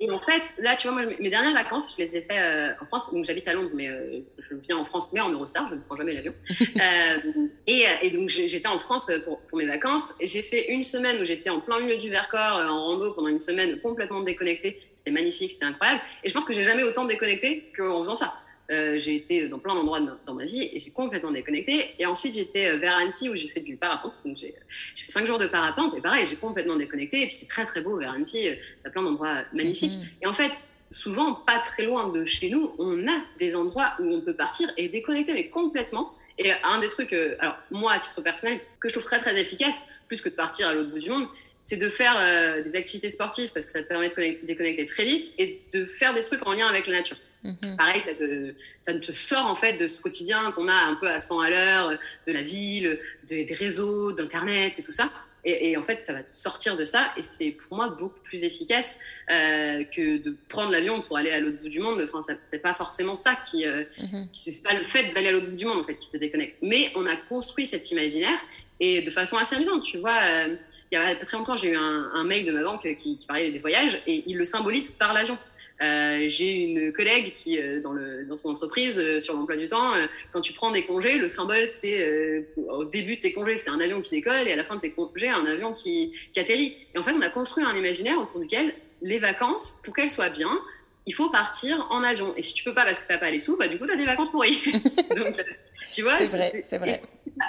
Et 0.00 0.10
en 0.10 0.18
fait, 0.18 0.54
là, 0.58 0.74
tu 0.74 0.88
vois, 0.88 1.02
moi, 1.02 1.12
mes 1.20 1.30
dernières 1.30 1.54
vacances, 1.54 1.94
je 1.96 2.02
les 2.02 2.16
ai 2.16 2.22
fait 2.22 2.38
euh, 2.38 2.72
en 2.82 2.86
France. 2.86 3.12
Donc, 3.12 3.24
j'habite 3.24 3.46
à 3.46 3.52
Londres, 3.52 3.70
mais 3.74 3.88
euh, 3.88 4.20
je 4.38 4.56
viens 4.56 4.76
en 4.76 4.84
France, 4.84 5.10
mais 5.12 5.20
en 5.20 5.30
Eurostar, 5.30 5.68
je 5.70 5.76
ne 5.76 5.80
prends 5.80 5.96
jamais 5.96 6.14
l'avion. 6.14 6.34
Euh, 6.80 7.46
et, 7.66 8.10
donc, 8.10 8.28
j'étais 8.28 8.68
en 8.68 8.78
France 8.78 9.10
pour, 9.24 9.40
pour 9.40 9.58
mes 9.58 9.66
vacances. 9.66 10.14
J'ai 10.20 10.42
fait 10.42 10.72
une 10.72 10.84
semaine 10.84 11.22
où 11.22 11.24
j'étais 11.24 11.48
en 11.48 11.60
plein 11.60 11.80
milieu 11.80 11.96
du 11.96 12.10
Vercors, 12.10 12.56
en 12.56 12.86
rando, 12.86 13.14
pendant 13.14 13.28
une 13.28 13.38
semaine 13.38 13.80
complètement 13.80 14.22
déconnectée. 14.22 14.82
C'était 14.94 15.12
magnifique, 15.12 15.52
c'était 15.52 15.64
incroyable. 15.64 16.00
Et 16.24 16.28
je 16.28 16.34
pense 16.34 16.44
que 16.44 16.52
j'ai 16.52 16.64
jamais 16.64 16.82
autant 16.82 17.04
déconnecté 17.04 17.70
qu'en 17.76 18.00
faisant 18.00 18.16
ça. 18.16 18.34
Euh, 18.70 18.98
j'ai 18.98 19.14
été 19.14 19.48
dans 19.48 19.58
plein 19.58 19.74
d'endroits 19.74 20.00
dans 20.24 20.34
ma 20.34 20.46
vie 20.46 20.70
et 20.72 20.80
j'ai 20.80 20.90
complètement 20.90 21.30
déconnecté. 21.30 21.94
Et 21.98 22.06
ensuite, 22.06 22.32
j'étais 22.34 22.70
euh, 22.70 22.76
vers 22.78 22.96
Annecy 22.96 23.28
où 23.28 23.36
j'ai 23.36 23.48
fait 23.48 23.60
du 23.60 23.76
parapente. 23.76 24.14
Donc, 24.24 24.38
j'ai 24.38 24.54
fait 24.94 25.12
cinq 25.12 25.26
jours 25.26 25.38
de 25.38 25.46
parapente 25.46 25.94
et 25.94 26.00
pareil, 26.00 26.26
j'ai 26.26 26.36
complètement 26.36 26.76
déconnecté. 26.76 27.22
Et 27.22 27.26
puis, 27.26 27.34
c'est 27.34 27.48
très, 27.48 27.66
très 27.66 27.82
beau 27.82 27.98
vers 27.98 28.12
Annecy. 28.12 28.38
Il 28.38 28.44
y 28.44 28.86
a 28.86 28.90
plein 28.90 29.02
d'endroits 29.02 29.42
magnifiques. 29.52 29.98
Mhm. 29.98 30.08
Et 30.22 30.26
en 30.26 30.32
fait, 30.32 30.52
souvent, 30.90 31.34
pas 31.34 31.58
très 31.58 31.82
loin 31.82 32.08
de 32.08 32.24
chez 32.24 32.48
nous, 32.48 32.74
on 32.78 33.06
a 33.06 33.20
des 33.38 33.54
endroits 33.54 33.92
où 33.98 34.04
on 34.04 34.22
peut 34.22 34.34
partir 34.34 34.72
et 34.78 34.88
déconnecter, 34.88 35.34
mais 35.34 35.48
complètement. 35.48 36.14
Et 36.38 36.50
un 36.64 36.80
des 36.80 36.88
trucs, 36.88 37.12
euh, 37.12 37.36
alors 37.40 37.58
moi, 37.70 37.92
à 37.92 37.98
titre 37.98 38.22
personnel, 38.22 38.60
que 38.80 38.88
je 38.88 38.94
trouve 38.94 39.04
très, 39.04 39.20
très 39.20 39.38
efficace, 39.38 39.88
plus 40.08 40.22
que 40.22 40.30
de 40.30 40.34
partir 40.34 40.68
à 40.68 40.74
l'autre 40.74 40.90
bout 40.90 41.00
du 41.00 41.10
monde, 41.10 41.26
c'est 41.64 41.76
de 41.76 41.88
faire 41.88 42.62
des 42.62 42.76
activités 42.76 43.08
sportives 43.08 43.50
parce 43.54 43.64
que 43.64 43.72
ça 43.72 43.82
te 43.82 43.88
permet 43.88 44.10
de 44.10 44.46
déconnecter 44.46 44.84
très 44.84 45.06
vite 45.06 45.32
et 45.38 45.62
de 45.72 45.86
faire 45.86 46.12
des 46.12 46.22
trucs 46.24 46.46
en 46.46 46.52
lien 46.52 46.66
avec 46.66 46.86
la 46.86 46.98
nature. 46.98 47.16
Mhm. 47.44 47.76
Pareil, 47.76 48.00
ça 48.00 48.14
te, 48.14 48.54
ça 48.82 48.94
te, 48.94 49.12
sort 49.12 49.46
en 49.46 49.54
fait 49.54 49.76
de 49.76 49.86
ce 49.86 50.00
quotidien 50.00 50.50
qu'on 50.52 50.66
a 50.68 50.74
un 50.74 50.94
peu 50.94 51.08
à 51.08 51.20
100 51.20 51.40
à 51.40 51.50
l'heure, 51.50 51.98
de 52.26 52.32
la 52.32 52.42
ville, 52.42 52.98
des 53.24 53.46
réseaux, 53.52 54.12
d'Internet 54.12 54.74
et 54.78 54.82
tout 54.82 54.92
ça. 54.92 55.10
Et, 55.46 55.76
en 55.76 55.82
fait, 55.82 56.04
ça 56.04 56.14
va 56.14 56.22
te 56.22 56.34
sortir 56.34 56.76
de 56.76 56.86
ça 56.86 57.12
et 57.18 57.22
c'est 57.22 57.50
pour 57.50 57.76
moi 57.76 57.90
beaucoup 57.90 58.20
plus 58.20 58.44
efficace 58.44 58.98
euh, 59.30 59.84
que 59.84 60.16
de 60.16 60.36
prendre 60.48 60.70
l'avion 60.70 61.02
pour 61.02 61.18
aller 61.18 61.30
à 61.30 61.40
l'autre 61.40 61.60
bout 61.60 61.68
du 61.68 61.80
monde. 61.80 62.08
Enfin, 62.12 62.34
c'est 62.40 62.60
pas 62.60 62.72
forcément 62.72 63.14
ça 63.14 63.36
qui, 63.36 63.66
euh, 63.66 63.84
mhm. 64.00 64.28
c'est 64.32 64.62
pas 64.62 64.72
le 64.72 64.84
fait 64.84 65.12
d'aller 65.12 65.28
à 65.28 65.32
l'autre 65.32 65.50
bout 65.50 65.56
du 65.56 65.66
monde 65.66 65.80
en 65.80 65.84
fait 65.84 65.96
qui 65.96 66.08
te 66.08 66.16
déconnecte. 66.16 66.58
Mais 66.62 66.90
on 66.94 67.04
a 67.04 67.16
construit 67.16 67.66
cet 67.66 67.90
imaginaire 67.90 68.38
et 68.80 69.02
de 69.02 69.10
façon 69.10 69.36
assez 69.36 69.54
amusante. 69.56 69.82
Tu 69.82 69.98
vois, 69.98 70.18
euh, 70.22 70.56
il 70.90 70.94
y 70.94 70.98
a 70.98 71.14
pas 71.14 71.26
très 71.26 71.36
longtemps, 71.36 71.58
j'ai 71.58 71.72
eu 71.72 71.76
un, 71.76 72.10
un, 72.14 72.24
mail 72.24 72.46
de 72.46 72.52
ma 72.52 72.62
banque 72.62 72.88
qui, 72.96 73.18
qui 73.18 73.26
parlait 73.26 73.50
des 73.50 73.58
voyages 73.58 74.00
et 74.06 74.24
il 74.26 74.38
le 74.38 74.46
symbolise 74.46 74.92
par 74.92 75.12
l'avion. 75.12 75.36
Euh, 75.82 76.26
j'ai 76.28 76.52
une 76.52 76.92
collègue 76.92 77.32
qui, 77.32 77.58
euh, 77.58 77.80
dans, 77.80 77.92
le, 77.92 78.24
dans 78.26 78.36
son 78.36 78.48
entreprise, 78.50 78.98
euh, 78.98 79.20
sur 79.20 79.34
l'emploi 79.34 79.56
du 79.56 79.66
temps, 79.66 79.92
quand 80.32 80.40
tu 80.40 80.52
prends 80.52 80.70
des 80.70 80.86
congés, 80.86 81.18
le 81.18 81.28
symbole, 81.28 81.66
c'est 81.66 82.46
au 82.56 82.84
début 82.84 83.16
de 83.16 83.20
tes 83.20 83.32
congés, 83.32 83.56
c'est 83.56 83.70
un 83.70 83.80
avion 83.80 84.00
qui 84.00 84.10
décolle, 84.10 84.46
et 84.46 84.52
à 84.52 84.56
la 84.56 84.64
fin 84.64 84.76
de 84.76 84.80
tes 84.80 84.92
congés, 84.92 85.28
un 85.28 85.46
avion 85.46 85.72
qui, 85.72 86.14
qui 86.32 86.40
atterrit. 86.40 86.76
Et 86.94 86.98
en 86.98 87.02
fait, 87.02 87.12
on 87.12 87.20
a 87.20 87.30
construit 87.30 87.64
un 87.64 87.76
imaginaire 87.76 88.18
autour 88.18 88.40
duquel 88.40 88.74
les 89.02 89.18
vacances, 89.18 89.76
pour 89.84 89.94
qu'elles 89.94 90.10
soient 90.10 90.30
bien, 90.30 90.60
il 91.06 91.14
faut 91.14 91.28
partir 91.28 91.86
en 91.90 92.02
avion. 92.02 92.34
Et 92.36 92.42
si 92.42 92.54
tu 92.54 92.64
peux 92.64 92.72
pas 92.72 92.84
parce 92.84 92.98
que 92.98 93.06
tu 93.06 93.12
n'as 93.12 93.18
pas 93.18 93.30
les 93.30 93.40
sous, 93.40 93.56
bah, 93.56 93.68
du 93.68 93.78
coup, 93.78 93.86
tu 93.86 93.92
as 93.92 93.96
des 93.96 94.06
vacances 94.06 94.30
pourries. 94.30 94.62
Donc, 95.16 95.44
tu 95.92 96.02
vois, 96.02 96.18
c'est 96.18 96.26
vrai. 96.26 96.62
Vrai. 96.78 97.02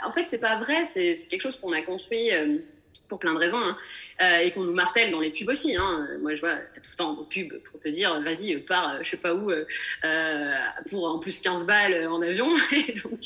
en 0.04 0.12
fait, 0.12 0.26
c'est 0.28 0.40
pas 0.40 0.58
vrai. 0.58 0.84
C'est 0.86 1.16
quelque 1.30 1.42
chose 1.42 1.58
qu'on 1.58 1.72
a 1.72 1.82
construit 1.84 2.32
pour 3.08 3.20
plein 3.20 3.34
de 3.34 3.40
raisons. 3.40 3.62
Hein. 3.62 3.78
Euh, 4.22 4.40
et 4.40 4.52
qu'on 4.52 4.64
nous 4.64 4.74
martèle 4.74 5.12
dans 5.12 5.20
les 5.20 5.32
pubs 5.32 5.50
aussi. 5.50 5.76
Hein. 5.76 6.08
Moi, 6.22 6.36
je 6.36 6.40
vois, 6.40 6.56
tout 6.56 6.90
le 6.90 6.96
temps 6.96 7.14
des 7.14 7.44
pubs 7.44 7.62
pour 7.64 7.82
te 7.82 7.90
dire, 7.90 8.22
vas-y, 8.22 8.56
pars, 8.60 8.96
euh, 8.96 9.00
je 9.02 9.10
sais 9.10 9.18
pas 9.18 9.34
où, 9.34 9.52
euh, 9.52 9.66
pour 10.90 11.06
en 11.10 11.20
plus 11.20 11.42
15 11.42 11.66
balles 11.66 12.08
en 12.08 12.22
avion. 12.22 12.48
et, 12.72 12.94
donc, 12.94 13.20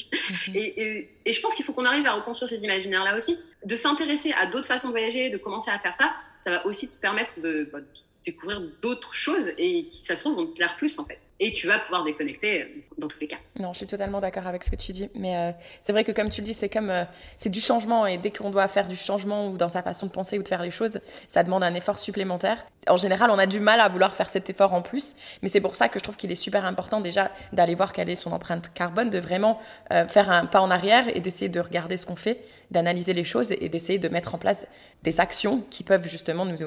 mhm. 0.47 0.55
et, 0.55 1.09
et, 1.25 1.31
je 1.31 1.41
pense 1.41 1.53
qu'il 1.53 1.63
faut 1.63 1.73
qu'on 1.73 1.85
arrive 1.85 2.07
à 2.07 2.13
reconstruire 2.13 2.49
ces 2.49 2.63
imaginaires-là 2.63 3.15
aussi, 3.15 3.37
de 3.63 3.75
s'intéresser 3.75 4.33
à 4.33 4.47
d'autres 4.47 4.65
façons 4.65 4.87
de 4.87 4.93
voyager, 4.93 5.29
de 5.29 5.37
commencer 5.37 5.69
à 5.69 5.77
faire 5.77 5.93
ça. 5.93 6.11
Ça 6.41 6.49
va 6.49 6.65
aussi 6.65 6.89
te 6.89 6.99
permettre 6.99 7.39
de, 7.39 7.69
bah, 7.71 7.79
découvrir 8.25 8.61
d'autres 8.81 9.13
choses 9.13 9.53
et 9.57 9.85
qui, 9.85 10.05
ça 10.05 10.15
se 10.15 10.21
trouve, 10.21 10.35
vont 10.35 10.47
te 10.47 10.55
plaire 10.55 10.75
plus 10.77 10.99
en 10.99 11.05
fait. 11.05 11.19
Et 11.39 11.53
tu 11.53 11.67
vas 11.67 11.79
pouvoir 11.79 12.03
déconnecter 12.03 12.63
euh, 12.63 12.65
dans 12.97 13.07
tous 13.07 13.19
les 13.21 13.27
cas. 13.27 13.37
Non, 13.57 13.71
je 13.71 13.77
suis 13.77 13.87
totalement 13.87 14.19
d'accord 14.19 14.45
avec 14.45 14.63
ce 14.63 14.71
que 14.71 14.75
tu 14.75 14.91
dis. 14.91 15.09
Mais 15.15 15.37
euh, 15.37 15.51
c'est 15.81 15.93
vrai 15.93 16.03
que 16.03 16.11
comme 16.11 16.29
tu 16.29 16.41
le 16.41 16.45
dis, 16.45 16.53
c'est 16.53 16.69
comme 16.69 16.89
euh, 16.89 17.05
c'est 17.37 17.49
du 17.49 17.61
changement 17.61 18.05
et 18.05 18.17
dès 18.17 18.31
qu'on 18.31 18.49
doit 18.49 18.67
faire 18.67 18.87
du 18.87 18.95
changement 18.95 19.47
ou 19.47 19.57
dans 19.57 19.69
sa 19.69 19.81
façon 19.81 20.07
de 20.07 20.11
penser 20.11 20.37
ou 20.37 20.43
de 20.43 20.47
faire 20.47 20.61
les 20.61 20.71
choses, 20.71 20.99
ça 21.27 21.43
demande 21.43 21.63
un 21.63 21.73
effort 21.73 21.97
supplémentaire. 21.97 22.65
En 22.87 22.97
général, 22.97 23.29
on 23.31 23.37
a 23.37 23.45
du 23.45 23.59
mal 23.59 23.79
à 23.79 23.89
vouloir 23.89 24.13
faire 24.13 24.29
cet 24.29 24.49
effort 24.49 24.73
en 24.73 24.81
plus. 24.81 25.15
Mais 25.41 25.49
c'est 25.49 25.61
pour 25.61 25.75
ça 25.75 25.89
que 25.89 25.99
je 25.99 26.03
trouve 26.03 26.15
qu'il 26.15 26.31
est 26.31 26.35
super 26.35 26.65
important 26.65 27.01
déjà 27.01 27.29
d'aller 27.53 27.75
voir 27.75 27.93
quelle 27.93 28.09
est 28.09 28.15
son 28.15 28.31
empreinte 28.31 28.73
carbone, 28.73 29.09
de 29.09 29.19
vraiment 29.19 29.59
faire 29.89 30.29
un 30.31 30.45
pas 30.45 30.61
en 30.61 30.71
arrière 30.71 31.05
et 31.15 31.19
d'essayer 31.19 31.49
de 31.49 31.59
regarder 31.59 31.97
ce 31.97 32.05
qu'on 32.05 32.15
fait, 32.15 32.43
d'analyser 32.71 33.13
les 33.13 33.23
choses 33.23 33.51
et 33.51 33.69
d'essayer 33.69 33.99
de 33.99 34.09
mettre 34.09 34.35
en 34.35 34.37
place 34.37 34.61
des 35.03 35.19
actions 35.19 35.63
qui 35.69 35.83
peuvent 35.83 36.07
justement 36.07 36.45
nous, 36.45 36.57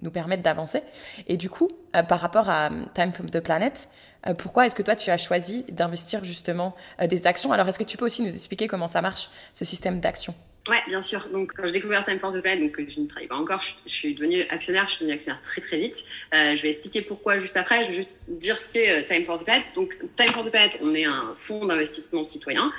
nous 0.00 0.10
permettre 0.10 0.42
d'avancer. 0.42 0.82
Et 1.26 1.36
du 1.36 1.50
coup, 1.50 1.68
euh, 1.96 2.02
par 2.02 2.20
rapport 2.20 2.48
à 2.48 2.66
euh, 2.66 2.84
Time 2.94 3.12
from 3.12 3.30
the 3.30 3.40
Planet, 3.40 3.88
euh, 4.26 4.34
pourquoi 4.34 4.66
est-ce 4.66 4.74
que 4.74 4.82
toi 4.82 4.96
tu 4.96 5.10
as 5.10 5.18
choisi 5.18 5.64
d'investir 5.70 6.24
justement 6.24 6.74
des 7.00 7.26
actions? 7.26 7.52
Alors 7.52 7.68
est-ce 7.68 7.78
que 7.78 7.84
tu 7.84 7.96
peux 7.96 8.06
aussi 8.06 8.22
nous 8.22 8.34
expliquer 8.34 8.66
comment 8.66 8.88
ça 8.88 9.02
marche, 9.02 9.30
ce 9.52 9.64
système 9.64 10.00
d'action? 10.00 10.34
Ouais, 10.68 10.78
bien 10.86 11.02
sûr. 11.02 11.28
Donc, 11.32 11.52
quand 11.54 11.66
j'ai 11.66 11.72
découvert 11.72 12.04
Time 12.04 12.20
for 12.20 12.32
the 12.32 12.40
Planet, 12.40 12.60
donc 12.60 12.88
je 12.88 13.00
ne 13.00 13.06
travaille 13.06 13.26
pas 13.26 13.36
encore, 13.36 13.62
je, 13.84 13.90
suis 13.90 14.14
devenue 14.14 14.42
actionnaire, 14.48 14.84
je 14.84 14.92
suis 14.92 15.00
devenue 15.00 15.14
actionnaire 15.14 15.42
très 15.42 15.60
très 15.60 15.76
vite. 15.76 16.04
je 16.32 16.62
vais 16.62 16.68
expliquer 16.68 17.02
pourquoi 17.02 17.40
juste 17.40 17.56
après. 17.56 17.84
Je 17.86 17.90
vais 17.90 17.96
juste 17.96 18.14
dire 18.28 18.60
ce 18.60 18.72
qu'est 18.72 19.04
Time 19.06 19.24
for 19.24 19.40
the 19.40 19.44
Planet. 19.44 19.64
Donc, 19.74 19.98
Time 20.16 20.28
for 20.28 20.44
the 20.44 20.50
Planet, 20.50 20.78
on 20.80 20.94
est 20.94 21.04
un 21.04 21.34
fonds 21.36 21.66
d'investissement 21.66 22.22
citoyen 22.22 22.72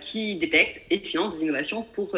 qui 0.00 0.34
détecte 0.34 0.82
et 0.90 0.98
finance 0.98 1.38
des 1.38 1.44
innovations 1.44 1.82
pour 1.82 2.16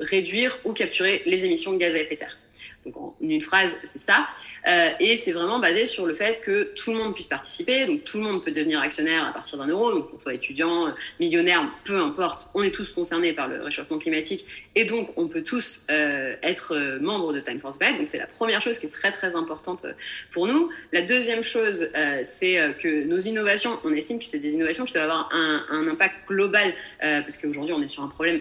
réduire 0.00 0.58
ou 0.64 0.74
capturer 0.74 1.22
les 1.24 1.46
émissions 1.46 1.72
de 1.72 1.78
gaz 1.78 1.94
à 1.94 1.98
effet 1.98 2.14
de 2.14 2.20
serre. 2.20 2.36
Donc 2.84 2.96
en 2.96 3.16
une 3.20 3.42
phrase, 3.42 3.76
c'est 3.84 4.00
ça. 4.00 4.26
Euh, 4.66 4.90
et 5.00 5.16
c'est 5.16 5.32
vraiment 5.32 5.58
basé 5.58 5.86
sur 5.86 6.06
le 6.06 6.14
fait 6.14 6.40
que 6.44 6.72
tout 6.74 6.92
le 6.92 6.98
monde 6.98 7.14
puisse 7.14 7.28
participer. 7.28 7.86
Donc 7.86 8.04
tout 8.04 8.18
le 8.18 8.24
monde 8.24 8.44
peut 8.44 8.52
devenir 8.52 8.80
actionnaire 8.80 9.26
à 9.26 9.32
partir 9.32 9.58
d'un 9.58 9.68
euro. 9.68 9.92
Donc 9.92 10.10
qu'on 10.10 10.18
soit 10.18 10.34
étudiant, 10.34 10.88
euh, 10.88 10.90
millionnaire, 11.20 11.68
peu 11.84 11.96
importe, 11.96 12.48
on 12.54 12.62
est 12.62 12.72
tous 12.72 12.92
concernés 12.92 13.32
par 13.32 13.48
le 13.48 13.62
réchauffement 13.62 13.98
climatique. 13.98 14.46
Et 14.74 14.84
donc 14.84 15.10
on 15.16 15.28
peut 15.28 15.42
tous 15.42 15.84
euh, 15.90 16.34
être 16.42 16.74
euh, 16.74 16.98
membres 17.00 17.32
de 17.32 17.40
Time 17.40 17.60
for 17.60 17.76
Bed. 17.78 17.98
Donc 17.98 18.08
c'est 18.08 18.18
la 18.18 18.26
première 18.26 18.60
chose 18.60 18.78
qui 18.78 18.86
est 18.86 18.90
très 18.90 19.12
très 19.12 19.36
importante 19.36 19.84
euh, 19.84 19.92
pour 20.30 20.46
nous. 20.46 20.70
La 20.92 21.02
deuxième 21.02 21.44
chose, 21.44 21.88
euh, 21.94 22.20
c'est 22.24 22.56
que 22.80 23.04
nos 23.04 23.18
innovations, 23.18 23.78
on 23.84 23.92
estime 23.92 24.18
que 24.18 24.24
c'est 24.24 24.38
des 24.38 24.50
innovations 24.50 24.84
qui 24.84 24.92
doivent 24.92 25.10
avoir 25.10 25.28
un, 25.32 25.64
un 25.70 25.88
impact 25.88 26.26
global 26.28 26.74
parce 27.00 27.36
qu'aujourd'hui 27.36 27.74
on 27.74 27.82
est 27.82 27.88
sur 27.88 28.02
un 28.02 28.08
problème 28.08 28.40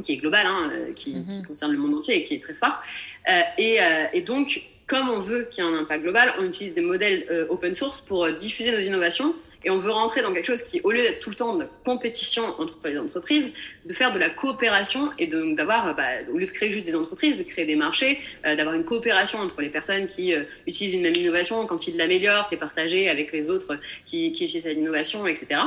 qui 0.00 0.12
est 0.12 0.16
global, 0.16 0.46
hein, 0.46 0.70
euh, 0.72 0.92
qui, 0.92 1.12
qui, 1.12 1.38
mhm. 1.38 1.46
concerne 1.46 1.72
le 1.72 1.78
monde 1.78 1.94
entier 1.94 2.16
et 2.16 2.24
qui 2.24 2.34
est 2.34 2.42
très 2.42 2.54
fort. 2.54 2.80
Euh, 3.28 3.40
et, 3.58 3.82
euh, 3.82 4.04
et, 4.12 4.22
donc, 4.22 4.62
comme 4.86 5.08
on 5.10 5.20
veut 5.20 5.48
qu'il 5.50 5.64
y 5.64 5.66
ait 5.66 5.70
un 5.70 5.78
impact 5.78 6.02
global, 6.02 6.32
on 6.38 6.44
utilise 6.44 6.74
des 6.74 6.80
modèles 6.80 7.26
euh, 7.30 7.46
open 7.48 7.74
source 7.74 8.00
pour 8.00 8.24
euh, 8.24 8.32
diffuser 8.32 8.72
nos 8.72 8.80
innovations. 8.80 9.34
Et 9.64 9.70
on 9.70 9.78
veut 9.78 9.92
rentrer 9.92 10.22
dans 10.22 10.34
quelque 10.34 10.46
chose 10.46 10.64
qui, 10.64 10.80
au 10.82 10.90
lieu 10.90 11.02
d'être 11.02 11.20
tout 11.20 11.30
le 11.30 11.36
temps 11.36 11.54
de 11.54 11.68
compétition 11.84 12.42
entre 12.58 12.76
les 12.84 12.98
entreprises, 12.98 13.52
de 13.86 13.92
faire 13.92 14.12
de 14.12 14.18
la 14.18 14.28
coopération 14.28 15.12
et 15.20 15.28
d'avoir, 15.28 15.94
bah, 15.94 16.02
au 16.32 16.36
lieu 16.36 16.46
de 16.46 16.50
créer 16.50 16.72
juste 16.72 16.84
des 16.84 16.96
entreprises, 16.96 17.38
de 17.38 17.44
créer 17.44 17.64
des 17.64 17.76
marchés, 17.76 18.18
d'avoir 18.42 18.74
une 18.74 18.84
coopération 18.84 19.38
entre 19.38 19.60
les 19.60 19.70
personnes 19.70 20.08
qui 20.08 20.34
utilisent 20.66 20.94
une 20.94 21.02
même 21.02 21.14
innovation. 21.14 21.64
Quand 21.68 21.86
ils 21.86 21.96
l'améliorent, 21.96 22.44
c'est 22.44 22.56
partagé 22.56 23.08
avec 23.08 23.30
les 23.30 23.50
autres 23.50 23.78
qui, 24.04 24.32
qui 24.32 24.46
utilisent 24.46 24.64
cette 24.64 24.78
innovation, 24.78 25.28
etc. 25.28 25.60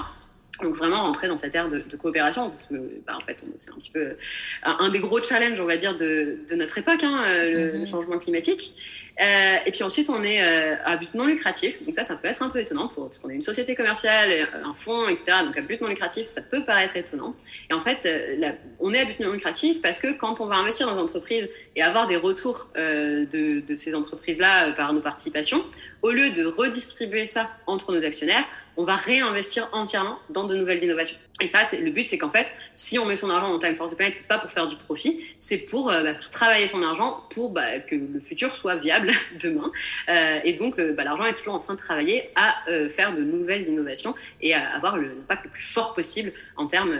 Donc 0.61 0.75
vraiment 0.75 1.03
rentrer 1.03 1.27
dans 1.27 1.37
cette 1.37 1.53
ère 1.53 1.67
de, 1.69 1.79
de 1.79 1.97
coopération, 1.97 2.49
parce 2.49 2.63
que 2.63 2.75
bah, 3.05 3.17
en 3.17 3.25
fait 3.25 3.37
c'est 3.57 3.71
un 3.71 3.75
petit 3.75 3.91
peu 3.91 4.15
un, 4.63 4.89
des 4.89 4.99
gros 4.99 5.21
challenges, 5.21 5.59
on 5.59 5.65
va 5.65 5.77
dire, 5.77 5.97
de, 5.97 6.39
de 6.49 6.55
notre 6.55 6.77
époque, 6.77 7.03
hein, 7.03 7.25
le, 7.27 7.71
le, 7.71 7.79
mm-hmm. 7.79 7.89
changement 7.89 8.19
climatique. 8.19 8.73
Euh, 9.21 9.56
et 9.65 9.71
puis 9.71 9.84
ensuite, 9.84 10.10
on 10.10 10.23
est 10.23 10.43
euh, 10.43 10.75
à 10.84 10.97
but 10.97 11.13
non 11.13 11.25
lucratif. 11.25 11.84
Donc 11.86 11.95
ça, 11.95 12.04
ça 12.04 12.15
peut 12.15 12.28
être 12.28 12.41
un 12.41 12.49
peu 12.49 12.60
étonnant 12.60 12.88
pour, 12.88 13.06
parce 13.08 13.19
qu'on 13.19 13.30
est 13.30 13.36
une 13.36 13.43
société 13.43 13.75
commerciale, 13.75 14.30
un 14.63 14.73
fonds, 14.73 15.08
etc. 15.08 15.38
Donc 15.45 15.58
à 15.58 15.62
but 15.62 15.80
non 15.82 15.88
lucratif, 15.88 16.28
ça 16.28 16.41
peut 16.41 16.65
paraître 16.65 16.97
étonnant. 16.97 17.36
Et 17.69 17.73
en 17.73 17.82
fait, 17.82 17.99
euh, 18.06 18.51
on 18.80 18.93
est 18.93 18.99
à 18.99 19.06
but 19.06 19.19
non 19.19 19.32
lucratif 19.32 19.82
parce 19.82 19.99
que 19.99 20.17
quand 20.17 20.41
on 20.41 20.47
va 20.47 20.56
investir 20.56 20.88
dans 20.88 20.93
une 20.93 20.99
entreprise 20.99 21.49
et 21.75 21.82
avoir 21.82 22.08
des 22.08 22.15
retours 22.15 22.69
euh, 22.78 23.25
de, 23.25 23.60
de, 23.60 23.75
ces 23.75 23.93
entreprises-là 23.93 24.69
euh, 24.69 24.73
par 24.73 24.93
nos 24.93 25.01
participations, 25.01 25.63
au 26.01 26.12
lieu 26.12 26.32
de 26.32 26.45
redistribuer 26.45 27.25
ça 27.25 27.49
entre 27.67 27.91
nos 27.91 28.04
actionnaires, 28.04 28.45
on 28.78 28.84
va 28.84 28.95
réinvestir 28.95 29.67
entièrement 29.73 30.19
dans 30.30 30.45
de 30.45 30.56
nouvelles 30.56 30.84
innovations. 30.84 31.17
Et 31.41 31.47
ça, 31.47 31.63
c'est 31.63 31.82
le 31.82 31.91
but, 31.91 32.08
c'est 32.08 32.17
qu'en 32.17 32.30
fait, 32.30 32.47
si 32.75 32.97
on 32.97 33.06
met 33.06 33.15
son 33.15 33.30
argent 33.30 33.49
dans 33.49 33.60
Time 33.60 33.75
for 33.75 33.89
the 33.89 33.95
Planet, 33.95 34.15
c'est 34.15 34.28
pas 34.28 34.39
pour 34.39 34.51
faire 34.51 34.67
du 34.67 34.75
profit, 34.78 35.19
c'est 35.39 35.58
pour 35.58 35.91
euh, 35.91 36.04
bah, 36.04 36.13
travailler 36.32 36.67
son 36.67 36.82
argent 36.82 37.23
pour 37.34 37.51
bah, 37.51 37.80
que 37.80 37.95
le 37.95 38.21
futur 38.21 38.56
soit 38.56 38.75
viable 38.75 39.04
demain. 39.41 39.71
Euh, 40.09 40.39
et 40.43 40.53
donc, 40.53 40.79
euh, 40.79 40.93
bah, 40.93 41.03
l'argent 41.03 41.25
est 41.25 41.33
toujours 41.33 41.55
en 41.55 41.59
train 41.59 41.73
de 41.75 41.79
travailler 41.79 42.29
à 42.35 42.55
euh, 42.69 42.89
faire 42.89 43.15
de 43.15 43.23
nouvelles 43.23 43.67
innovations 43.67 44.15
et 44.41 44.53
à 44.53 44.75
avoir 44.75 44.97
l'impact 44.97 45.45
le 45.45 45.49
plus 45.51 45.63
fort 45.63 45.93
possible 45.93 46.31
en 46.57 46.67
termes 46.67 46.97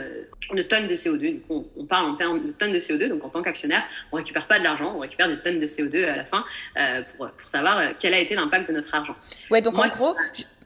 de 0.52 0.62
tonnes 0.62 0.88
de 0.88 0.96
CO2. 0.96 1.18
Du 1.18 1.40
coup, 1.40 1.66
on, 1.76 1.82
on, 1.82 1.86
parle 1.86 2.06
en 2.06 2.14
termes 2.14 2.44
de 2.46 2.52
tonnes 2.52 2.72
de 2.72 2.78
CO2. 2.78 3.08
Donc, 3.08 3.24
en 3.24 3.28
tant 3.28 3.42
qu'actionnaire, 3.42 3.84
on 4.12 4.16
récupère 4.16 4.46
pas 4.46 4.58
de 4.58 4.64
l'argent, 4.64 4.94
on 4.96 5.00
récupère 5.00 5.28
des 5.28 5.38
tonnes 5.38 5.60
de 5.60 5.66
CO2 5.66 6.04
à 6.04 6.16
la 6.16 6.24
fin 6.24 6.44
pour, 7.16 7.30
pour 7.30 7.48
savoir 7.48 7.96
quel 7.98 8.14
a 8.14 8.18
été 8.18 8.34
l'impact 8.34 8.68
de 8.68 8.74
notre 8.74 8.94
argent. 8.94 9.16
Ouais, 9.50 9.60
donc 9.60 9.74
Moi, 9.74 9.86
en 9.86 9.88
gros, 9.88 10.16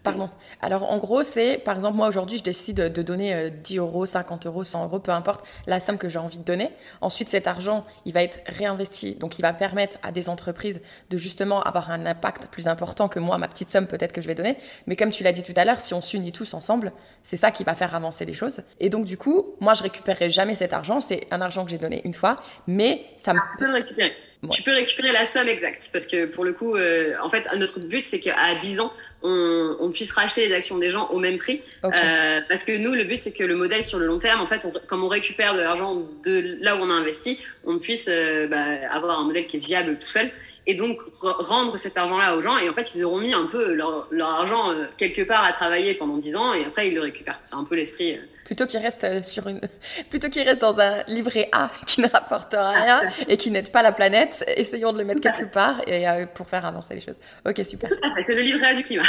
Pardon. 0.02 0.30
Alors 0.62 0.90
en 0.90 0.96
gros, 0.96 1.22
c'est 1.22 1.58
par 1.58 1.76
exemple 1.76 1.96
moi 1.96 2.08
aujourd'hui, 2.08 2.38
je 2.38 2.42
décide 2.42 2.92
de 2.92 3.02
donner 3.02 3.50
10 3.50 3.78
euh, 3.78 3.82
euros, 3.82 4.06
50 4.06 4.46
euros, 4.46 4.64
100 4.64 4.84
euros, 4.84 4.98
peu 4.98 5.12
importe 5.12 5.46
la 5.66 5.78
somme 5.78 5.98
que 5.98 6.08
j'ai 6.08 6.18
envie 6.18 6.38
de 6.38 6.44
donner. 6.44 6.70
Ensuite, 7.02 7.28
cet 7.28 7.46
argent, 7.46 7.84
il 8.06 8.14
va 8.14 8.22
être 8.22 8.40
réinvesti, 8.46 9.14
donc 9.16 9.38
il 9.38 9.42
va 9.42 9.52
permettre 9.52 9.98
à 10.02 10.10
des 10.10 10.30
entreprises 10.30 10.80
de 11.10 11.18
justement 11.18 11.62
avoir 11.62 11.90
un 11.90 12.06
impact 12.06 12.46
plus 12.46 12.66
important 12.66 13.08
que 13.08 13.18
moi, 13.18 13.36
ma 13.36 13.48
petite 13.48 13.68
somme 13.68 13.86
peut-être 13.86 14.12
que 14.12 14.22
je 14.22 14.26
vais 14.26 14.34
donner. 14.34 14.56
Mais 14.86 14.96
comme 14.96 15.10
tu 15.10 15.22
l'as 15.22 15.32
dit 15.32 15.42
tout 15.42 15.54
à 15.56 15.66
l'heure, 15.66 15.82
si 15.82 15.92
on 15.92 16.00
s'unit 16.00 16.32
tous 16.32 16.54
ensemble, 16.54 16.92
c'est 17.22 17.36
ça 17.36 17.50
qui 17.50 17.62
va 17.64 17.74
faire 17.74 17.94
avancer 17.94 18.24
les 18.24 18.34
choses. 18.34 18.62
Et 18.78 18.88
donc 18.88 19.04
du 19.04 19.18
coup, 19.18 19.54
moi, 19.60 19.74
je 19.74 19.82
récupérerai 19.82 20.30
jamais 20.30 20.54
cet 20.54 20.72
argent. 20.72 21.00
C'est 21.00 21.26
un 21.30 21.42
argent 21.42 21.64
que 21.64 21.70
j'ai 21.70 21.78
donné 21.78 22.00
une 22.04 22.14
fois, 22.14 22.36
mais 22.66 23.04
ça 23.18 23.34
me. 23.34 23.38
Ah, 23.38 23.48
tu 23.52 23.58
peux 23.58 23.66
le 23.66 23.74
récupérer. 23.74 24.12
Tu 24.48 24.62
peux 24.62 24.72
récupérer 24.72 25.12
la 25.12 25.26
somme 25.26 25.48
exacte 25.48 25.90
parce 25.92 26.06
que 26.06 26.24
pour 26.24 26.44
le 26.44 26.54
coup, 26.54 26.74
euh, 26.74 27.14
en 27.22 27.28
fait, 27.28 27.44
notre 27.56 27.78
but 27.78 28.02
c'est 28.02 28.20
qu'à 28.20 28.54
10 28.54 28.80
ans, 28.80 28.92
on, 29.22 29.90
puisse 29.92 30.12
racheter 30.12 30.48
les 30.48 30.54
actions 30.54 30.78
des 30.78 30.90
gens 30.90 31.08
au 31.08 31.18
même 31.18 31.36
prix. 31.36 31.60
Euh, 31.84 32.40
parce 32.48 32.64
que 32.64 32.78
nous, 32.78 32.94
le 32.94 33.04
but 33.04 33.20
c'est 33.20 33.32
que 33.32 33.44
le 33.44 33.54
modèle 33.54 33.82
sur 33.82 33.98
le 33.98 34.06
long 34.06 34.18
terme, 34.18 34.40
en 34.40 34.46
fait, 34.46 34.62
comme 34.86 35.04
on 35.04 35.08
récupère 35.08 35.54
de 35.54 35.60
l'argent 35.60 36.06
de 36.24 36.56
là 36.62 36.76
où 36.76 36.78
on 36.78 36.90
a 36.90 36.94
investi, 36.94 37.38
on 37.64 37.78
puisse 37.78 38.08
euh, 38.10 38.46
bah, 38.46 38.64
avoir 38.90 39.20
un 39.20 39.24
modèle 39.24 39.46
qui 39.46 39.58
est 39.58 39.60
viable 39.60 39.98
tout 40.00 40.08
seul 40.08 40.30
et 40.66 40.74
donc 40.74 40.98
rendre 41.20 41.76
cet 41.76 41.98
argent-là 41.98 42.34
aux 42.36 42.40
gens. 42.40 42.56
Et 42.56 42.70
en 42.70 42.72
fait, 42.72 42.94
ils 42.94 43.04
auront 43.04 43.18
mis 43.18 43.34
un 43.34 43.44
peu 43.44 43.74
leur, 43.74 44.08
argent 44.20 44.74
quelque 44.96 45.22
part 45.22 45.44
à 45.44 45.52
travailler 45.52 45.94
pendant 45.94 46.16
10 46.16 46.36
ans 46.36 46.54
et 46.54 46.64
après 46.64 46.88
ils 46.88 46.94
le 46.94 47.02
récupèrent. 47.02 47.40
C'est 47.46 47.56
un 47.56 47.64
peu 47.64 47.74
l'esprit 47.74 48.18
plutôt 48.50 48.66
qu'il 48.66 48.80
reste 48.80 49.04
euh, 49.04 49.22
sur 49.22 49.46
une, 49.46 49.60
plutôt 50.10 50.28
qu'il 50.28 50.42
reste 50.42 50.60
dans 50.60 50.76
un 50.80 51.04
livret 51.06 51.48
A 51.52 51.70
qui 51.86 52.00
ne 52.00 52.08
rapporte 52.08 52.52
rien 52.52 53.00
ah, 53.04 53.08
et 53.28 53.36
qui 53.36 53.52
n'aide 53.52 53.70
pas 53.70 53.80
la 53.80 53.92
planète, 53.92 54.44
essayons 54.56 54.92
de 54.92 54.98
le 54.98 55.04
mettre 55.04 55.20
quelque 55.20 55.44
part 55.44 55.80
et 55.86 56.08
euh, 56.08 56.26
pour 56.26 56.48
faire 56.48 56.66
avancer 56.66 56.96
les 56.96 57.00
choses. 57.00 57.14
Ok, 57.46 57.64
super. 57.64 57.88
C'est 58.26 58.34
le 58.34 58.42
livret 58.42 58.66
A 58.66 58.74
du 58.74 58.82
climat. 58.82 59.04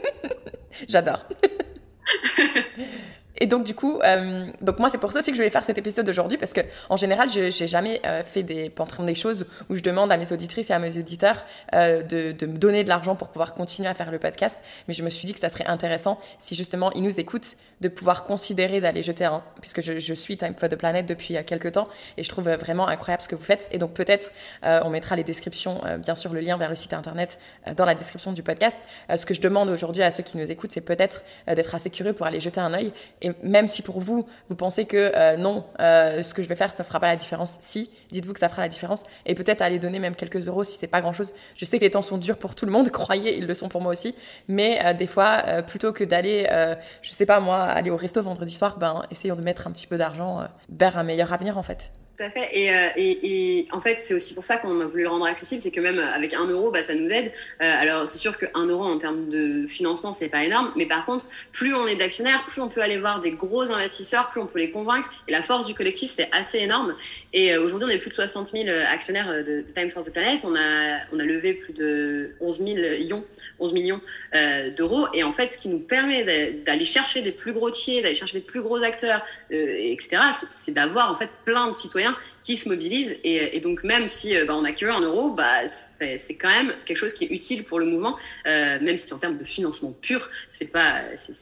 J'adore. 0.88 1.24
Et 3.38 3.46
donc 3.46 3.64
du 3.64 3.74
coup, 3.74 4.00
euh, 4.04 4.46
donc 4.60 4.78
moi 4.78 4.88
c'est 4.88 4.98
pour 4.98 5.12
ça 5.12 5.20
aussi 5.20 5.30
que 5.30 5.36
je 5.36 5.42
vais 5.42 5.50
faire 5.50 5.64
cet 5.64 5.78
épisode 5.78 6.08
aujourd'hui 6.08 6.36
parce 6.36 6.52
que 6.52 6.60
en 6.90 6.96
général, 6.96 7.30
je 7.30 7.40
n'ai 7.40 7.68
jamais 7.68 8.00
euh, 8.04 8.22
fait 8.24 8.42
des 8.42 8.70
des 9.00 9.14
choses 9.14 9.46
où 9.70 9.74
je 9.74 9.82
demande 9.82 10.12
à 10.12 10.16
mes 10.16 10.32
auditrices 10.32 10.70
et 10.70 10.72
à 10.72 10.78
mes 10.78 10.98
auditeurs 10.98 11.44
euh, 11.74 12.02
de, 12.02 12.32
de, 12.32 12.46
me 12.46 12.58
donner 12.58 12.84
de 12.84 12.88
l'argent 12.88 13.16
pour 13.16 13.28
pouvoir 13.28 13.54
continuer 13.54 13.88
à 13.88 13.94
faire 13.94 14.10
le 14.10 14.18
podcast. 14.18 14.56
Mais 14.86 14.94
je 14.94 15.02
me 15.02 15.10
suis 15.10 15.26
dit 15.26 15.34
que 15.34 15.40
ça 15.40 15.48
serait 15.48 15.66
intéressant 15.66 16.18
si 16.38 16.54
justement 16.54 16.92
ils 16.92 17.02
nous 17.02 17.20
écoutent 17.20 17.56
de 17.80 17.88
pouvoir 17.88 18.24
considérer 18.24 18.80
d'aller 18.80 19.02
jeter 19.02 19.24
un, 19.24 19.42
puisque 19.60 19.80
je, 19.80 19.98
je, 19.98 20.14
suis 20.14 20.36
Time 20.36 20.54
for 20.54 20.68
the 20.68 20.76
Planet 20.76 21.06
depuis 21.06 21.36
quelques 21.44 21.72
temps 21.72 21.88
et 22.16 22.22
je 22.22 22.28
trouve 22.28 22.48
vraiment 22.50 22.86
incroyable 22.86 23.22
ce 23.22 23.28
que 23.28 23.34
vous 23.34 23.42
faites. 23.42 23.68
Et 23.72 23.78
donc 23.78 23.92
peut-être 23.92 24.30
on 24.62 24.90
mettra 24.90 25.16
les 25.16 25.24
descriptions, 25.24 25.80
bien 25.98 26.14
sûr 26.14 26.32
le 26.32 26.40
lien 26.40 26.56
vers 26.56 26.68
le 26.68 26.76
site 26.76 26.92
internet 26.92 27.40
dans 27.76 27.84
la 27.84 27.94
description 27.94 28.32
du 28.32 28.42
podcast. 28.42 28.76
ce 29.14 29.26
que 29.26 29.34
je 29.34 29.40
demande 29.40 29.68
aujourd'hui 29.70 30.02
à 30.02 30.10
ceux 30.10 30.22
qui 30.22 30.36
nous 30.36 30.48
écoutent, 30.48 30.72
c'est 30.72 30.80
peut-être 30.80 31.22
d'être 31.46 31.74
assez 31.74 31.90
curieux 31.90 32.12
pour 32.12 32.26
aller 32.26 32.40
jeter 32.40 32.60
un 32.60 32.72
œil 32.72 32.92
et 33.20 33.31
même 33.42 33.68
si 33.68 33.82
pour 33.82 34.00
vous, 34.00 34.26
vous 34.48 34.56
pensez 34.56 34.84
que 34.84 35.12
euh, 35.14 35.36
non, 35.36 35.64
euh, 35.80 36.22
ce 36.22 36.34
que 36.34 36.42
je 36.42 36.48
vais 36.48 36.56
faire, 36.56 36.72
ça 36.72 36.82
ne 36.82 36.86
fera 36.86 37.00
pas 37.00 37.08
la 37.08 37.16
différence, 37.16 37.58
si, 37.60 37.90
dites-vous 38.10 38.32
que 38.32 38.40
ça 38.40 38.48
fera 38.48 38.62
la 38.62 38.68
différence. 38.68 39.04
Et 39.26 39.34
peut-être 39.34 39.62
aller 39.62 39.78
donner 39.78 39.98
même 39.98 40.14
quelques 40.14 40.46
euros 40.48 40.64
si 40.64 40.78
c'est 40.78 40.86
pas 40.86 41.00
grand-chose. 41.00 41.32
Je 41.54 41.64
sais 41.64 41.78
que 41.78 41.84
les 41.84 41.90
temps 41.90 42.02
sont 42.02 42.18
durs 42.18 42.38
pour 42.38 42.54
tout 42.54 42.66
le 42.66 42.72
monde, 42.72 42.88
croyez, 42.90 43.36
ils 43.36 43.46
le 43.46 43.54
sont 43.54 43.68
pour 43.68 43.80
moi 43.80 43.92
aussi. 43.92 44.14
Mais 44.48 44.80
euh, 44.84 44.92
des 44.94 45.06
fois, 45.06 45.42
plutôt 45.66 45.92
que 45.92 46.04
d'aller, 46.04 46.46
je 47.02 47.12
sais 47.12 47.26
pas 47.26 47.40
moi, 47.40 47.62
aller 47.62 47.90
au 47.90 47.96
resto 47.96 48.22
vendredi 48.22 48.54
soir, 48.54 48.78
ben, 48.78 49.02
essayons 49.10 49.36
de 49.36 49.42
mettre 49.42 49.66
un 49.66 49.70
petit 49.70 49.86
peu 49.86 49.98
d'argent 49.98 50.46
vers 50.68 50.98
un 50.98 51.02
meilleur 51.02 51.32
avenir 51.32 51.58
en 51.58 51.62
fait. 51.62 51.92
Tout 52.18 52.24
à 52.24 52.30
fait. 52.30 52.50
Euh, 52.54 52.90
et, 52.96 53.60
et, 53.60 53.68
en 53.72 53.80
fait, 53.80 53.98
c'est 53.98 54.12
aussi 54.12 54.34
pour 54.34 54.44
ça 54.44 54.58
qu'on 54.58 54.80
a 54.80 54.84
voulu 54.84 55.04
le 55.04 55.08
rendre 55.08 55.24
accessible, 55.24 55.62
c'est 55.62 55.70
que 55.70 55.80
même 55.80 55.98
avec 55.98 56.34
un 56.34 56.44
euro, 56.44 56.70
bah, 56.70 56.82
ça 56.82 56.94
nous 56.94 57.08
aide. 57.08 57.32
Euh, 57.62 57.80
alors, 57.80 58.06
c'est 58.06 58.18
sûr 58.18 58.36
qu'un 58.36 58.66
euro 58.66 58.84
en 58.84 58.98
termes 58.98 59.30
de 59.30 59.66
financement, 59.66 60.12
c'est 60.12 60.28
pas 60.28 60.44
énorme, 60.44 60.72
mais 60.76 60.84
par 60.84 61.06
contre, 61.06 61.26
plus 61.52 61.74
on 61.74 61.86
est 61.86 61.96
d'actionnaires, 61.96 62.44
plus 62.44 62.60
on 62.60 62.68
peut 62.68 62.82
aller 62.82 62.98
voir 62.98 63.22
des 63.22 63.30
gros 63.30 63.72
investisseurs, 63.72 64.28
plus 64.30 64.42
on 64.42 64.46
peut 64.46 64.58
les 64.58 64.70
convaincre. 64.70 65.08
Et 65.26 65.32
la 65.32 65.42
force 65.42 65.66
du 65.66 65.72
collectif, 65.72 66.10
c'est 66.10 66.28
assez 66.32 66.58
énorme. 66.58 66.94
Et 67.32 67.54
euh, 67.54 67.62
aujourd'hui, 67.62 67.88
on 67.90 67.94
est 67.94 67.98
plus 67.98 68.10
de 68.10 68.14
60 68.14 68.50
000 68.52 68.68
actionnaires 68.90 69.32
de, 69.44 69.64
Time 69.74 69.90
for 69.90 70.04
the 70.04 70.12
Planet. 70.12 70.42
On 70.44 70.54
a, 70.54 70.98
on 71.12 71.18
a 71.18 71.24
levé 71.24 71.54
plus 71.54 71.72
de 71.72 72.32
11 72.40 72.60
millions, 72.60 73.24
11 73.58 73.72
millions 73.72 74.00
d'euros. 74.76 75.06
Et 75.14 75.22
en 75.22 75.32
fait, 75.32 75.48
ce 75.48 75.56
qui 75.56 75.70
nous 75.70 75.78
permet 75.78 76.52
d'aller 76.66 76.84
chercher 76.84 77.22
des 77.22 77.32
plus 77.32 77.54
gros 77.54 77.70
tiers, 77.70 78.02
d'aller 78.02 78.14
chercher 78.14 78.40
des 78.40 78.44
plus 78.44 78.60
gros 78.60 78.82
acteurs, 78.82 79.24
etc., 79.50 80.18
c'est 80.60 80.72
d'avoir 80.72 81.10
en 81.10 81.14
fait 81.14 81.30
plein 81.44 81.70
de 81.70 81.74
citoyens 81.74 82.02
qui 82.42 82.56
se 82.56 82.68
mobilisent. 82.68 83.18
Et, 83.24 83.60
donc, 83.60 83.84
même 83.84 84.08
si 84.08 84.36
euh, 84.36 84.44
bah, 84.44 84.54
on 84.56 84.64
a 84.64 84.72
que 84.72 84.86
un 84.86 85.00
euro, 85.00 85.30
bah, 85.30 85.68
c'est 85.98 86.34
quand 86.34 86.48
même 86.48 86.72
quelque 86.84 86.98
chose 86.98 87.14
qui 87.14 87.24
est 87.24 87.30
utile 87.30 87.64
pour 87.64 87.78
le 87.78 87.86
mouvement, 87.86 88.16
euh, 88.46 88.78
même 88.80 88.98
si 88.98 89.12
en 89.12 89.18
termes 89.18 89.38
de 89.38 89.44
financement 89.44 89.92
pur, 89.92 90.28
c'est 90.50 90.70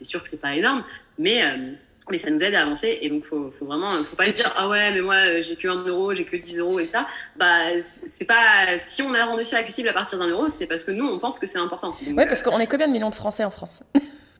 sûr 0.03 0.21
que 0.21 0.29
c'est 0.29 0.41
pas 0.41 0.55
énorme, 0.55 0.83
mais 1.17 1.43
euh, 1.43 1.73
mais 2.09 2.17
ça 2.17 2.29
nous 2.29 2.43
aide 2.43 2.53
à 2.55 2.63
avancer. 2.63 2.99
Et 3.01 3.09
donc 3.09 3.25
faut, 3.25 3.51
faut 3.57 3.65
vraiment 3.65 3.91
faut 4.03 4.15
pas 4.15 4.25
se 4.25 4.35
dire 4.35 4.53
ah 4.57 4.67
ouais 4.67 4.91
mais 4.91 5.01
moi 5.01 5.41
j'ai 5.41 5.55
que 5.55 5.67
un 5.67 5.83
euro 5.85 6.13
j'ai 6.13 6.25
que 6.25 6.35
10 6.35 6.57
euros 6.57 6.79
et 6.79 6.87
ça. 6.87 7.07
Bah 7.37 7.81
c'est 8.09 8.25
pas 8.25 8.77
si 8.79 9.01
on 9.01 9.13
a 9.13 9.23
rendu 9.25 9.45
ça 9.45 9.57
accessible 9.57 9.87
à 9.87 9.93
partir 9.93 10.19
d'un 10.19 10.27
euro 10.27 10.49
c'est 10.49 10.67
parce 10.67 10.83
que 10.83 10.91
nous 10.91 11.05
on 11.05 11.19
pense 11.19 11.39
que 11.39 11.47
c'est 11.47 11.59
important. 11.59 11.95
Oui, 12.05 12.13
ouais 12.13 12.25
parce 12.25 12.43
qu'on 12.43 12.59
est 12.59 12.67
combien 12.67 12.87
de 12.87 12.91
millions 12.91 13.11
de 13.11 13.15
Français 13.15 13.43
en 13.43 13.49
France? 13.49 13.83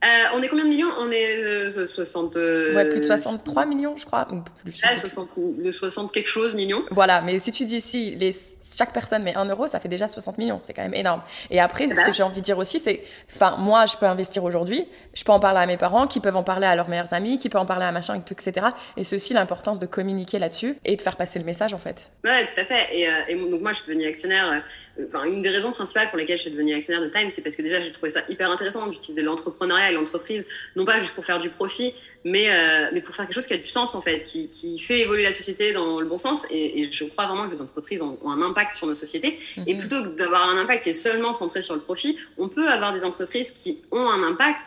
Euh, 0.04 0.06
on 0.34 0.42
est 0.42 0.48
combien 0.48 0.64
de 0.64 0.70
millions? 0.70 0.90
On 0.98 1.10
est 1.12 1.88
60. 1.94 2.36
Euh, 2.36 2.74
ouais, 2.74 2.84
plus 2.86 3.00
de 3.00 3.04
63 3.04 3.66
millions, 3.66 3.96
je 3.96 4.04
crois. 4.04 4.26
Ou 4.32 4.40
plus, 4.62 4.72
60, 4.72 5.28
60 5.72 6.12
quelque 6.12 6.28
chose 6.28 6.54
millions. 6.54 6.82
Voilà, 6.90 7.20
mais 7.20 7.38
si 7.38 7.52
tu 7.52 7.64
dis 7.64 7.80
si 7.80 8.16
les, 8.16 8.32
chaque 8.76 8.92
personne 8.92 9.22
met 9.22 9.36
1 9.36 9.44
euro, 9.46 9.66
ça 9.68 9.78
fait 9.78 9.88
déjà 9.88 10.08
60 10.08 10.38
millions. 10.38 10.58
C'est 10.62 10.74
quand 10.74 10.82
même 10.82 10.94
énorme. 10.94 11.22
Et 11.50 11.60
après, 11.60 11.88
ce 11.88 12.04
que 12.04 12.12
j'ai 12.12 12.22
envie 12.22 12.40
de 12.40 12.44
dire 12.44 12.58
aussi, 12.58 12.80
c'est, 12.80 13.04
enfin, 13.32 13.56
moi, 13.58 13.86
je 13.86 13.96
peux 13.96 14.06
investir 14.06 14.42
aujourd'hui, 14.42 14.86
je 15.14 15.22
peux 15.22 15.32
en 15.32 15.40
parler 15.40 15.60
à 15.60 15.66
mes 15.66 15.76
parents, 15.76 16.06
qui 16.08 16.18
peuvent 16.18 16.36
en 16.36 16.42
parler 16.42 16.66
à 16.66 16.74
leurs 16.74 16.88
meilleurs 16.88 17.12
amis, 17.12 17.38
qui 17.38 17.48
peuvent 17.48 17.62
en 17.62 17.66
parler 17.66 17.84
à 17.84 17.92
machin, 17.92 18.20
etc. 18.28 18.66
Et 18.96 19.04
c'est 19.04 19.16
aussi 19.16 19.34
l'importance 19.34 19.78
de 19.78 19.86
communiquer 19.86 20.38
là-dessus 20.38 20.76
et 20.84 20.96
de 20.96 21.02
faire 21.02 21.16
passer 21.16 21.38
le 21.38 21.44
message, 21.44 21.74
en 21.74 21.78
fait. 21.78 22.10
Ouais, 22.24 22.44
tout 22.46 22.60
à 22.60 22.64
fait. 22.64 22.88
Et, 22.92 23.08
euh, 23.08 23.12
et 23.28 23.36
donc, 23.36 23.60
moi, 23.60 23.72
je 23.72 23.78
suis 23.78 23.86
devenue 23.88 24.06
actionnaire 24.06 24.62
enfin, 25.06 25.24
une 25.24 25.42
des 25.42 25.50
raisons 25.50 25.72
principales 25.72 26.08
pour 26.10 26.18
lesquelles 26.18 26.36
je 26.36 26.42
suis 26.42 26.50
devenue 26.50 26.74
actionnaire 26.74 27.02
de 27.02 27.08
Time, 27.08 27.30
c'est 27.30 27.42
parce 27.42 27.56
que 27.56 27.62
déjà, 27.62 27.80
j'ai 27.80 27.92
trouvé 27.92 28.10
ça 28.10 28.22
hyper 28.28 28.50
intéressant 28.50 28.86
d'utiliser 28.88 29.22
l'entrepreneuriat 29.22 29.90
et 29.90 29.94
l'entreprise, 29.94 30.46
non 30.76 30.84
pas 30.84 31.00
juste 31.00 31.14
pour 31.14 31.24
faire 31.24 31.40
du 31.40 31.50
profit, 31.50 31.94
mais, 32.24 32.50
euh, 32.50 32.90
mais 32.92 33.00
pour 33.00 33.14
faire 33.14 33.26
quelque 33.26 33.34
chose 33.34 33.46
qui 33.46 33.54
a 33.54 33.58
du 33.58 33.68
sens, 33.68 33.94
en 33.94 34.02
fait, 34.02 34.24
qui, 34.24 34.48
qui 34.48 34.78
fait 34.78 35.00
évoluer 35.00 35.22
la 35.22 35.32
société 35.32 35.72
dans 35.72 36.00
le 36.00 36.06
bon 36.06 36.18
sens. 36.18 36.44
Et, 36.50 36.82
et 36.82 36.92
je 36.92 37.04
crois 37.04 37.26
vraiment 37.26 37.48
que 37.48 37.54
les 37.54 37.60
entreprises 37.60 38.02
ont, 38.02 38.18
ont, 38.22 38.30
un 38.30 38.42
impact 38.42 38.76
sur 38.76 38.86
nos 38.86 38.94
sociétés. 38.94 39.38
Mhm. 39.56 39.64
Et 39.66 39.74
plutôt 39.76 40.02
que 40.02 40.16
d'avoir 40.16 40.48
un 40.48 40.58
impact 40.58 40.84
qui 40.84 40.90
est 40.90 40.94
seulement 40.94 41.32
centré 41.32 41.62
sur 41.62 41.74
le 41.74 41.80
profit, 41.80 42.18
on 42.38 42.48
peut 42.48 42.68
avoir 42.68 42.92
des 42.92 43.04
entreprises 43.04 43.50
qui 43.50 43.82
ont 43.90 44.08
un 44.08 44.22
impact 44.22 44.60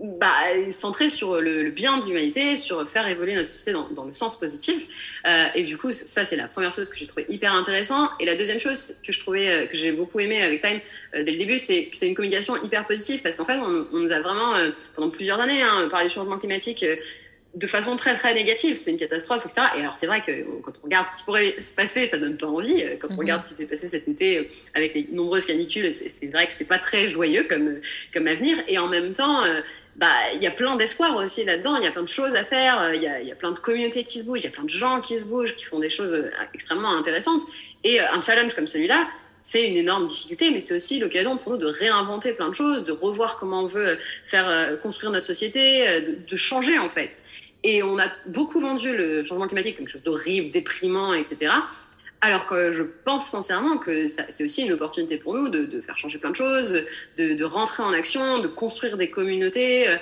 bah, 0.00 0.32
centré 0.70 1.10
sur 1.10 1.40
le, 1.40 1.70
bien 1.70 1.98
de 1.98 2.06
l'humanité, 2.06 2.54
sur 2.54 2.88
faire 2.88 3.08
évoluer 3.08 3.34
notre 3.34 3.48
société 3.48 3.72
dans, 3.72 3.88
dans 3.88 4.04
le 4.04 4.14
sens 4.14 4.38
positif. 4.38 4.84
Euh, 5.26 5.46
et 5.54 5.64
du 5.64 5.76
coup, 5.76 5.92
ça, 5.92 6.24
c'est 6.24 6.36
la 6.36 6.46
première 6.46 6.72
chose 6.72 6.88
que 6.88 6.96
j'ai 6.96 7.06
trouvé 7.06 7.26
hyper 7.28 7.52
intéressant. 7.52 8.10
Et 8.20 8.24
la 8.24 8.36
deuxième 8.36 8.60
chose 8.60 8.94
que 9.04 9.12
je 9.12 9.18
trouvais, 9.18 9.48
euh, 9.48 9.66
que 9.66 9.76
j'ai 9.76 9.90
beaucoup 9.92 10.20
aimé 10.20 10.40
avec 10.42 10.62
Time 10.62 10.80
euh, 11.14 11.24
dès 11.24 11.32
le 11.32 11.38
début, 11.38 11.58
c'est 11.58 11.86
que 11.86 11.96
c'est 11.96 12.08
une 12.08 12.14
communication 12.14 12.62
hyper 12.62 12.86
positive 12.86 13.22
parce 13.22 13.34
qu'en 13.34 13.44
fait, 13.44 13.56
on, 13.56 13.86
on, 13.92 13.98
nous 13.98 14.12
a 14.12 14.20
vraiment, 14.20 14.54
euh, 14.56 14.70
pendant 14.94 15.10
plusieurs 15.10 15.40
années, 15.40 15.62
hein, 15.62 15.88
parlé 15.90 16.08
du 16.08 16.14
changement 16.14 16.38
climatique 16.38 16.84
de 17.54 17.66
façon 17.66 17.96
très 17.96 18.14
très 18.14 18.34
négative, 18.34 18.76
c'est 18.78 18.92
une 18.92 18.98
catastrophe, 18.98 19.44
etc. 19.44 19.68
Et 19.76 19.80
alors 19.80 19.96
c'est 19.96 20.06
vrai 20.06 20.20
que 20.20 20.44
quand 20.60 20.72
on 20.80 20.84
regarde 20.84 21.08
ce 21.12 21.18
qui 21.18 21.24
pourrait 21.24 21.58
se 21.58 21.74
passer, 21.74 22.06
ça 22.06 22.18
donne 22.18 22.36
pas 22.36 22.46
envie. 22.46 22.84
Quand 23.00 23.08
on 23.08 23.14
mhm. 23.14 23.18
regarde 23.18 23.42
ce 23.46 23.54
qui 23.54 23.56
s'est 23.56 23.66
passé 23.66 23.88
cet 23.88 24.06
été 24.06 24.50
avec 24.74 24.94
les 24.94 25.08
nombreuses 25.10 25.46
canicules, 25.46 25.92
c'est 25.92 26.26
vrai 26.26 26.46
que 26.46 26.52
c'est 26.52 26.66
pas 26.66 26.78
très 26.78 27.08
joyeux 27.08 27.46
comme 27.48 27.80
comme 28.12 28.26
avenir. 28.26 28.58
Et 28.68 28.78
en 28.78 28.86
même 28.86 29.14
temps, 29.14 29.42
bah, 29.98 30.32
il 30.32 30.40
y 30.40 30.46
a 30.46 30.52
plein 30.52 30.76
d'espoir 30.76 31.16
aussi 31.16 31.44
là-dedans, 31.44 31.76
il 31.76 31.82
y 31.82 31.86
a 31.88 31.90
plein 31.90 32.04
de 32.04 32.08
choses 32.08 32.36
à 32.36 32.44
faire, 32.44 32.80
euh, 32.80 32.94
il 32.94 33.02
y 33.02 33.32
a, 33.32 33.34
plein 33.34 33.50
de 33.50 33.58
communautés 33.58 34.04
qui 34.04 34.20
se 34.20 34.24
bougent, 34.24 34.40
il 34.40 34.44
y 34.44 34.48
a 34.48 34.52
plein 34.52 34.62
de 34.62 34.70
gens 34.70 35.00
qui 35.00 35.18
se 35.18 35.24
bougent, 35.24 35.54
qui 35.56 35.64
font 35.64 35.80
des 35.80 35.90
choses 35.90 36.12
euh, 36.12 36.30
extrêmement 36.54 36.96
intéressantes. 36.96 37.42
Et 37.82 38.00
euh, 38.00 38.04
un 38.12 38.22
challenge 38.22 38.54
comme 38.54 38.68
celui-là, 38.68 39.08
c'est 39.40 39.68
une 39.68 39.76
énorme 39.76 40.06
difficulté, 40.06 40.52
mais 40.52 40.60
c'est 40.60 40.76
aussi 40.76 41.00
l'occasion 41.00 41.36
pour 41.36 41.52
nous 41.52 41.58
de 41.58 41.66
réinventer 41.66 42.32
plein 42.32 42.48
de 42.48 42.54
choses, 42.54 42.84
de 42.84 42.92
revoir 42.92 43.38
comment 43.38 43.62
on 43.62 43.66
veut 43.66 43.98
faire 44.24 44.80
construire 44.80 45.12
notre 45.12 45.26
société, 45.26 46.00
de 46.28 46.36
changer 46.36 46.76
en 46.76 46.88
fait. 46.88 47.22
Et 47.62 47.84
on 47.84 48.00
a 48.00 48.08
beaucoup 48.26 48.58
vendu 48.58 48.96
le 48.96 49.24
changement 49.24 49.46
climatique 49.46 49.76
comme 49.76 49.86
quelque 49.86 49.92
chose 49.92 50.02
d'horrible, 50.02 50.50
déprimant, 50.50 51.14
etc. 51.14 51.52
Alors 52.20 52.46
que 52.46 52.72
je 52.72 52.82
pense 52.82 53.26
sincèrement 53.26 53.78
que 53.78 54.08
c'est 54.08 54.42
aussi 54.42 54.64
une 54.64 54.72
opportunité 54.72 55.18
pour 55.18 55.34
nous 55.34 55.48
de, 55.48 55.80
faire 55.80 55.96
changer 55.96 56.18
plein 56.18 56.30
de 56.30 56.36
choses, 56.36 56.84
de, 57.16 57.44
rentrer 57.44 57.84
en 57.84 57.92
action, 57.92 58.40
de 58.40 58.48
construire 58.48 58.96
des 58.96 59.08
communautés. 59.08 59.88
Euh, 59.88 59.96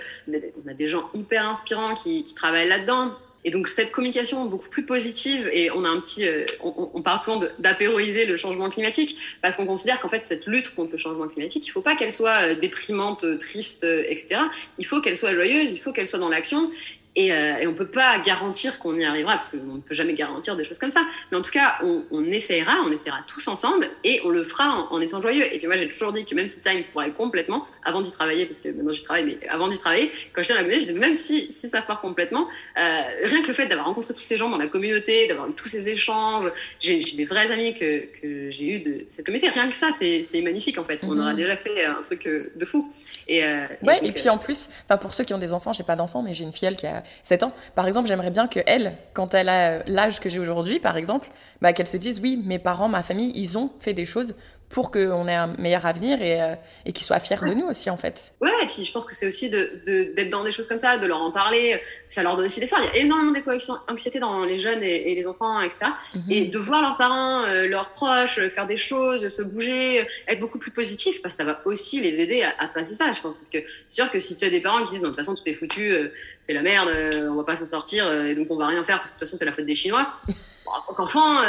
on 0.65 0.71
a 0.71 0.75
des 0.75 0.87
gens 0.87 1.11
hyper 1.13 1.47
inspirants 1.47 1.95
qui, 1.95 2.25
travaillent 2.35 2.69
là-dedans. 2.69 3.13
Et 3.45 3.51
donc 3.51 3.69
cette 3.69 3.93
communication 3.93 4.47
beaucoup 4.47 4.69
plus 4.69 4.85
positive, 4.85 5.49
et 5.53 5.71
on 5.71 5.85
a 5.85 5.89
un 5.89 6.01
petit, 6.01 6.27
euh, 6.27 6.47
on, 6.61 6.91
on, 6.95 7.03
parle 7.03 7.21
souvent 7.21 7.41
d'apéroiser 7.61 8.27
le 8.27 8.37
changement 8.37 8.71
climatique, 8.71 9.19
parce 9.41 9.57
qu'on 9.57 9.67
considère 9.67 10.01
qu'en 10.01 10.09
fait 10.09 10.25
cette 10.25 10.47
lutte 10.47 10.75
contre 10.75 10.93
le 10.93 10.99
changement 10.99 11.29
climatique, 11.29 11.65
il 11.65 11.69
ne 11.69 11.73
faut 11.73 11.83
pas 11.83 11.95
qu'elle 11.95 12.13
soit 12.13 12.49
euh, 12.49 12.55
déprimante, 12.59 13.25
triste, 13.39 13.85
etc. 13.85 14.41
Il 14.79 14.87
faut 14.87 15.01
qu'elle 15.01 15.17
soit 15.17 15.33
joyeuse, 15.33 15.71
il 15.73 15.79
faut 15.79 15.93
qu'elle 15.93 16.09
soit 16.09 16.19
dans 16.19 16.31
l'action, 16.31 16.73
et, 17.17 17.33
euh, 17.33 17.57
et 17.57 17.67
on 17.67 17.73
ne 17.73 17.77
peut 17.77 17.89
pas 17.89 18.19
garantir 18.19 18.79
qu'on 18.79 18.95
y 18.95 19.05
arrivera, 19.05 19.37
parce 19.37 19.49
qu'on 19.49 19.57
ne 19.57 19.81
peut 19.81 19.95
jamais 19.95 20.15
garantir 20.15 20.55
des 20.55 20.65
choses 20.65 20.79
comme 20.79 20.91
ça. 20.91 21.01
Mais 21.33 21.39
en 21.39 21.43
tout 21.43 21.51
cas, 21.51 21.79
on, 21.83 22.05
on 22.11 22.23
essaiera, 22.25 22.77
on 22.85 22.93
essaiera 22.93 23.21
tous 23.27 23.49
ensemble, 23.49 23.89
et 24.05 24.21
on 24.25 24.29
le 24.29 24.45
fera 24.45 24.87
en, 24.91 25.01
étant 25.01 25.23
joyeux. 25.23 25.45
Et 25.53 25.59
puis 25.59 25.67
moi, 25.67 25.77
j'ai 25.77 25.89
toujours 25.89 26.13
dit 26.13 26.27
que 26.27 26.35
même 26.35 26.47
si 26.47 26.63
Time 26.63 26.85
foirait 26.93 27.13
complètement, 27.13 27.67
avant 27.85 28.03
d'y 28.03 28.13
travailler, 28.13 28.45
parce 28.45 28.61
que 28.61 28.69
maintenant 28.69 28.93
j'y 28.93 29.03
travaille, 29.03 29.25
mais 29.25 29.49
avant 29.49 29.69
d'y 29.69 29.79
travailler, 29.79 30.13
quand 30.35 30.43
j'étais 30.43 30.55
à 30.55 30.57
la 30.57 30.65
communauté, 30.65 30.93
même 30.93 31.15
si, 31.15 31.53
si 31.53 31.69
ça 31.69 31.83
foire 31.83 32.03
complètement, 32.03 32.49
euh, 32.79 33.03
rien 33.23 33.43
que 33.43 33.49
le 33.49 33.55
fait 33.55 33.67
d'avoir 33.67 33.87
rencontré 33.87 34.13
tous 34.13 34.21
ces 34.21 34.37
gens 34.37 34.51
dans 34.51 34.59
la 34.59 34.69
communauté, 34.69 35.27
d'avoir 35.27 35.49
eu 35.49 35.53
tous 35.53 35.69
ces 35.69 35.89
échanges, 35.89 36.51
j'ai 36.81 37.01
des 37.01 37.25
vrais 37.25 37.51
amis 37.51 37.75
que, 37.75 38.07
que 38.21 38.51
j'ai 38.51 38.69
eu 38.69 38.81
de 38.81 39.07
cette 39.09 39.25
communauté, 39.25 39.49
rien 39.49 39.71
que 39.71 39.77
ça, 39.77 39.91
c'est 39.93 40.43
magnifique 40.43 40.77
en 40.79 40.85
fait. 40.85 41.03
On 41.05 41.19
aura 41.19 41.31
mhm. 41.31 41.37
déjà 41.37 41.57
fait 41.57 41.85
un 41.85 42.03
truc 42.03 42.27
euh, 42.27 42.53
de 42.55 42.65
fou. 42.67 42.93
Et, 43.29 43.45
euh, 43.45 43.67
ouais, 43.83 44.01
et, 44.05 44.13
puis 44.13 44.29
en 44.29 44.39
plus, 44.39 44.69
pour 45.01 45.13
ceux 45.13 45.25
qui 45.25 45.35
ont 45.35 45.39
des 45.39 45.53
enfants, 45.53 45.73
j'ai 45.73 45.83
pas 45.83 45.97
d'enfants, 45.97 46.23
mais 46.23 46.33
j'ai 46.33 46.45
une 46.45 46.53
fille 46.53 46.77
qui 46.77 46.87
a 46.87 47.03
7 47.23 47.43
ans. 47.43 47.53
Par 47.75 47.87
exemple, 47.87 48.09
j'aimerais 48.09 48.31
bien 48.31 48.47
que 48.47 48.61
elle, 48.67 48.97
quand 49.15 49.35
elle 49.35 49.49
a 49.49 49.83
l'âge 49.87 50.21
que 50.21 50.31
j'ai 50.31 50.39
aujourd'hui, 50.39 50.81
par 50.81 50.97
exemple, 50.97 51.29
bah, 51.61 51.73
qu'elle 51.73 51.87
se 51.87 51.97
dise 51.97 52.21
oui, 52.21 52.43
mes 52.45 52.59
parents, 52.59 52.89
ma 52.89 53.03
famille, 53.03 53.33
ils 53.35 53.59
ont 53.59 53.71
fait 53.81 53.95
des 53.95 54.05
choses 54.05 54.35
pour 54.69 54.91
qu'on 54.91 55.29
ait 55.29 55.35
un 55.35 55.47
meilleur 55.59 55.87
avenir 55.87 56.21
et, 56.21 56.43
euh, 56.43 56.55
et 56.85 56.93
qu'ils 56.93 57.07
soient 57.07 57.21
fiers 57.21 57.37
de 57.37 57.55
nous 57.55 57.67
aussi, 57.67 57.89
en 57.89 57.97
fait. 57.97 58.33
Ouais, 58.41 58.51
et 58.63 58.67
puis 58.67 58.85
je 58.85 58.93
pense 58.93 59.07
que 59.07 59.15
c'est 59.15 59.27
aussi 59.27 59.49
d'être 59.49 59.85
de, 59.87 60.15
d'être 60.15 60.31
dans 60.31 60.43
des 60.43 60.51
choses 60.51 60.67
comme 60.67 60.79
ça, 60.79 60.99
de 60.99 61.07
leur 61.07 61.23
en 61.23 61.31
parler. 61.31 61.81
Ça 62.09 62.23
leur 62.23 62.37
donne 62.37 62.47
aussi 62.47 62.61
des 62.61 62.67
soins. 62.67 62.81
Il 62.83 62.87
y 62.87 63.01
a 63.01 63.05
énormément 63.05 63.31
d'éco-anxiété 63.31 64.19
dans 64.19 64.43
les 64.43 64.59
jeunes 64.59 64.83
et, 64.83 65.15
les 65.15 65.27
enfants, 65.27 65.61
etc. 65.61 65.93
Mhm. 66.15 66.23
Et 66.31 66.41
de 66.47 66.59
voir 66.59 66.83
leurs 66.83 66.97
parents, 66.97 67.45
euh, 67.45 67.69
leurs 67.69 67.91
proches 67.91 68.39
euh, 68.39 68.51
faire 68.51 68.67
des 68.67 68.77
choses, 68.77 69.29
se 69.29 69.43
bouger, 69.43 70.07
être 70.27 70.41
beaucoup 70.41 70.59
plus 70.59 70.73
positif, 70.73 71.23
bah, 71.23 71.31
ça 71.31 71.45
va 71.45 71.61
aussi 71.65 72.01
les 72.01 72.21
aider 72.21 72.43
à, 72.43 72.67
passer 72.69 72.95
ça, 72.95 73.13
je 73.13 73.21
pense. 73.21 73.37
Parce 73.37 73.49
que 73.49 73.59
c'est 73.89 74.03
sûr 74.03 74.11
que 74.11 74.19
si 74.19 74.37
tu 74.37 74.45
as 74.45 74.51
des 74.51 74.61
parents 74.61 74.85
qui 74.85 74.93
disent, 74.93 75.01
de 75.01 75.07
toute 75.07 75.17
façon, 75.17 75.35
tout 75.35 75.43
est 75.47 75.55
foutu, 75.55 75.95
c'est 76.41 76.53
la 76.53 76.63
merde, 76.63 76.89
on 77.31 77.35
va 77.35 77.45
pas 77.45 77.57
s'en 77.57 77.67
sortir, 77.67 78.13
et 78.13 78.35
donc 78.35 78.49
on 78.51 78.57
va 78.57 78.67
rien 78.67 78.83
faire 78.85 78.99
parce 78.99 79.11
que 79.11 79.17
de 79.17 79.21
toute 79.21 79.29
façon, 79.29 79.39
c'est 79.39 79.45
la 79.45 79.53
faute 79.53 79.67
des 79.67 79.77
Chinois. 79.77 80.09
Bon, 80.67 80.73
en 80.73 80.81
tant 80.81 80.95
qu'enfant, 80.95 81.43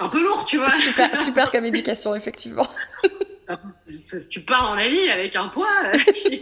un 0.00 0.08
peu 0.08 0.22
lourd, 0.22 0.44
tu 0.46 0.58
vois. 0.58 0.70
Super, 0.70 1.16
super 1.24 1.50
comme 1.50 1.64
éducation, 1.66 2.14
effectivement. 2.14 2.68
tu 4.30 4.40
pars 4.40 4.70
dans 4.70 4.74
la 4.74 4.88
vie 4.88 5.08
avec 5.10 5.36
un 5.36 5.48
poids 5.48 5.68
euh, 5.84 5.98
qui... 6.12 6.40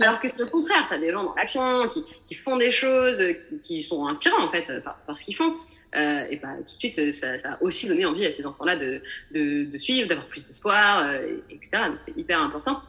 Alors 0.00 0.20
que 0.20 0.28
c'est 0.28 0.40
le 0.40 0.50
contraire, 0.50 0.86
tu 0.88 0.94
as 0.94 0.98
des 0.98 1.12
gens 1.12 1.24
dans 1.24 1.34
l'action 1.34 1.86
qui, 1.88 2.04
qui, 2.24 2.34
font 2.34 2.56
des 2.56 2.70
choses, 2.70 3.18
qui, 3.48 3.60
qui 3.60 3.82
sont 3.82 4.06
inspirants 4.06 4.42
en 4.42 4.48
fait 4.48 4.66
par, 4.82 5.18
ce 5.18 5.24
qu'ils 5.24 5.36
font. 5.36 5.54
Euh, 5.96 6.26
et 6.28 6.36
bah, 6.36 6.48
tout 6.66 6.74
de 6.74 6.78
suite, 6.78 7.12
ça, 7.12 7.38
ça, 7.38 7.52
a 7.52 7.62
aussi 7.62 7.86
donné 7.86 8.04
envie 8.04 8.26
à 8.26 8.32
ces 8.32 8.44
enfants-là 8.44 8.76
de, 8.76 9.00
de, 9.32 9.64
de, 9.64 9.78
suivre, 9.78 10.08
d'avoir 10.08 10.26
plus 10.26 10.46
d'espoir, 10.46 11.06
euh, 11.06 11.36
etc. 11.50 11.84
Donc 11.86 11.98
c'est 12.04 12.16
hyper 12.16 12.40
important. 12.40 12.82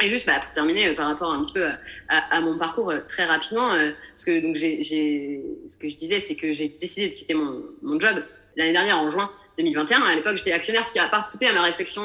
Et 0.00 0.08
juste 0.10 0.26
bah, 0.26 0.40
pour 0.44 0.52
terminer 0.54 0.88
euh, 0.88 0.94
par 0.94 1.06
rapport 1.06 1.32
un 1.32 1.44
petit 1.44 1.54
peu 1.54 1.66
à, 2.08 2.40
mon 2.40 2.58
parcours 2.58 2.90
euh, 2.90 3.00
très 3.08 3.24
rapidement, 3.24 3.72
euh, 3.74 3.90
parce 4.10 4.24
que 4.24 4.40
donc 4.40 4.56
j'ai, 4.56 4.82
ce 5.68 5.76
que 5.76 5.88
je 5.88 5.96
disais, 5.96 6.20
c'est 6.20 6.34
que 6.34 6.52
j'ai 6.52 6.68
décidé 6.68 7.08
de 7.08 7.14
quitter 7.14 7.34
mon, 7.34 7.62
mon 7.82 8.00
job 8.00 8.24
l'année 8.56 8.72
dernière 8.72 8.98
en 8.98 9.10
juin 9.10 9.30
2021. 9.58 10.02
À 10.02 10.14
l'époque, 10.14 10.36
j'étais 10.36 10.52
actionnaire, 10.52 10.86
ce 10.86 10.92
qui 10.92 10.98
a 10.98 11.08
participé 11.08 11.46
à 11.46 11.52
ma 11.52 11.62
réflexion 11.62 12.02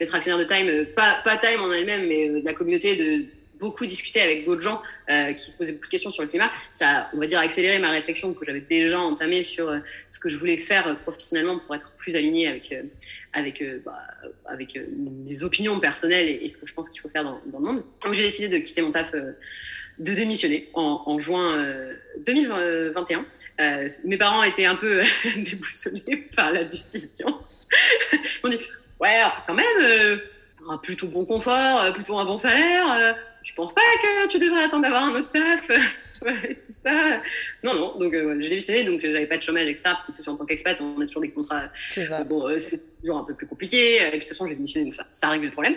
d'être 0.00 0.14
actionnaire 0.14 0.38
de 0.38 0.44
Time, 0.44 0.86
pas, 0.94 1.20
pas 1.24 1.36
Time 1.36 1.60
en 1.60 1.72
elle-même, 1.72 2.08
mais 2.08 2.28
de 2.28 2.44
la 2.44 2.54
communauté 2.54 2.96
de 2.96 3.38
beaucoup 3.58 3.86
discuter 3.86 4.20
avec 4.20 4.44
d'autres 4.44 4.60
gens 4.60 4.82
euh, 5.10 5.32
qui 5.32 5.50
se 5.50 5.56
posaient 5.56 5.72
beaucoup 5.72 5.86
de 5.86 5.90
questions 5.90 6.10
sur 6.10 6.22
le 6.22 6.28
climat. 6.28 6.50
Ça 6.72 7.08
on 7.12 7.18
va 7.18 7.26
dire, 7.26 7.38
accéléré 7.38 7.78
ma 7.78 7.90
réflexion 7.90 8.32
que 8.34 8.44
j'avais 8.44 8.60
déjà 8.60 8.98
entamée 8.98 9.42
sur 9.42 9.68
euh, 9.68 9.78
ce 10.10 10.18
que 10.18 10.28
je 10.28 10.36
voulais 10.36 10.58
faire 10.58 10.86
euh, 10.86 10.94
professionnellement 10.94 11.58
pour 11.58 11.74
être 11.74 11.92
plus 11.98 12.16
aligné 12.16 12.48
avec, 12.48 12.74
avec, 13.32 13.62
bah, 13.84 14.02
avec 14.46 14.78
mes 14.96 15.42
opinions 15.42 15.78
personnelles 15.80 16.28
et, 16.28 16.48
ce 16.48 16.56
que 16.56 16.66
je 16.66 16.74
pense 16.74 16.90
qu'il 16.90 17.00
faut 17.00 17.08
faire 17.08 17.24
dans, 17.24 17.40
le 17.52 17.58
monde. 17.58 17.84
Donc 18.04 18.14
j'ai 18.14 18.22
décidé 18.22 18.48
de 18.48 18.64
quitter 18.64 18.82
mon 18.82 18.92
taf, 18.92 19.12
de 19.12 20.14
démissionner 20.14 20.68
en, 20.74 21.18
juin 21.18 21.76
2021. 22.26 23.24
mes 24.04 24.16
parents 24.16 24.42
étaient 24.42 24.66
un 24.66 24.76
peu 24.76 25.02
déboussolés 25.36 26.28
par 26.34 26.52
la 26.52 26.64
décision. 26.64 27.38
Ils 28.12 28.18
m'ont 28.42 28.50
dit, 28.50 28.60
ouais, 29.00 29.20
quand 29.46 29.54
même, 29.54 30.20
un 30.68 30.78
plutôt 30.78 31.08
bon 31.08 31.24
confort, 31.24 31.92
plutôt 31.92 32.18
un 32.18 32.24
bon 32.24 32.38
salaire 32.38 33.16
je 33.48 33.54
pense 33.54 33.74
pas 33.74 33.80
que 34.02 34.28
tu 34.28 34.38
devrais 34.38 34.64
attendre 34.64 34.82
d'avoir 34.82 35.04
un 35.04 35.14
autre 35.14 35.30
taf? 35.32 35.70
ouais, 36.24 36.58
c'est 36.60 36.88
ça. 36.88 37.22
Non, 37.62 37.74
non, 37.74 37.98
donc 37.98 38.14
euh, 38.14 38.36
j'ai 38.40 38.48
démissionné, 38.48 38.84
donc 38.84 39.00
j'avais 39.00 39.26
pas 39.26 39.38
de 39.38 39.42
chômage, 39.42 39.68
etc. 39.68 39.82
Parce 39.84 40.06
que 40.06 40.30
en 40.30 40.36
tant 40.36 40.46
qu'expat, 40.46 40.80
on 40.80 41.00
a 41.00 41.06
toujours 41.06 41.22
des 41.22 41.30
contrats. 41.30 41.70
C'est 41.90 42.06
ça. 42.06 42.24
bon, 42.24 42.46
euh, 42.46 42.58
c'est 42.58 42.80
toujours 43.00 43.18
un 43.18 43.24
peu 43.24 43.34
plus 43.34 43.46
compliqué. 43.46 43.96
Et 43.96 44.10
de 44.10 44.18
toute 44.18 44.28
façon, 44.28 44.46
j'ai 44.46 44.54
démissionné, 44.54 44.86
donc 44.86 44.94
ça, 44.94 45.06
ça 45.12 45.28
règle 45.28 45.46
le 45.46 45.52
problème. 45.52 45.76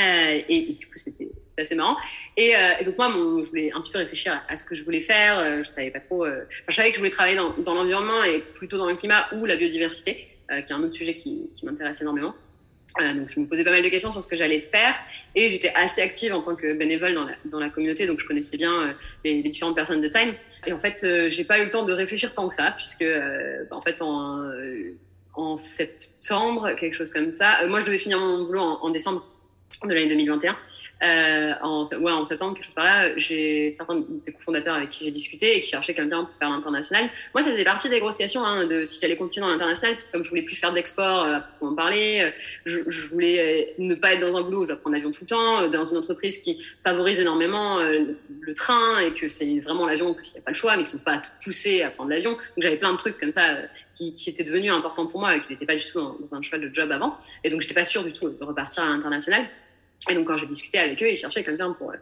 Euh, 0.00 0.40
et, 0.48 0.76
du 0.78 0.86
coup, 0.86 0.96
c'était 0.96 1.28
assez 1.58 1.74
marrant. 1.74 1.96
Et, 2.36 2.52
et, 2.80 2.84
donc 2.84 2.96
moi, 2.98 3.08
mon, 3.08 3.44
je 3.44 3.50
voulais 3.50 3.70
un 3.72 3.80
petit 3.80 3.92
peu 3.92 3.98
réfléchir 3.98 4.42
à, 4.48 4.58
ce 4.58 4.64
que 4.64 4.74
je 4.74 4.84
voulais 4.84 5.02
faire. 5.02 5.62
je 5.62 5.70
savais 5.70 5.90
pas 5.90 6.00
trop. 6.00 6.26
Enfin, 6.26 6.44
je 6.68 6.74
savais 6.74 6.88
que 6.88 6.94
je 6.94 7.00
voulais 7.00 7.10
travailler 7.10 7.36
dans, 7.36 7.56
dans 7.58 7.74
l'environnement 7.74 8.24
et 8.24 8.42
plutôt 8.58 8.78
dans 8.78 8.88
le 8.88 8.96
climat 8.96 9.28
ou 9.34 9.44
la 9.44 9.56
biodiversité, 9.56 10.28
qui 10.48 10.54
est 10.54 10.72
un 10.72 10.82
autre 10.82 10.94
sujet 10.94 11.14
qui, 11.14 11.50
qui 11.54 11.66
m'intéresse 11.66 12.00
énormément 12.00 12.34
donc 13.14 13.28
je 13.34 13.40
me 13.40 13.46
posais 13.46 13.64
pas 13.64 13.70
mal 13.70 13.82
de 13.82 13.88
questions 13.88 14.12
sur 14.12 14.22
ce 14.22 14.28
que 14.28 14.36
j'allais 14.36 14.60
faire 14.60 14.94
et 15.34 15.48
j'étais 15.48 15.72
assez 15.74 16.00
active 16.00 16.32
en 16.32 16.42
tant 16.42 16.54
que 16.54 16.74
bénévole 16.74 17.14
dans 17.14 17.24
la, 17.24 17.34
dans 17.44 17.58
la 17.58 17.70
communauté, 17.70 18.06
donc 18.06 18.20
je 18.20 18.26
connaissais 18.26 18.56
bien 18.56 18.72
euh, 18.72 18.92
les, 19.24 19.42
différentes 19.42 19.74
personnes 19.74 20.00
de 20.00 20.08
Time. 20.08 20.34
Et 20.66 20.72
en 20.72 20.78
fait, 20.78 21.02
euh, 21.02 21.28
j'ai 21.28 21.44
pas 21.44 21.58
eu 21.58 21.64
le 21.64 21.70
temps 21.70 21.84
de 21.84 21.92
réfléchir 21.92 22.32
tant 22.32 22.48
que 22.48 22.54
ça, 22.54 22.74
puisque 22.76 23.02
euh, 23.02 23.64
bah, 23.68 23.76
en 23.76 23.82
fait 23.82 24.00
en, 24.00 24.42
en 25.34 25.58
septembre, 25.58 26.70
quelque 26.78 26.94
chose 26.94 27.12
comme 27.12 27.32
ça, 27.32 27.66
moi 27.68 27.80
je 27.80 27.86
devais 27.86 27.98
finir 27.98 28.18
mon 28.18 28.44
boulot 28.46 28.60
en 28.60 28.90
décembre 28.90 29.26
de 29.82 29.92
l'année 29.92 30.08
2021. 30.08 30.56
Euh, 31.02 31.52
en, 31.60 31.84
septembre, 31.84 32.54
quelque 32.54 32.64
chose 32.64 32.74
par 32.74 32.84
là, 32.84 33.18
j'ai 33.18 33.70
certains 33.70 34.00
des 34.24 34.32
cofondateurs 34.32 34.76
avec 34.76 34.90
qui 34.90 35.04
j'ai 35.04 35.10
discuté 35.10 35.56
et 35.56 35.60
qui 35.60 35.68
cherchaient 35.68 35.94
quelqu'un 35.94 36.24
pour 36.24 36.34
faire 36.38 36.48
l'international. 36.48 37.10
Moi, 37.34 37.42
ça 37.42 37.50
faisait 37.50 37.64
partie 37.64 37.88
des 37.88 38.00
grosses 38.00 38.16
questions 38.16 38.44
hein, 38.44 38.66
de 38.66 38.84
si 38.84 39.00
j'allais 39.00 39.16
continuer 39.16 39.46
dans 39.46 39.52
l'international, 39.52 39.96
parce 39.96 40.06
que 40.06 40.12
comme 40.12 40.24
je 40.24 40.30
voulais 40.30 40.42
plus 40.42 40.56
faire 40.56 40.72
d'export, 40.72 41.24
euh, 41.24 41.38
pour 41.58 41.68
en 41.68 41.74
parler, 41.74 42.22
euh, 42.22 42.30
je, 42.64 42.80
je, 42.88 43.08
voulais 43.08 43.74
ne 43.78 43.94
pas 43.94 44.14
être 44.14 44.20
dans 44.20 44.36
un 44.36 44.42
boulot 44.42 44.60
où 44.60 44.62
je 44.62 44.68
dois 44.68 44.76
prendre 44.76 44.94
l'avion 44.94 45.10
tout 45.10 45.24
le 45.24 45.28
temps, 45.28 45.68
dans 45.68 45.84
une 45.84 45.98
entreprise 45.98 46.38
qui 46.38 46.62
favorise 46.82 47.18
énormément 47.18 47.80
le 47.80 48.54
train 48.54 49.00
et 49.00 49.12
que 49.12 49.28
c'est 49.28 49.60
vraiment 49.60 49.86
l'avion, 49.86 50.14
que 50.14 50.24
s'il 50.24 50.36
n'y 50.36 50.40
a 50.40 50.44
pas 50.44 50.50
le 50.52 50.56
choix, 50.56 50.76
mais 50.76 50.84
qui 50.84 50.94
ne 50.94 50.98
sont 50.98 51.04
pas 51.04 51.22
poussés 51.42 51.82
à 51.82 51.90
prendre 51.90 52.10
l'avion. 52.10 52.32
Donc 52.32 52.40
j'avais 52.58 52.76
plein 52.76 52.92
de 52.92 52.98
trucs 52.98 53.18
comme 53.18 53.30
ça 53.30 53.56
qui, 53.94 54.14
qui 54.14 54.30
étaient 54.30 54.44
devenus 54.44 54.72
importants 54.72 55.06
pour 55.06 55.20
moi 55.20 55.36
et 55.36 55.40
qui 55.40 55.52
n'étaient 55.52 55.66
pas 55.66 55.76
du 55.76 55.84
tout 55.84 56.00
dans, 56.00 56.16
dans, 56.18 56.34
un 56.34 56.42
choix 56.42 56.58
de 56.58 56.70
job 56.72 56.90
avant. 56.90 57.16
Et 57.42 57.50
donc 57.50 57.60
j'étais 57.60 57.74
pas 57.74 57.84
sûre 57.84 58.04
du 58.04 58.12
tout 58.12 58.30
de 58.30 58.44
repartir 58.44 58.84
à 58.84 58.88
l'international. 58.88 59.46
Et 60.10 60.14
donc, 60.14 60.26
quand 60.26 60.36
j'ai 60.36 60.46
discuté 60.46 60.78
avec 60.78 61.02
eux, 61.02 61.08
ils 61.08 61.16
cherchaient 61.16 61.44
quelqu'un 61.44 61.72
pour, 61.72 61.92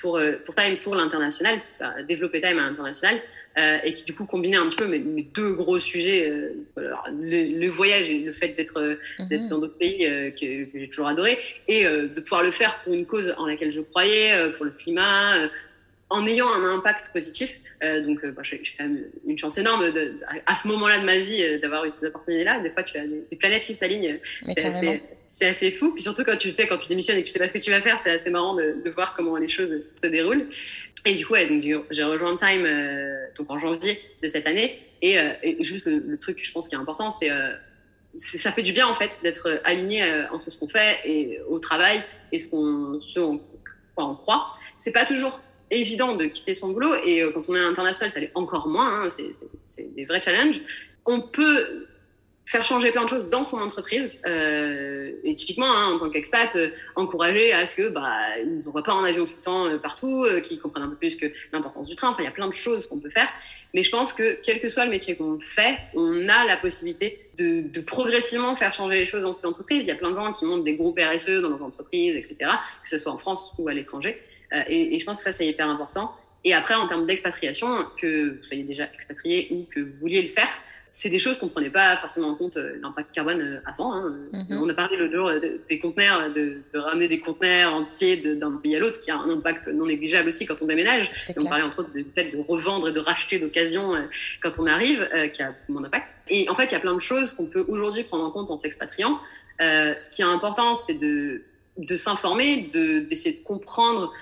pour, 0.00 0.20
pour 0.44 0.54
Time, 0.54 0.76
pour 0.82 0.94
l'international, 0.94 1.60
pour 1.60 1.76
faire 1.78 2.04
développer 2.06 2.40
Time 2.40 2.58
à 2.58 2.62
l'international, 2.62 3.20
euh, 3.58 3.78
et 3.84 3.92
qui 3.92 4.04
du 4.04 4.14
coup 4.14 4.24
combinait 4.24 4.56
un 4.56 4.66
petit 4.68 4.76
peu 4.76 4.86
mes, 4.86 4.98
mes 4.98 5.22
deux 5.22 5.52
gros 5.52 5.78
sujets, 5.78 6.26
euh, 6.26 6.54
le, 6.76 7.58
le, 7.58 7.68
voyage 7.68 8.08
et 8.08 8.20
le 8.20 8.32
fait 8.32 8.54
d'être 8.54 8.80
euh, 8.80 8.96
mhm. 9.18 9.48
dans 9.48 9.58
d'autres 9.58 9.76
pays 9.76 10.06
euh, 10.06 10.30
que, 10.30 10.64
que 10.64 10.78
j'ai 10.78 10.88
toujours 10.88 11.08
adoré, 11.08 11.38
et 11.68 11.86
euh, 11.86 12.08
de 12.08 12.20
pouvoir 12.22 12.42
le 12.42 12.50
faire 12.50 12.80
pour 12.80 12.94
une 12.94 13.04
cause 13.04 13.34
en 13.36 13.46
laquelle 13.46 13.70
je 13.70 13.82
croyais, 13.82 14.52
pour 14.56 14.64
le 14.64 14.70
climat, 14.70 15.50
en 16.08 16.26
ayant 16.26 16.48
un 16.48 16.76
impact 16.76 17.12
positif. 17.12 17.60
donc, 17.82 18.24
bah, 18.24 18.42
j'ai 18.42 18.62
quand 18.78 18.84
même 18.84 19.04
une 19.26 19.36
chance 19.36 19.58
énorme 19.58 19.92
de, 19.92 20.14
à, 20.46 20.56
ce 20.56 20.68
moment-là 20.68 21.00
de 21.00 21.04
ma 21.04 21.18
vie 21.18 21.58
d'avoir 21.60 21.84
eu 21.84 21.90
ces 21.90 22.06
opportunités-là. 22.06 22.60
Des 22.60 22.70
fois, 22.70 22.84
tu 22.84 22.96
as 22.96 23.06
des, 23.06 23.22
des 23.30 23.36
planètes 23.36 23.64
qui 23.64 23.74
s'alignent. 23.74 24.18
C'est 24.54 24.64
assez 24.64 25.02
c'est 25.32 25.46
assez 25.46 25.72
fou. 25.72 25.92
Puis 25.92 26.02
surtout 26.02 26.22
quand 26.24 26.36
tu 26.36 26.54
sais, 26.54 26.68
quand 26.68 26.78
tu 26.78 26.88
démissionnes 26.88 27.16
et 27.16 27.22
que 27.22 27.26
tu 27.26 27.32
sais 27.32 27.38
pas 27.38 27.48
ce 27.48 27.54
que 27.54 27.58
tu 27.58 27.70
vas 27.70 27.80
faire, 27.80 27.98
c'est 27.98 28.10
assez 28.10 28.30
marrant 28.30 28.54
de, 28.54 28.90
voir 28.94 29.14
comment 29.16 29.36
les 29.36 29.48
choses 29.48 29.72
se 30.00 30.06
déroulent. 30.06 30.46
Et 31.06 31.14
du 31.14 31.26
coup, 31.26 31.34
donc 31.34 31.62
j'ai 31.90 32.04
rejoint 32.04 32.36
Time 32.36 32.64
euh, 32.64 33.26
donc 33.36 33.50
en 33.50 33.58
janvier 33.58 33.98
de 34.22 34.28
cette 34.28 34.46
année. 34.46 34.78
Et, 35.00 35.18
euh, 35.18 35.32
juste 35.60 35.86
le, 35.86 36.16
truc, 36.18 36.38
je 36.44 36.52
pense, 36.52 36.68
qui 36.68 36.74
est 36.74 36.78
important, 36.78 37.10
c'est 37.10 37.30
euh, 37.30 37.50
ça 38.16 38.52
fait 38.52 38.62
du 38.62 38.74
bien 38.74 38.86
en 38.86 38.94
fait 38.94 39.20
d'être 39.22 39.60
aligné 39.64 40.04
euh, 40.04 40.28
entre 40.30 40.52
ce 40.52 40.58
qu'on 40.58 40.68
fait 40.68 41.00
et 41.06 41.40
au 41.48 41.58
travail 41.58 42.04
et 42.30 42.38
ce 42.38 42.50
qu'on 42.50 43.00
ce 43.00 43.18
en 43.18 43.38
quoi 43.94 44.06
on 44.06 44.14
croit. 44.14 44.46
C'est 44.78 44.92
pas 44.92 45.06
toujours 45.06 45.40
évident 45.70 46.14
de 46.14 46.26
quitter 46.26 46.52
son 46.52 46.72
boulot 46.72 46.94
et 47.06 47.24
quand 47.32 47.42
on 47.48 47.54
est 47.54 47.58
à 47.58 47.62
l'international, 47.62 48.12
ça 48.12 48.20
l'est 48.20 48.32
encore 48.34 48.68
moins. 48.68 49.04
Hein, 49.04 49.08
c'est 49.10 49.94
des 49.94 50.04
vrais 50.04 50.20
challenges. 50.20 50.60
On 51.06 51.22
peut 51.22 51.86
faire 52.44 52.64
changer 52.64 52.90
plein 52.90 53.04
de 53.04 53.08
choses 53.08 53.30
dans 53.30 53.44
son 53.44 53.58
entreprise 53.58 54.20
euh, 54.26 55.12
et 55.22 55.34
typiquement 55.34 55.70
hein, 55.70 55.94
en 55.94 55.98
tant 55.98 56.10
qu'expat 56.10 56.54
euh, 56.56 56.70
encourager 56.96 57.52
à 57.52 57.66
ce 57.66 57.74
que 57.76 57.88
bah 57.88 58.38
ils 58.40 58.58
ne 58.58 58.80
pas 58.80 58.94
en 58.94 59.04
avion 59.04 59.24
tout 59.26 59.34
le 59.36 59.44
temps 59.44 59.66
euh, 59.66 59.78
partout 59.78 60.24
euh, 60.24 60.40
qu'ils 60.40 60.58
comprennent 60.58 60.84
un 60.84 60.88
peu 60.88 60.96
plus 60.96 61.16
que 61.16 61.26
l'importance 61.52 61.86
du 61.88 61.94
train. 61.94 62.10
Enfin 62.10 62.22
il 62.22 62.24
y 62.24 62.28
a 62.28 62.32
plein 62.32 62.48
de 62.48 62.54
choses 62.54 62.86
qu'on 62.86 62.98
peut 62.98 63.10
faire. 63.10 63.28
Mais 63.74 63.82
je 63.82 63.90
pense 63.90 64.12
que 64.12 64.38
quel 64.42 64.60
que 64.60 64.68
soit 64.68 64.84
le 64.84 64.90
métier 64.90 65.16
qu'on 65.16 65.38
fait 65.40 65.78
on 65.94 66.28
a 66.28 66.44
la 66.44 66.56
possibilité 66.56 67.30
de, 67.38 67.62
de, 67.62 67.80
progressivement 67.80 68.54
faire 68.54 68.74
changer 68.74 68.96
les 68.96 69.06
choses 69.06 69.22
dans 69.22 69.32
ces 69.32 69.46
entreprises. 69.46 69.84
Il 69.84 69.88
y 69.88 69.92
a 69.92 69.96
plein 69.96 70.10
de 70.10 70.16
gens 70.16 70.32
qui 70.32 70.44
montent 70.44 70.64
des 70.64 70.74
groupes 70.74 70.98
RSE 70.98 71.40
dans 71.40 71.48
leurs 71.48 71.62
entreprises 71.62 72.16
etc 72.16 72.50
que 72.82 72.90
ce 72.90 72.98
soit 72.98 73.12
en 73.12 73.18
France 73.18 73.54
ou 73.58 73.68
à 73.68 73.74
l'étranger. 73.74 74.20
Euh, 74.52 74.62
et, 74.66 74.96
et 74.96 74.98
je 74.98 75.06
pense 75.06 75.18
que 75.18 75.24
ça 75.24 75.32
c'est 75.32 75.46
hyper 75.46 75.68
important. 75.68 76.12
Et 76.44 76.54
après 76.54 76.74
en 76.74 76.88
termes 76.88 77.06
d'expatriation 77.06 77.86
que 78.00 78.30
vous 78.36 78.44
soyez 78.44 78.64
déjà 78.64 78.88
expatrié 78.92 79.46
ou 79.52 79.64
que 79.72 79.78
vous 79.78 79.98
vouliez 80.00 80.22
le 80.22 80.28
faire 80.28 80.50
c'est 80.94 81.08
des 81.08 81.18
choses 81.18 81.38
qu'on 81.38 81.48
prenait 81.48 81.70
pas 81.70 81.96
forcément 81.96 82.28
en 82.28 82.34
compte 82.34 82.58
euh, 82.58 82.78
l'impact 82.82 83.14
carbone 83.14 83.40
euh, 83.40 83.60
avant. 83.64 83.94
Hein. 83.94 84.14
Mm-hmm. 84.34 84.58
On 84.60 84.68
a 84.68 84.74
parlé 84.74 84.98
l'autre 84.98 85.14
jour 85.14 85.32
des 85.66 85.78
conteneurs, 85.78 86.30
de, 86.34 86.58
de, 86.72 86.78
ramener 86.78 87.08
des 87.08 87.18
conteneurs 87.18 87.72
entiers 87.72 88.18
d'un 88.18 88.52
pays 88.56 88.76
à 88.76 88.78
l'autre, 88.78 89.00
qui 89.00 89.10
a 89.10 89.16
un 89.16 89.30
impact 89.30 89.68
non 89.68 89.86
négligeable 89.86 90.28
aussi 90.28 90.44
quand 90.44 90.60
on 90.60 90.66
déménage. 90.66 91.10
Et 91.30 91.40
on 91.40 91.46
parlait 91.46 91.64
entre 91.64 91.78
autres 91.78 91.92
du 91.92 92.04
fait 92.14 92.30
de 92.30 92.36
revendre 92.36 92.90
et 92.90 92.92
de 92.92 93.00
racheter 93.00 93.38
d'occasion 93.38 93.94
euh, 93.94 94.02
quand 94.42 94.52
on 94.58 94.66
arrive, 94.66 95.08
qui 95.32 95.42
a 95.42 95.54
beaucoup 95.66 95.82
d'impact. 95.82 96.12
Et 96.28 96.46
en 96.50 96.54
fait, 96.54 96.66
il 96.66 96.72
y 96.72 96.76
a 96.76 96.80
plein 96.80 96.94
de 96.94 97.00
choses 97.00 97.32
qu'on 97.32 97.46
peut 97.46 97.64
aujourd'hui 97.68 98.04
prendre 98.04 98.24
en 98.24 98.30
compte 98.30 98.50
en 98.50 98.58
s'expatriant. 98.58 99.18
ce 99.60 100.10
qui 100.10 100.20
est 100.20 100.26
important, 100.26 100.76
c'est 100.76 100.94
de 100.94 101.42
de 101.78 101.96
s'informer, 101.96 102.70
d'essayer 103.08 103.38
de, 103.38 103.44
comprendre 103.44 104.12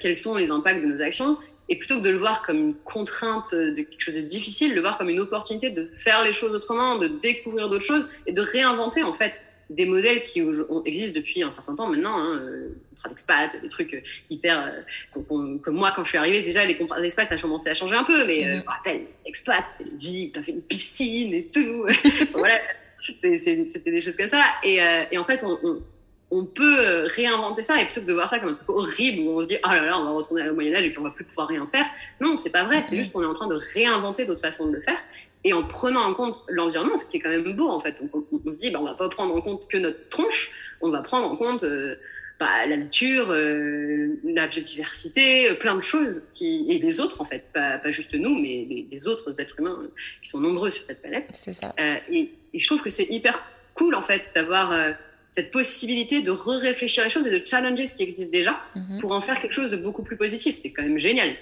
quels 0.00 0.16
sont 0.16 0.34
les 0.34 0.50
impacts 0.50 0.82
de 0.82 0.86
nos 0.86 1.00
actions 1.00 1.38
et 1.68 1.76
plutôt 1.76 1.98
que 1.98 2.04
de 2.04 2.10
le 2.10 2.16
voir 2.16 2.44
comme 2.46 2.56
une 2.56 2.74
contrainte 2.74 3.54
de 3.54 3.74
quelque 3.74 4.00
chose 4.00 4.14
de 4.14 4.20
difficile, 4.20 4.74
le 4.74 4.80
voir 4.80 4.98
comme 4.98 5.08
une 5.08 5.20
opportunité 5.20 5.70
de 5.70 5.90
faire 5.98 6.22
les 6.24 6.32
choses 6.32 6.54
autrement, 6.54 6.98
de 6.98 7.08
découvrir 7.08 7.68
d'autres 7.68 7.84
choses 7.84 8.08
et 8.26 8.32
de 8.32 8.40
réinventer 8.40 9.02
en 9.02 9.12
fait 9.12 9.42
des 9.68 9.84
modèles 9.84 10.22
qui 10.22 10.40
existent 10.84 11.18
depuis 11.18 11.42
un 11.42 11.50
certain 11.50 11.74
temps 11.74 11.88
maintenant, 11.88 12.16
hein, 12.18 12.38
euh, 12.40 12.68
contrat 12.90 13.08
d'expat, 13.08 13.60
des 13.60 13.68
trucs 13.68 14.00
hyper. 14.30 14.72
comme 15.12 15.60
moi, 15.70 15.92
quand 15.94 16.04
je 16.04 16.10
suis 16.10 16.18
arrivée, 16.18 16.42
déjà, 16.42 16.64
les 16.64 16.76
contrats 16.76 17.00
d'expat, 17.00 17.28
ça 17.28 17.34
a 17.34 17.38
commencé 17.38 17.68
à 17.68 17.74
changer 17.74 17.96
un 17.96 18.04
peu, 18.04 18.26
mais 18.26 18.44
je 18.44 18.56
me 18.58 18.64
rappelle, 18.64 19.06
expat, 19.24 19.66
c'était 19.66 19.90
une 19.90 19.98
vie, 19.98 20.30
tu 20.32 20.38
as 20.38 20.42
fait 20.44 20.52
une 20.52 20.62
piscine 20.62 21.34
et 21.34 21.46
tout. 21.52 21.84
voilà, 22.34 22.60
c'était 23.02 23.90
des 23.90 24.00
choses 24.00 24.16
comme 24.16 24.28
ça. 24.28 24.44
Et, 24.62 24.78
et 25.10 25.18
en 25.18 25.24
fait, 25.24 25.42
on 25.42 25.58
on 25.64 25.82
peut 26.44 26.80
euh, 26.80 27.06
réinventer 27.06 27.62
ça 27.62 27.80
et 27.80 27.84
plutôt 27.86 28.00
que 28.00 28.06
de 28.06 28.12
voir 28.12 28.28
ça 28.28 28.40
comme 28.40 28.50
un 28.50 28.54
truc 28.54 28.68
horrible 28.68 29.20
où 29.20 29.38
on 29.38 29.42
se 29.42 29.46
dit 29.46 29.58
ah 29.62 29.76
là 29.76 29.84
là 29.84 30.00
on 30.00 30.04
va 30.04 30.10
retourner 30.10 30.48
au 30.48 30.54
Moyen 30.54 30.74
Âge 30.74 30.84
et 30.84 30.90
puis 30.90 30.98
on 30.98 31.04
va 31.04 31.10
plus 31.10 31.24
pouvoir 31.24 31.48
rien 31.48 31.64
faire. 31.66 31.86
Non 32.20 32.36
c'est 32.36 32.50
pas 32.50 32.64
vrai 32.64 32.82
c'est 32.82 32.96
juste 32.96 33.12
qu'on 33.12 33.22
est 33.22 33.26
en 33.26 33.34
train 33.34 33.46
de 33.46 33.58
réinventer 33.74 34.26
d'autres 34.26 34.40
façons 34.40 34.66
de 34.66 34.72
le 34.72 34.80
faire. 34.80 34.98
Et 35.44 35.52
en 35.52 35.62
prenant 35.62 36.00
en 36.00 36.14
compte 36.14 36.44
l'environnement 36.48 36.96
ce 36.96 37.04
qui 37.04 37.18
est 37.18 37.20
quand 37.20 37.30
même 37.30 37.52
beau 37.52 37.68
en 37.68 37.80
fait. 37.80 37.96
On, 38.00 38.24
on, 38.32 38.52
se 38.52 38.56
dit 38.56 38.70
bah, 38.70 38.80
on 38.80 38.84
va 38.84 38.94
pas 38.94 39.08
prendre 39.08 39.34
en 39.34 39.40
compte 39.40 39.68
que 39.68 39.78
notre 39.78 40.08
tronche. 40.08 40.50
On 40.80 40.90
va 40.90 41.02
prendre 41.02 41.30
en 41.30 41.36
compte 41.36 41.62
euh, 41.62 41.94
bah, 42.40 42.66
la 42.66 42.76
nature 42.76 43.30
euh, 43.30 44.18
la 44.24 44.48
biodiversité 44.48 45.54
plein 45.54 45.76
de 45.76 45.80
choses 45.80 46.24
qui 46.32 46.66
et 46.68 46.80
les 46.80 46.98
autres 46.98 47.20
en 47.20 47.24
fait. 47.24 47.48
Pas, 47.54 47.78
pas 47.78 47.92
juste 47.92 48.14
nous 48.14 48.34
mais 48.34 48.66
les, 48.90 49.06
autres 49.06 49.40
êtres 49.40 49.60
humains 49.60 49.78
qui 50.20 50.28
sont 50.28 50.40
nombreux 50.40 50.72
sur 50.72 50.84
cette 50.84 51.00
planète. 51.00 51.30
C'est 51.34 51.54
ça. 51.54 51.72
Et, 52.10 52.32
et, 52.52 52.58
je 52.58 52.66
trouve 52.66 52.82
que 52.82 52.90
c'est 52.90 53.06
hyper 53.08 53.40
cool 53.74 53.94
en 53.94 54.02
fait 54.02 54.22
d'avoir 54.34 54.72
cette 55.36 55.50
possibilité 55.50 56.22
de 56.22 56.30
re-réfléchir 56.30 57.04
les 57.04 57.10
choses 57.10 57.26
et 57.26 57.30
de 57.38 57.46
challenger 57.46 57.84
ce 57.84 57.94
qui 57.94 58.02
existe 58.02 58.30
déjà 58.30 58.58
mhm. 58.74 59.00
pour 59.00 59.12
en 59.12 59.20
faire 59.20 59.38
quelque 59.38 59.52
chose 59.52 59.70
de 59.70 59.76
beaucoup 59.76 60.02
plus 60.02 60.16
positif. 60.16 60.56
C'est 60.56 60.70
quand 60.70 60.82
même 60.82 60.98
génial. 60.98 61.34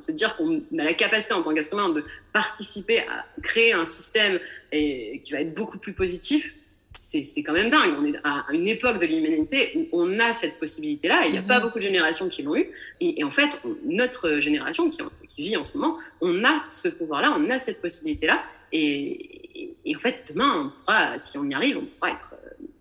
se 0.00 0.12
dire 0.12 0.36
qu'on 0.36 0.58
a 0.78 0.84
la 0.84 0.92
capacité 0.92 1.32
en 1.32 1.42
tant 1.42 1.54
humain 1.54 1.88
de 1.88 2.04
participer 2.34 2.98
à 3.00 3.24
créer 3.42 3.72
un 3.72 3.86
système 3.86 4.38
et, 4.70 5.18
qui 5.22 5.32
va 5.32 5.40
être 5.40 5.54
beaucoup 5.54 5.78
plus 5.78 5.94
positif, 5.94 6.54
c'est 6.94 7.42
quand 7.42 7.54
même 7.54 7.70
dingue. 7.70 7.94
On 7.98 8.04
est 8.04 8.18
à 8.22 8.44
une 8.52 8.68
époque 8.68 9.00
de 9.00 9.06
l'humanité 9.06 9.88
où 9.92 10.02
on 10.02 10.20
a 10.20 10.34
cette 10.34 10.58
possibilité-là 10.58 11.22
et 11.24 11.28
il 11.28 11.32
n'y 11.32 11.38
a 11.38 11.42
pas 11.42 11.56
mhm. 11.58 11.64
beaucoup 11.64 11.78
de 11.78 11.84
générations 11.84 12.28
qui 12.28 12.42
l'ont 12.42 12.56
eu. 12.56 12.66
Et, 13.00 13.24
en 13.24 13.30
fait, 13.30 13.48
notre 13.86 14.40
génération 14.40 14.90
qui, 14.90 14.98
qui, 15.26 15.42
vit 15.42 15.56
en 15.56 15.64
ce 15.64 15.78
moment, 15.78 15.96
on 16.20 16.44
a 16.44 16.64
ce 16.68 16.88
pouvoir-là, 16.88 17.34
on 17.38 17.48
a 17.48 17.58
cette 17.58 17.80
possibilité-là. 17.80 18.42
Et, 18.72 19.74
et, 19.86 19.96
en 19.96 20.00
fait, 20.00 20.16
demain, 20.28 20.52
on 20.66 20.68
pourra, 20.68 21.16
si 21.16 21.38
on 21.38 21.48
y 21.48 21.54
arrive, 21.54 21.78
on 21.78 21.86
pourra 21.86 22.10
être 22.10 22.28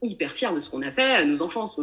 hyper 0.02 0.34
fiers 0.34 0.54
de 0.56 0.62
ce 0.62 0.70
qu'on 0.70 0.82
a 0.82 0.92
fait, 0.92 1.26
nos 1.26 1.42
enfants 1.44 1.74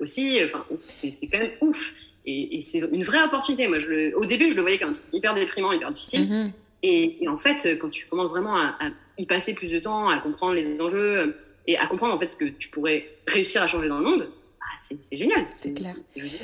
aussi. 0.00 0.40
Enfin, 0.44 0.64
c'est 0.76 1.26
quand 1.30 1.38
même 1.38 1.52
ouf. 1.60 1.92
Et, 2.26 2.60
c'est 2.60 2.78
une 2.78 3.02
vraie 3.02 3.22
opportunité. 3.22 3.66
Moi, 3.66 3.78
je 3.78 4.14
au 4.14 4.26
début, 4.26 4.50
je 4.50 4.56
le 4.56 4.62
voyais 4.62 4.78
comme 4.78 4.96
hyper 5.12 5.34
déprimant, 5.34 5.72
hyper 5.72 5.90
difficile. 5.90 6.28
Mm-hmm. 6.30 6.50
et, 6.82 7.28
en 7.28 7.38
fait, 7.38 7.78
quand 7.78 7.90
tu 7.90 8.06
commences 8.06 8.30
vraiment 8.30 8.56
à, 8.56 8.76
y 9.18 9.26
passer 9.26 9.54
plus 9.54 9.68
de 9.68 9.78
temps, 9.78 10.08
à 10.08 10.18
comprendre 10.18 10.54
les 10.54 10.80
enjeux 10.80 11.36
et 11.66 11.76
à 11.76 11.86
comprendre 11.86 12.14
en 12.14 12.18
fait 12.18 12.28
ce 12.28 12.36
que 12.36 12.46
tu 12.46 12.68
pourrais 12.68 13.06
réussir 13.26 13.62
à 13.62 13.66
changer 13.66 13.88
dans 13.88 13.98
le 13.98 14.04
monde, 14.04 14.28
bah, 14.58 14.66
c'est 14.78 15.16
génial. 15.16 15.46
C'est 15.54 15.72
clair. 15.72 15.94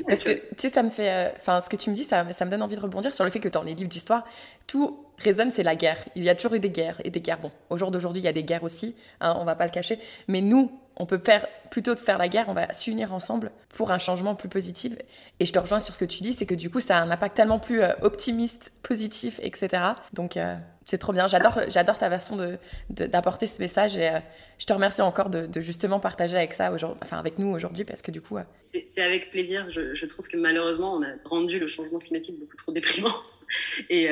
Parce 0.07 0.25
que 0.25 0.33
tu 0.33 0.41
sais, 0.59 0.71
ça 0.71 0.83
me 0.83 0.91
fait. 0.91 1.11
Euh, 1.11 1.29
enfin, 1.37 1.61
ce 1.61 1.69
que 1.69 1.77
tu 1.77 1.91
me 1.91 1.95
dis, 1.95 2.05
ça, 2.05 2.31
ça 2.33 2.45
me 2.45 2.51
donne 2.51 2.63
envie 2.63 2.77
de 2.77 2.81
rebondir 2.81 3.15
sur 3.15 3.25
le 3.25 3.31
fait 3.31 3.41
que 3.41 3.49
dans 3.49 3.63
les 3.63 3.75
livres 3.75 3.89
d'histoire, 3.89 4.27
tout 4.67 5.07
résonne, 5.19 5.51
c'est 5.51 5.63
la 5.63 5.77
guerre. 5.77 6.05
Il 6.17 6.25
y 6.25 6.29
a 6.29 6.35
toujours 6.35 6.55
eu 6.55 6.61
des 6.61 6.71
guerres 6.71 7.01
et 7.05 7.11
des 7.11 7.21
guerres. 7.21 7.41
Bon, 7.41 7.51
au 7.71 7.77
jour 7.77 7.91
d'aujourd'hui, 7.91 8.21
il 8.21 8.25
y 8.25 8.29
a 8.29 8.33
des 8.33 8.45
guerres 8.45 8.65
aussi, 8.65 8.95
hein, 9.21 9.37
on 9.39 9.45
va 9.45 9.55
pas 9.55 9.65
le 9.65 9.71
cacher. 9.71 9.99
Mais 10.29 10.41
nous, 10.41 10.71
on 10.97 11.07
peut 11.07 11.19
faire, 11.19 11.47
plutôt 11.71 11.95
de 11.95 12.01
faire 12.01 12.19
la 12.19 12.29
guerre, 12.29 12.47
on 12.49 12.55
va 12.55 12.73
s'unir 12.73 13.13
ensemble 13.13 13.53
pour 13.69 13.91
un 13.91 13.99
changement 13.99 14.35
plus 14.35 14.49
positif. 14.49 14.95
Et 15.41 15.45
je 15.45 15.53
te 15.53 15.59
rejoins 15.59 15.81
sur 15.81 15.95
ce 15.95 16.01
que 16.01 16.05
tu 16.05 16.23
dis, 16.23 16.33
c'est 16.33 16.47
que 16.47 16.55
du 16.55 16.71
coup, 16.71 16.81
ça 16.81 16.99
a 16.99 17.03
un 17.03 17.11
impact 17.11 17.37
tellement 17.37 17.59
plus 17.59 17.83
euh, 17.83 17.93
optimiste, 18.01 18.73
positif, 18.83 19.39
etc. 19.43 19.83
Donc, 20.15 20.37
euh, 20.37 20.55
c'est 20.87 20.97
trop 20.99 21.13
bien. 21.13 21.29
J'adore, 21.29 21.61
j'adore 21.69 21.99
ta 21.99 22.09
version 22.09 22.37
de, 22.37 22.59
d'apporter 22.89 23.47
ce 23.47 23.61
message 23.61 23.97
et 23.97 24.09
euh, 24.09 24.19
je 24.59 24.65
te 24.65 24.73
remercie 24.73 25.03
encore 25.03 25.29
de, 25.29 25.61
justement 25.61 26.01
partager 26.01 26.37
avec 26.37 26.55
ça, 26.55 26.73
enfin 27.03 27.19
avec 27.19 27.39
nous 27.39 27.49
aujourd'hui, 27.49 27.85
parce 27.85 28.01
que 28.01 28.11
du 28.11 28.23
coup. 28.23 28.39
C'est, 28.63 29.03
avec 29.03 29.31
plaisir. 29.31 29.67
Je, 29.71 30.07
trouve 30.07 30.29
que 30.29 30.39
malheureusement, 30.39 30.95
on 30.95 31.03
a 31.03 31.09
rendu 31.25 31.59
le 31.59 31.67
changement 31.67 31.99
climatique 31.99 32.39
beaucoup 32.41 32.57
trop 32.57 32.73
déprimant. 32.73 33.15
Et, 33.91 34.09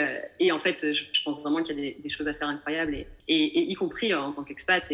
en 0.53 0.59
fait, 0.59 0.95
je, 0.95 1.23
pense 1.25 1.41
vraiment 1.41 1.63
qu'il 1.63 1.79
y 1.79 1.89
a 1.89 1.95
des, 2.03 2.09
choses 2.09 2.29
à 2.29 2.35
faire 2.35 2.49
incroyables, 2.49 2.95
et, 2.95 3.07
y 3.29 3.75
compris 3.75 4.15
en 4.15 4.33
tant 4.33 4.45
qu'expat 4.45 4.85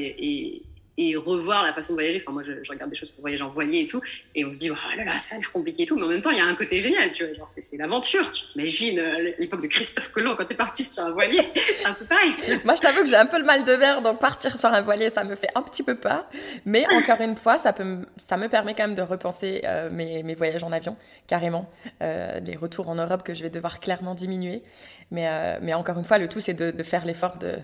et 1.01 1.17
revoir 1.17 1.65
la 1.65 1.73
façon 1.73 1.95
de 1.95 1.97
voyager. 1.97 2.23
Enfin, 2.23 2.33
moi, 2.33 2.43
je, 2.45 2.53
regarde 2.71 2.91
des 2.91 2.97
choses 2.97 3.11
pour 3.11 3.23
voyager 3.23 3.43
en 3.43 3.49
voilier 3.49 3.81
et 3.81 3.87
tout, 3.87 4.03
et 4.35 4.45
on 4.45 4.53
se 4.53 4.59
dit, 4.59 4.71
oh 4.71 4.97
là 4.97 5.05
là, 5.05 5.19
ça 5.19 5.35
a 5.35 5.39
l'air 5.39 5.51
compliqué 5.51 5.85
et 5.85 5.87
tout, 5.87 5.97
mais 5.97 6.05
en 6.05 6.09
même 6.09 6.21
temps, 6.21 6.31
il 6.31 6.37
y 6.37 6.41
a 6.41 6.45
un 6.45 6.55
côté 6.55 6.83
génial, 6.83 7.11
tu 7.13 7.25
vois, 7.25 7.47
c'est, 7.49 7.77
l'aventure. 7.79 8.31
Tu 8.33 8.45
t'imagines 8.49 8.99
euh, 8.99 9.33
l'époque 9.39 9.63
de 9.63 9.67
Christophe 9.67 10.11
Colomb 10.13 10.37
quand 10.37 10.45
t'es 10.45 10.55
parti 10.55 10.85
sur 10.85 11.03
un 11.03 11.11
voilier, 11.11 11.49
c'est 11.57 11.87
un 11.87 11.95
peu 11.95 12.05
pareil. 12.05 12.33
moi, 12.65 12.75
je 12.75 12.83
t'avoue 12.83 13.03
que 13.03 13.09
j'ai 13.09 13.17
un 13.17 13.25
peu 13.25 13.39
le 13.39 13.45
mal 13.45 13.65
de 13.65 13.73
verre, 13.73 14.03
donc 14.03 14.21
partir 14.21 14.59
sur 14.59 14.69
un 14.69 14.83
voilier, 14.83 15.09
ça 15.09 15.25
me 15.25 15.37
fait 15.37 15.49
un 15.55 15.63
petit 15.63 15.83
peu 15.83 15.95
peur. 15.95 16.27
Mais 16.67 16.85
encore 16.93 17.21
une 17.23 17.37
fois, 17.37 17.57
ça, 17.57 17.73
peut, 17.73 18.01
ça 18.19 18.37
me 18.37 18.49
permet 18.49 18.75
quand 18.75 18.87
même 18.87 18.95
de 18.95 19.03
repenser 19.03 19.63
euh, 19.65 19.89
mes, 19.91 20.35
voyages 20.35 20.65
en 20.65 20.73
avion, 20.73 20.97
carrément. 21.27 21.71
Euh, 22.03 22.41
les 22.41 22.57
retours 22.57 22.91
en 22.91 22.97
Europe 22.97 23.23
que 23.23 23.33
je 23.33 23.43
vais 23.43 23.51
devoir 23.51 23.81
clairement 23.81 24.15
diminuer. 24.15 24.63
Mais, 25.11 25.59
mais 25.61 25.75
encore 25.75 25.99
une 25.99 26.05
fois, 26.05 26.19
le 26.19 26.29
tout, 26.29 26.41
c'est 26.41 26.55
de 26.55 26.83
faire 26.85 27.05
l'effort 27.05 27.37
de 27.39 27.57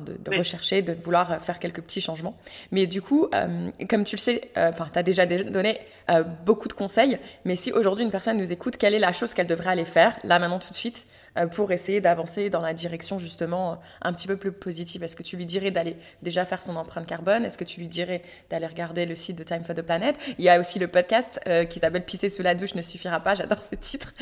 de, 0.00 0.36
rechercher, 0.36 0.82
de 0.82 0.92
vouloir 0.92 1.42
faire 1.42 1.58
quelques 1.58 1.80
petits 1.80 2.00
changements. 2.00 2.36
Mais 2.70 2.86
du 2.86 3.02
coup, 3.02 3.28
euh, 3.34 3.70
comme 3.88 4.04
tu 4.04 4.16
le 4.16 4.20
sais, 4.20 4.50
euh, 4.56 4.70
enfin, 4.70 4.88
tu 4.92 4.98
as 4.98 5.02
déjà 5.02 5.26
donné 5.26 5.80
euh, 6.10 6.22
beaucoup 6.22 6.68
de 6.68 6.72
conseils, 6.72 7.18
mais 7.44 7.56
si 7.56 7.72
aujourd'hui 7.72 8.04
une 8.04 8.10
personne 8.10 8.38
nous 8.38 8.52
écoute, 8.52 8.76
quelle 8.76 8.94
est 8.94 8.98
la 8.98 9.12
chose 9.12 9.34
qu'elle 9.34 9.46
devrait 9.46 9.70
aller 9.70 9.84
faire, 9.84 10.18
là, 10.24 10.38
maintenant, 10.38 10.58
tout 10.58 10.70
de 10.70 10.76
suite, 10.76 11.06
pour 11.54 11.72
essayer 11.72 12.02
d'avancer 12.02 12.50
dans 12.50 12.60
la 12.60 12.74
direction 12.74 13.18
justement 13.18 13.80
un 14.02 14.12
petit 14.12 14.26
peu 14.26 14.36
plus 14.36 14.52
positive? 14.52 15.02
Est-ce 15.02 15.16
que 15.16 15.22
tu 15.22 15.38
lui 15.38 15.46
dirais 15.46 15.70
d'aller 15.70 15.96
déjà 16.20 16.44
faire 16.44 16.62
son 16.62 16.76
empreinte 16.76 17.06
carbone? 17.06 17.46
Est-ce 17.46 17.56
que 17.56 17.64
tu 17.64 17.80
lui 17.80 17.88
dirais 17.88 18.20
d'aller 18.50 18.66
regarder 18.66 19.06
le 19.06 19.16
site 19.16 19.36
de 19.36 19.42
Time 19.42 19.64
for 19.64 19.74
the 19.74 19.80
Planet? 19.80 20.14
Il 20.38 20.44
y 20.44 20.50
a 20.50 20.60
aussi 20.60 20.78
le 20.78 20.88
podcast 20.88 21.40
qui 21.70 21.78
s'appelle 21.78 22.04
Pisser 22.04 22.28
sous 22.28 22.42
la 22.42 22.54
douche 22.54 22.74
ne 22.74 22.82
suffira 22.82 23.20
pas, 23.20 23.34
j'adore 23.34 23.62
ce 23.62 23.74
titre, 23.76 24.12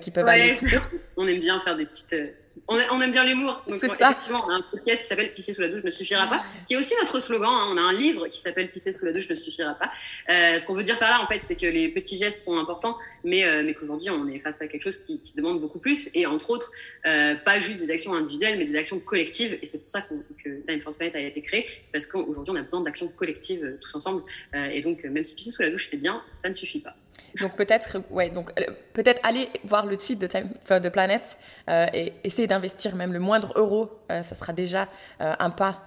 qui 0.00 0.10
peuvent 0.10 0.26
aller 0.26 0.54
écouter. 0.54 0.80
On 1.16 1.28
aime 1.28 1.38
bien 1.38 1.60
faire 1.60 1.76
des 1.76 1.86
petites 1.86 2.12
on, 2.66 3.00
aime 3.00 3.12
bien 3.12 3.24
l'humour. 3.24 3.62
Donc, 3.68 3.82
effectivement, 3.82 4.44
on 4.46 4.50
a 4.50 4.56
un 4.56 4.62
podcast 4.70 5.02
qui 5.02 5.08
s'appelle 5.08 5.32
Pisser 5.34 5.54
sous 5.54 5.60
la 5.60 5.68
douche 5.68 5.84
ne 5.84 5.90
suffira 5.90 6.26
pas, 6.26 6.44
qui 6.66 6.74
est 6.74 6.76
aussi 6.76 6.94
notre 7.00 7.20
slogan. 7.20 7.50
Hein. 7.50 7.68
On 7.70 7.76
a 7.76 7.80
un 7.80 7.92
livre 7.92 8.28
qui 8.28 8.40
s'appelle 8.40 8.70
Pisser 8.70 8.92
sous 8.92 9.04
la 9.04 9.12
douche 9.12 9.28
ne 9.28 9.34
suffira 9.34 9.74
pas. 9.74 9.90
Euh, 10.30 10.58
ce 10.58 10.66
qu'on 10.66 10.74
veut 10.74 10.82
dire 10.82 10.98
par 10.98 11.10
là, 11.10 11.22
en 11.22 11.26
fait, 11.26 11.40
c'est 11.42 11.56
que 11.56 11.66
les 11.66 11.92
petits 11.92 12.16
gestes 12.16 12.44
sont 12.44 12.58
importants, 12.58 12.96
mais, 13.24 13.44
euh, 13.44 13.62
mais 13.64 13.74
qu'aujourd'hui, 13.74 14.10
on 14.10 14.26
est 14.28 14.38
face 14.40 14.60
à 14.60 14.68
quelque 14.68 14.82
chose 14.82 14.98
qui, 14.98 15.20
demande 15.36 15.60
beaucoup 15.60 15.78
plus. 15.78 16.10
Et 16.14 16.26
entre 16.26 16.50
autres, 16.50 16.70
euh, 17.06 17.34
pas 17.36 17.60
juste 17.60 17.80
des 17.80 17.90
actions 17.90 18.12
individuelles, 18.14 18.58
mais 18.58 18.66
des 18.66 18.76
actions 18.76 18.98
collectives. 18.98 19.58
Et 19.62 19.66
c'est 19.66 19.78
pour 19.78 19.90
ça 19.90 20.02
que 20.02 20.66
Time 20.66 20.80
for 20.80 20.96
Planet 20.96 21.14
a 21.14 21.20
été 21.20 21.42
créé. 21.42 21.66
C'est 21.84 21.92
parce 21.92 22.06
qu'aujourd'hui, 22.06 22.52
on 22.52 22.56
a 22.56 22.62
besoin 22.62 22.80
d'actions 22.80 23.08
collectives 23.08 23.78
tous 23.80 23.94
ensemble. 23.94 24.22
et 24.54 24.80
donc, 24.80 25.04
même 25.04 25.24
si 25.24 25.34
pisser 25.34 25.50
sous 25.50 25.62
la 25.62 25.70
douche, 25.70 25.88
c'est 25.90 25.96
bien, 25.96 26.22
ça 26.42 26.48
ne 26.48 26.54
suffit 26.54 26.80
pas. 26.80 26.96
Donc 27.40 27.56
peut-être, 27.56 27.98
ouais, 28.10 28.30
donc 28.30 28.50
euh, 28.58 28.64
peut-être 28.92 29.20
aller 29.24 29.48
voir 29.64 29.86
le 29.86 29.96
site 29.98 30.18
de 30.18 30.26
Time 30.26 30.48
for 30.64 30.80
the 30.80 30.90
Planet 30.90 31.38
euh, 31.68 31.86
et 31.94 32.12
essayer 32.24 32.48
d'investir 32.48 32.96
même 32.96 33.12
le 33.12 33.18
moindre 33.18 33.52
euro, 33.56 33.90
euh, 34.10 34.22
ça 34.22 34.34
sera 34.34 34.52
déjà 34.52 34.88
un 35.20 35.50
pas 35.50 35.84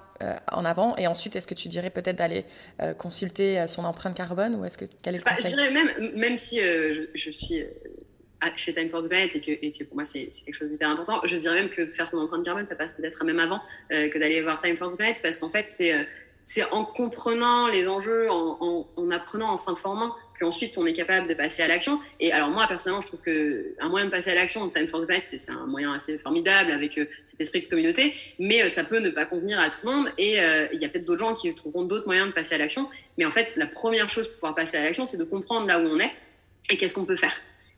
en 0.52 0.66
avant. 0.66 0.96
Et 0.98 1.08
ensuite, 1.08 1.36
est-ce 1.36 1.48
que 1.48 1.56
tu 1.56 1.68
dirais 1.68 1.90
peut-être 1.90 2.18
d'aller 2.18 2.46
consulter 3.00 3.66
son 3.68 3.86
empreinte 3.86 4.16
carbone 4.16 4.54
ou 4.54 4.66
est-ce 4.66 4.78
que 4.78 4.86
quel 5.02 5.16
est 5.16 5.18
le 5.18 5.24
bah, 5.24 5.32
Je 5.36 5.48
dirais 5.48 5.72
même, 5.72 5.90
même 6.16 6.38
si 6.38 6.60
je, 6.60 7.32
suis 7.32 7.66
chez 8.56 8.74
Time 8.76 8.90
for 8.90 9.02
the 9.02 9.08
Planet 9.08 9.36
et 9.36 9.42
que, 9.42 9.50
et 9.50 9.72
que 9.72 9.84
pour 9.84 9.96
moi 9.96 10.06
c'est 10.06 10.30
quelque 10.46 10.54
chose 10.54 10.70
d'hyper 10.70 10.92
important, 10.92 11.22
je 11.24 11.36
dirais 11.38 11.56
même 11.56 11.72
que 11.72 11.88
faire 11.88 12.08
son 12.08 12.18
empreinte 12.18 12.46
carbone, 12.46 12.68
ça 12.68 12.76
passe 12.76 12.94
peut-être 12.94 13.24
même 13.24 13.40
avant 13.40 13.62
que 13.90 14.20
d'aller 14.20 14.44
voir 14.44 14.62
Time 14.62 14.78
for 14.78 14.94
the 14.94 14.96
Planet 14.96 15.20
parce 15.24 15.40
qu'en 15.40 15.50
fait 15.50 15.68
c'est 15.68 16.06
c'est 16.44 16.64
en 16.72 16.86
comprenant 16.86 17.68
les 17.68 17.88
enjeux, 17.88 18.30
en, 18.30 18.88
en 18.96 19.12
apprenant, 19.12 19.50
en 19.50 19.58
s'informant 19.58 20.16
ensuite 20.44 20.74
on 20.78 20.86
est 20.86 20.94
capable 20.94 21.28
de 21.28 21.34
passer 21.34 21.64
à 21.64 21.68
l'action. 21.68 22.00
Et 22.20 22.32
alors 22.32 22.50
moi 22.50 22.66
personnellement, 22.68 23.02
je 23.02 23.08
trouve 23.08 23.22
que 23.22 23.76
un 23.80 23.90
moyen 23.90 24.06
de 24.06 24.12
passer 24.12 24.32
à 24.32 24.36
l'action, 24.36 24.70
Time 24.70 24.88
for 24.88 25.02
the 25.02 25.06
Planet, 25.06 25.24
c'est 25.24 25.52
un 25.52 25.66
moyen 25.68 25.94
assez 25.94 26.18
formidable 26.18 26.72
avec 26.72 26.98
euh, 26.98 27.06
cet 27.28 27.40
esprit 27.42 27.62
de 27.62 27.68
communauté, 27.68 28.14
mais 28.40 28.64
euh, 28.64 28.70
ça 28.70 28.84
peut 28.84 29.00
ne 29.00 29.10
pas 29.10 29.26
convenir 29.26 29.60
à 29.60 29.70
tout 29.70 29.80
le 29.84 29.92
monde. 29.92 30.12
Et 30.18 30.40
euh, 30.40 30.68
il 30.74 30.82
y 30.82 30.86
a 30.86 30.90
peut-être 30.90 31.06
d'autres 31.06 31.20
gens 31.20 31.36
qui 31.36 31.54
trouveront 31.56 31.84
d'autres 31.84 32.06
moyens 32.06 32.28
de 32.28 32.34
passer 32.34 32.56
à 32.56 32.58
l'action. 32.58 32.90
Mais 33.18 33.26
en 33.26 33.32
fait, 33.32 33.52
la 33.56 33.68
première 33.68 34.10
chose 34.10 34.28
pour 34.28 34.36
pouvoir 34.36 34.56
passer 34.56 34.78
à 34.78 34.84
l'action, 34.84 35.06
c'est 35.06 35.18
de 35.18 35.24
comprendre 35.24 35.68
là 35.68 35.80
où 35.80 35.84
on 35.84 36.00
est 36.00 36.12
et 36.70 36.78
qu'est-ce 36.78 36.94
qu'on 36.94 37.06
peut 37.06 37.16
faire. 37.16 37.34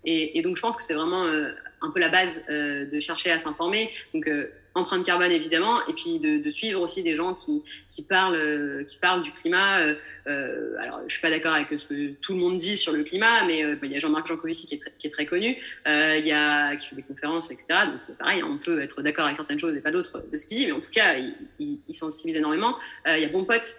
Et, 0.06 0.42
donc 0.42 0.58
je 0.58 0.62
pense 0.62 0.76
que 0.76 0.84
c'est 0.84 0.94
vraiment 0.94 1.24
un 1.24 1.92
peu 1.92 2.00
la 2.02 2.10
base 2.10 2.46
de 2.50 3.00
chercher 3.00 3.32
à 3.32 3.40
s'informer. 3.40 3.90
Donc 4.14 4.30
empreinte 4.76 5.06
carbone 5.06 5.32
évidemment, 5.32 5.86
et 5.88 5.94
puis 5.94 6.20
de, 6.20 6.52
suivre 6.52 6.82
aussi 6.82 7.04
des 7.04 7.16
gens 7.16 7.34
qui, 7.34 7.64
qui, 7.92 8.02
parlent, 8.04 8.36
euh, 8.36 8.84
qui 8.84 8.98
parlent 8.98 9.24
du 9.24 9.32
climat. 9.32 9.80
Euh, 9.80 9.96
euh, 10.28 10.76
alors, 10.80 11.02
je 11.08 11.14
suis 11.14 11.22
pas 11.22 11.30
d'accord 11.30 11.54
avec 11.54 11.68
ce 11.80 11.88
que 11.88 12.14
tout 12.22 12.34
le 12.34 12.40
monde 12.40 12.58
dit 12.58 12.78
sur 12.78 12.94
le 12.94 13.04
climat, 13.04 13.46
mais 13.46 13.64
bah, 13.76 13.82
il 13.84 13.92
y 13.92 13.96
a 13.96 14.00
Jean-Marc 14.00 14.28
Jancovici 14.28 14.68
qui 14.68 14.76
est 14.76 14.80
très, 14.80 14.94
qui 14.98 15.08
est 15.08 15.12
très 15.12 15.26
connu, 15.26 15.58
il 15.86 16.26
y 16.26 16.32
a 16.32 16.76
qui 16.76 16.88
fait 16.88 16.96
des 16.96 17.04
conférences, 17.04 17.52
etc. 17.52 17.68
Donc 17.86 18.18
pareil, 18.18 18.44
on 18.44 18.58
peut 18.58 18.80
être 18.80 19.02
d'accord 19.02 19.26
avec 19.26 19.38
certaines 19.38 19.60
choses 19.60 19.76
et 19.76 19.82
pas 19.82 19.92
d'autres 19.92 20.26
de 20.32 20.38
ce 20.38 20.48
qu'il 20.48 20.58
dit, 20.58 20.66
mais 20.66 20.72
en 20.72 20.82
tout 20.82 20.92
cas, 20.92 21.18
il, 21.18 21.80
il, 21.88 21.94
sensibilise 21.94 22.38
énormément. 22.38 22.78
Il 23.08 23.20
y 23.20 23.26
a 23.26 23.30
Bon 23.30 23.46
Pote 23.46 23.76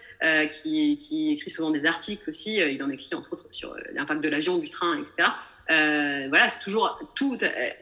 qui, 0.51 0.97
qui, 0.97 1.33
écrit 1.33 1.49
souvent 1.49 1.71
des 1.71 1.85
articles 1.85 2.29
aussi. 2.29 2.55
il 2.55 2.81
en 2.81 2.89
écrit 2.89 3.13
entre 3.15 3.33
autres 3.33 3.47
sur 3.51 3.75
l'impact 3.93 4.21
de 4.23 4.29
l'avion, 4.29 4.57
du 4.57 4.69
train, 4.69 4.97
etc. 4.99 5.29
Euh, 5.71 6.25
voilà, 6.29 6.49
c'est 6.49 6.59
toujours 6.59 6.99
tout, 7.15 7.37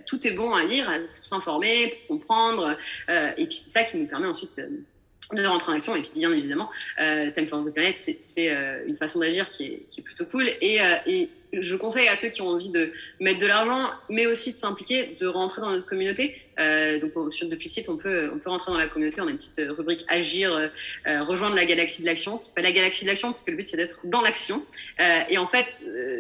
tout 0.06 0.28
est 0.28 0.34
bon 0.34 0.54
à 0.54 0.64
lire, 0.64 0.86
pour 0.86 1.26
s'informer, 1.26 1.94
pour 2.08 2.20
comprendre, 2.20 2.78
euh, 3.10 3.32
et 3.38 3.46
puis 3.46 3.56
c'est 3.56 3.70
ça 3.70 3.84
qui 3.84 3.98
nous 3.98 4.08
permet 4.08 4.28
ensuite 4.28 4.56
de 4.58 4.84
rentrer 5.32 5.72
en 5.72 5.76
action. 5.76 5.96
Et 5.96 6.02
puis, 6.02 6.12
bien 6.16 6.32
évidemment, 6.32 6.70
euh, 7.02 7.32
Time 7.32 7.48
for 7.48 7.64
the 7.66 7.74
Planet, 7.74 7.96
c'est 7.98 8.52
euh, 8.52 8.84
une 8.88 8.98
façon 8.98 9.20
d'agir 9.20 9.50
qui 9.50 9.66
est, 9.66 9.86
qui 9.90 10.02
est, 10.02 10.04
plutôt 10.04 10.26
cool. 10.26 10.50
Et, 10.62 10.82
euh, 10.82 10.96
et, 11.06 11.30
je 11.54 11.76
conseille 11.76 12.08
à 12.08 12.16
ceux 12.16 12.30
qui 12.30 12.42
ont 12.42 12.48
envie 12.48 12.70
de 12.70 12.92
mettre 13.20 13.40
de 13.40 13.46
l'argent, 13.46 13.92
mais 14.10 14.26
aussi 14.26 14.54
de 14.54 14.58
s'impliquer, 14.58 15.18
de 15.22 15.28
rentrer 15.28 15.62
dans 15.62 15.70
notre 15.70 15.86
communauté. 15.86 16.36
Euh, 16.60 17.00
donc, 17.00 17.34
sur 17.34 17.48
depuis 17.48 17.68
le 17.68 17.74
site, 17.74 17.90
on 17.90 17.98
peut, 17.98 18.32
on 18.34 18.40
peut 18.40 18.50
rentrer 18.50 18.72
dans 18.72 18.78
la 18.78 18.88
communauté. 18.88 19.22
On 19.22 19.28
a 19.28 19.32
une 19.32 19.38
petite 19.38 19.62
rubrique 19.70 20.04
Agir, 20.08 20.52
euh, 20.52 21.24
rejoindre 21.24 21.56
la 21.56 21.66
galaxie 21.66 22.02
de 22.02 22.08
l'action. 22.08 22.38
C'est 22.38 22.54
pas 22.54 22.62
la 22.62 22.72
galaxie 22.72 23.06
de 23.06 23.10
l'action, 23.10 23.30
parce 23.30 23.44
que 23.44 23.52
le 23.52 23.58
but, 23.58 23.68
c'est 23.68 23.78
d'être 23.78 24.00
dans 24.04 24.22
l'action. 24.22 24.66
Euh, 25.00 25.20
et 25.30 25.38
en 25.38 25.48
fait, 25.48 25.68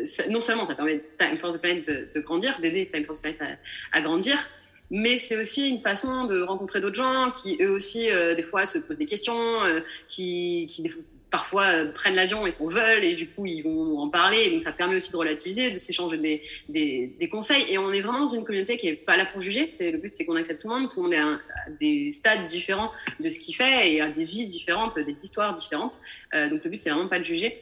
ça, 0.05 0.27
non 0.29 0.41
seulement 0.41 0.65
ça 0.65 0.75
permet 0.75 1.01
Time 1.17 1.37
for 1.37 1.53
the 1.53 1.59
Planet 1.59 1.87
de, 1.87 2.07
de 2.13 2.21
grandir, 2.21 2.59
d'aider 2.61 2.89
Time 2.91 3.05
for 3.05 3.17
the 3.17 3.21
Planet 3.21 3.41
à, 3.41 3.97
à 3.97 4.01
grandir, 4.01 4.47
mais 4.91 5.17
c'est 5.17 5.37
aussi 5.37 5.69
une 5.69 5.81
façon 5.81 6.25
de 6.25 6.41
rencontrer 6.41 6.81
d'autres 6.81 6.95
gens 6.95 7.31
qui 7.31 7.57
eux 7.61 7.71
aussi 7.71 8.09
euh, 8.09 8.35
des 8.35 8.43
fois 8.43 8.65
se 8.65 8.77
posent 8.77 8.97
des 8.97 9.05
questions, 9.05 9.35
euh, 9.63 9.79
qui, 10.07 10.65
qui 10.69 10.91
parfois 11.31 11.65
euh, 11.65 11.91
prennent 11.93 12.15
l'avion 12.15 12.45
et 12.45 12.51
s'en 12.51 12.67
veulent 12.67 13.03
et 13.03 13.15
du 13.15 13.27
coup 13.27 13.45
ils 13.45 13.63
vont 13.63 13.97
en 13.97 14.09
parler. 14.09 14.51
donc 14.51 14.61
ça 14.61 14.71
permet 14.71 14.97
aussi 14.97 15.11
de 15.11 15.17
relativiser, 15.17 15.71
de 15.71 15.79
s'échanger 15.79 16.17
des, 16.17 16.43
des, 16.69 17.15
des, 17.19 17.29
conseils. 17.29 17.65
Et 17.69 17.77
on 17.77 17.91
est 17.91 18.01
vraiment 18.01 18.27
dans 18.27 18.35
une 18.35 18.43
communauté 18.43 18.77
qui 18.77 18.87
est 18.87 18.95
pas 18.95 19.17
là 19.17 19.25
pour 19.25 19.41
juger. 19.41 19.67
C'est 19.67 19.89
le 19.89 19.97
but, 19.97 20.13
c'est 20.13 20.25
qu'on 20.25 20.35
accepte 20.35 20.61
tout 20.61 20.67
le 20.67 20.75
monde. 20.75 20.91
Tout 20.91 20.97
le 20.97 21.03
monde 21.03 21.13
est 21.13 21.17
à, 21.17 21.39
des 21.79 22.11
stades 22.13 22.45
différents 22.45 22.91
de 23.19 23.29
ce 23.29 23.39
qu'il 23.39 23.55
fait 23.55 23.93
et 23.93 24.01
à 24.01 24.09
des 24.09 24.25
vies 24.25 24.45
différentes, 24.45 24.97
des 24.99 25.23
histoires 25.23 25.55
différentes. 25.55 25.99
donc 26.33 26.63
le 26.63 26.69
but 26.69 26.79
c'est 26.79 26.91
vraiment 26.91 27.09
pas 27.09 27.19
de 27.19 27.25
juger 27.25 27.57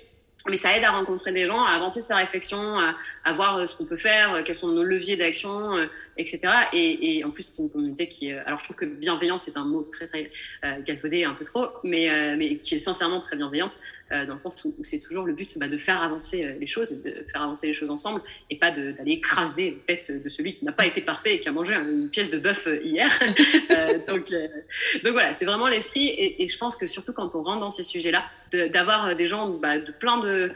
mais 0.50 0.58
ça 0.58 0.76
aide 0.76 0.84
à 0.84 0.92
rencontrer 0.92 1.32
des 1.32 1.46
gens, 1.46 1.64
à 1.64 1.72
avancer 1.72 2.02
sa 2.02 2.16
réflexion, 2.16 2.80
à, 2.80 2.96
à 3.24 3.34
voir 3.34 3.58
euh, 3.58 3.68
ce 3.68 3.76
qu'on 3.76 3.86
peut 3.86 3.98
faire, 3.98 4.34
euh, 4.34 4.44
quels 4.44 4.58
sont 4.58 4.68
nos 4.68 4.84
leviers 4.84 5.18
d'action, 5.18 5.76
euh, 5.76 5.86
etc. 6.18 6.40
Et, 6.74 7.18
et, 7.18 7.24
en 7.24 7.32
plus, 7.32 7.44
c'est 7.44 7.62
une 7.62 7.70
communauté 7.70 8.08
qui, 8.08 8.32
alors 8.32 8.60
je 8.60 8.64
trouve 8.66 8.76
que 8.76 8.86
bienveillance 8.86 9.44
c'est 9.44 9.58
un 9.58 9.66
mot 9.66 9.84
très 9.92 10.08
très 10.08 10.30
euh, 10.66 10.82
galvaudé 10.86 11.24
un 11.24 11.34
peu 11.34 11.46
trop, 11.46 11.68
mais 11.84 12.10
euh, 12.10 12.36
mais 12.38 12.58
qui 12.58 12.76
est 12.76 12.80
sincèrement 12.80 13.20
très 13.20 13.36
bienveillante 13.36 13.80
euh, 14.12 14.26
dans 14.26 14.34
le 14.34 14.40
sens 14.40 14.64
où, 14.64 14.74
où 14.78 14.84
c'est 14.84 15.00
toujours 15.00 15.26
le 15.26 15.34
but 15.34 15.58
bah, 15.58 15.68
de 15.68 15.78
faire 15.78 16.02
avancer 16.02 16.56
les 16.60 16.68
choses, 16.68 16.92
de 16.92 17.26
faire 17.32 17.42
avancer 17.42 17.68
les 17.68 17.74
choses 17.74 17.90
ensemble, 17.90 18.22
et 18.50 18.58
pas 18.58 18.72
d'aller 18.72 19.14
écraser 19.14 19.78
la 19.88 19.96
tête 19.96 20.24
de 20.24 20.30
celui 20.30 20.54
qui 20.54 20.66
n'a 20.66 20.72
pas 20.72 20.86
été 20.86 21.02
parfait 21.02 21.36
et 21.36 21.40
qui 21.40 21.50
a 21.50 21.52
mangé 21.52 21.74
une 21.74 22.10
pièce 22.10 22.30
de 22.30 22.38
bœuf 22.38 22.68
hier. 22.84 23.10
donc 24.08 24.32
donc 25.04 25.14
voilà, 25.14 25.34
c'est 25.34 25.46
vraiment 25.46 25.68
l'esprit, 25.68 26.08
et, 26.08 26.44
et, 26.44 26.48
je 26.48 26.58
pense 26.58 26.78
que 26.78 26.88
surtout 26.88 27.14
quand 27.14 27.36
on 27.36 27.44
rentre 27.44 27.62
dans 27.62 27.72
ces 27.72 27.84
sujets-là, 27.84 28.26
d'avoir 28.70 29.16
des 29.16 29.26
gens 29.26 29.50
bah, 29.58 29.80
de 29.80 29.92
plein 29.92 30.20
de 30.20 30.52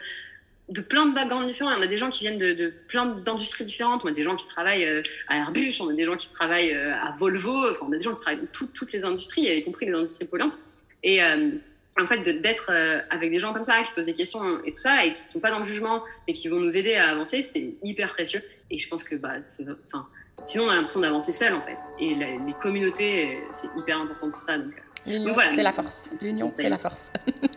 de 0.68 0.80
plein 0.80 1.06
de 1.06 1.14
backgrounds 1.14 1.46
différents. 1.46 1.70
On 1.76 1.82
a 1.82 1.86
des 1.86 1.98
gens 1.98 2.10
qui 2.10 2.24
viennent 2.24 2.38
de, 2.38 2.52
de 2.52 2.72
plein 2.88 3.06
d'industries 3.06 3.64
différentes. 3.64 4.04
On 4.04 4.08
a 4.08 4.12
des 4.12 4.24
gens 4.24 4.36
qui 4.36 4.46
travaillent 4.46 4.86
euh, 4.86 5.02
à 5.28 5.38
Airbus, 5.38 5.74
on 5.80 5.88
a 5.88 5.92
des 5.92 6.04
gens 6.04 6.16
qui 6.16 6.28
travaillent 6.30 6.74
euh, 6.74 6.94
à 6.94 7.14
Volvo. 7.16 7.70
Enfin, 7.70 7.86
on 7.88 7.92
a 7.92 7.96
des 7.96 8.02
gens 8.02 8.14
qui 8.14 8.20
travaillent 8.20 8.40
dans 8.40 8.52
tout, 8.52 8.66
toutes 8.74 8.92
les 8.92 9.04
industries, 9.04 9.42
y 9.42 9.64
compris 9.64 9.86
les 9.86 9.92
industries 9.92 10.24
polluantes. 10.24 10.58
Et 11.02 11.22
euh, 11.22 11.52
en 12.00 12.06
fait, 12.06 12.22
d'être 12.40 12.70
euh, 12.70 13.00
avec 13.10 13.30
des 13.30 13.38
gens 13.38 13.52
comme 13.52 13.64
ça, 13.64 13.80
qui 13.82 13.88
se 13.88 13.94
posent 13.94 14.06
des 14.06 14.14
questions 14.14 14.62
et 14.64 14.72
tout 14.72 14.80
ça, 14.80 15.04
et 15.04 15.14
qui 15.14 15.22
sont 15.28 15.40
pas 15.40 15.50
dans 15.50 15.60
le 15.60 15.64
jugement, 15.64 16.02
mais 16.26 16.34
qui 16.34 16.48
vont 16.48 16.60
nous 16.60 16.76
aider 16.76 16.94
à 16.94 17.10
avancer, 17.10 17.42
c'est 17.42 17.74
hyper 17.82 18.12
précieux. 18.12 18.42
Et 18.70 18.78
je 18.78 18.88
pense 18.88 19.04
que, 19.04 19.14
bah, 19.16 19.34
enfin, 19.86 20.06
sinon 20.44 20.64
on 20.64 20.68
a 20.68 20.76
l'impression 20.76 21.00
d'avancer 21.00 21.32
seul 21.32 21.54
en 21.54 21.62
fait. 21.62 21.78
Et 22.00 22.14
la, 22.14 22.26
les 22.26 22.54
communautés, 22.60 23.38
c'est 23.54 23.68
hyper 23.80 24.00
important 24.00 24.30
pour 24.30 24.42
ça. 24.42 24.58
Donc, 24.58 24.74
L'union, 25.06 25.32
voilà. 25.32 25.54
c'est 25.54 25.62
la 25.62 25.72
force. 25.72 26.10
L'union, 26.20 26.52
c'est 26.56 26.68
la 26.68 26.78
force. 26.78 27.12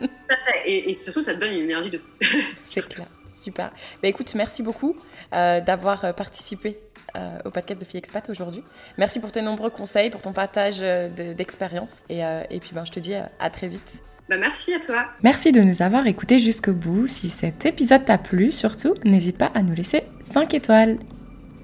et, 0.65 0.91
et, 0.91 0.93
surtout, 0.93 1.23
ça 1.23 1.33
te 1.33 1.39
donne 1.39 1.53
une 1.53 1.63
énergie 1.63 1.89
de 1.89 1.97
fou. 1.97 2.09
c'est 2.61 2.87
clair. 2.87 3.07
Super. 3.25 3.71
Bah, 4.01 4.07
écoute, 4.07 4.35
merci 4.35 4.61
beaucoup 4.61 4.95
euh, 5.33 5.59
d'avoir 5.59 6.13
participé 6.13 6.77
euh, 7.15 7.39
au 7.45 7.49
podcast 7.49 7.81
de 7.81 7.85
Fille 7.85 7.97
Expat 7.97 8.29
aujourd'hui. 8.29 8.63
Merci 8.97 9.19
pour 9.19 9.31
tes 9.31 9.41
nombreux 9.41 9.69
conseils, 9.69 10.09
pour 10.09 10.21
ton 10.21 10.31
partage 10.31 10.77
euh, 10.81 11.09
d'expérience. 11.33 11.93
et, 12.07 12.23
euh, 12.23 12.43
et, 12.49 12.59
puis, 12.59 12.71
ben, 12.73 12.85
je 12.85 12.91
te 12.91 12.99
dis 12.99 13.15
à 13.15 13.49
très 13.49 13.67
vite. 13.67 14.01
Bah, 14.29 14.37
merci 14.37 14.73
à 14.73 14.79
toi. 14.79 15.05
Merci 15.23 15.51
de 15.51 15.61
nous 15.61 15.81
avoir 15.81 16.05
écoutés 16.05 16.39
jusqu'au 16.39 16.73
bout. 16.73 17.07
Si 17.07 17.29
cet 17.29 17.65
épisode 17.65 18.05
t'a 18.05 18.19
plu, 18.19 18.51
surtout, 18.51 18.93
n'hésite 19.03 19.39
pas 19.39 19.51
à 19.55 19.63
nous 19.63 19.73
laisser 19.73 20.03
5 20.21 20.53
étoiles. 20.53 20.99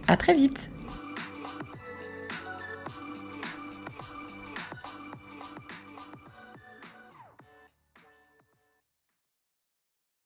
À 0.07 0.18
très 0.18 0.34
vite. 0.34 0.70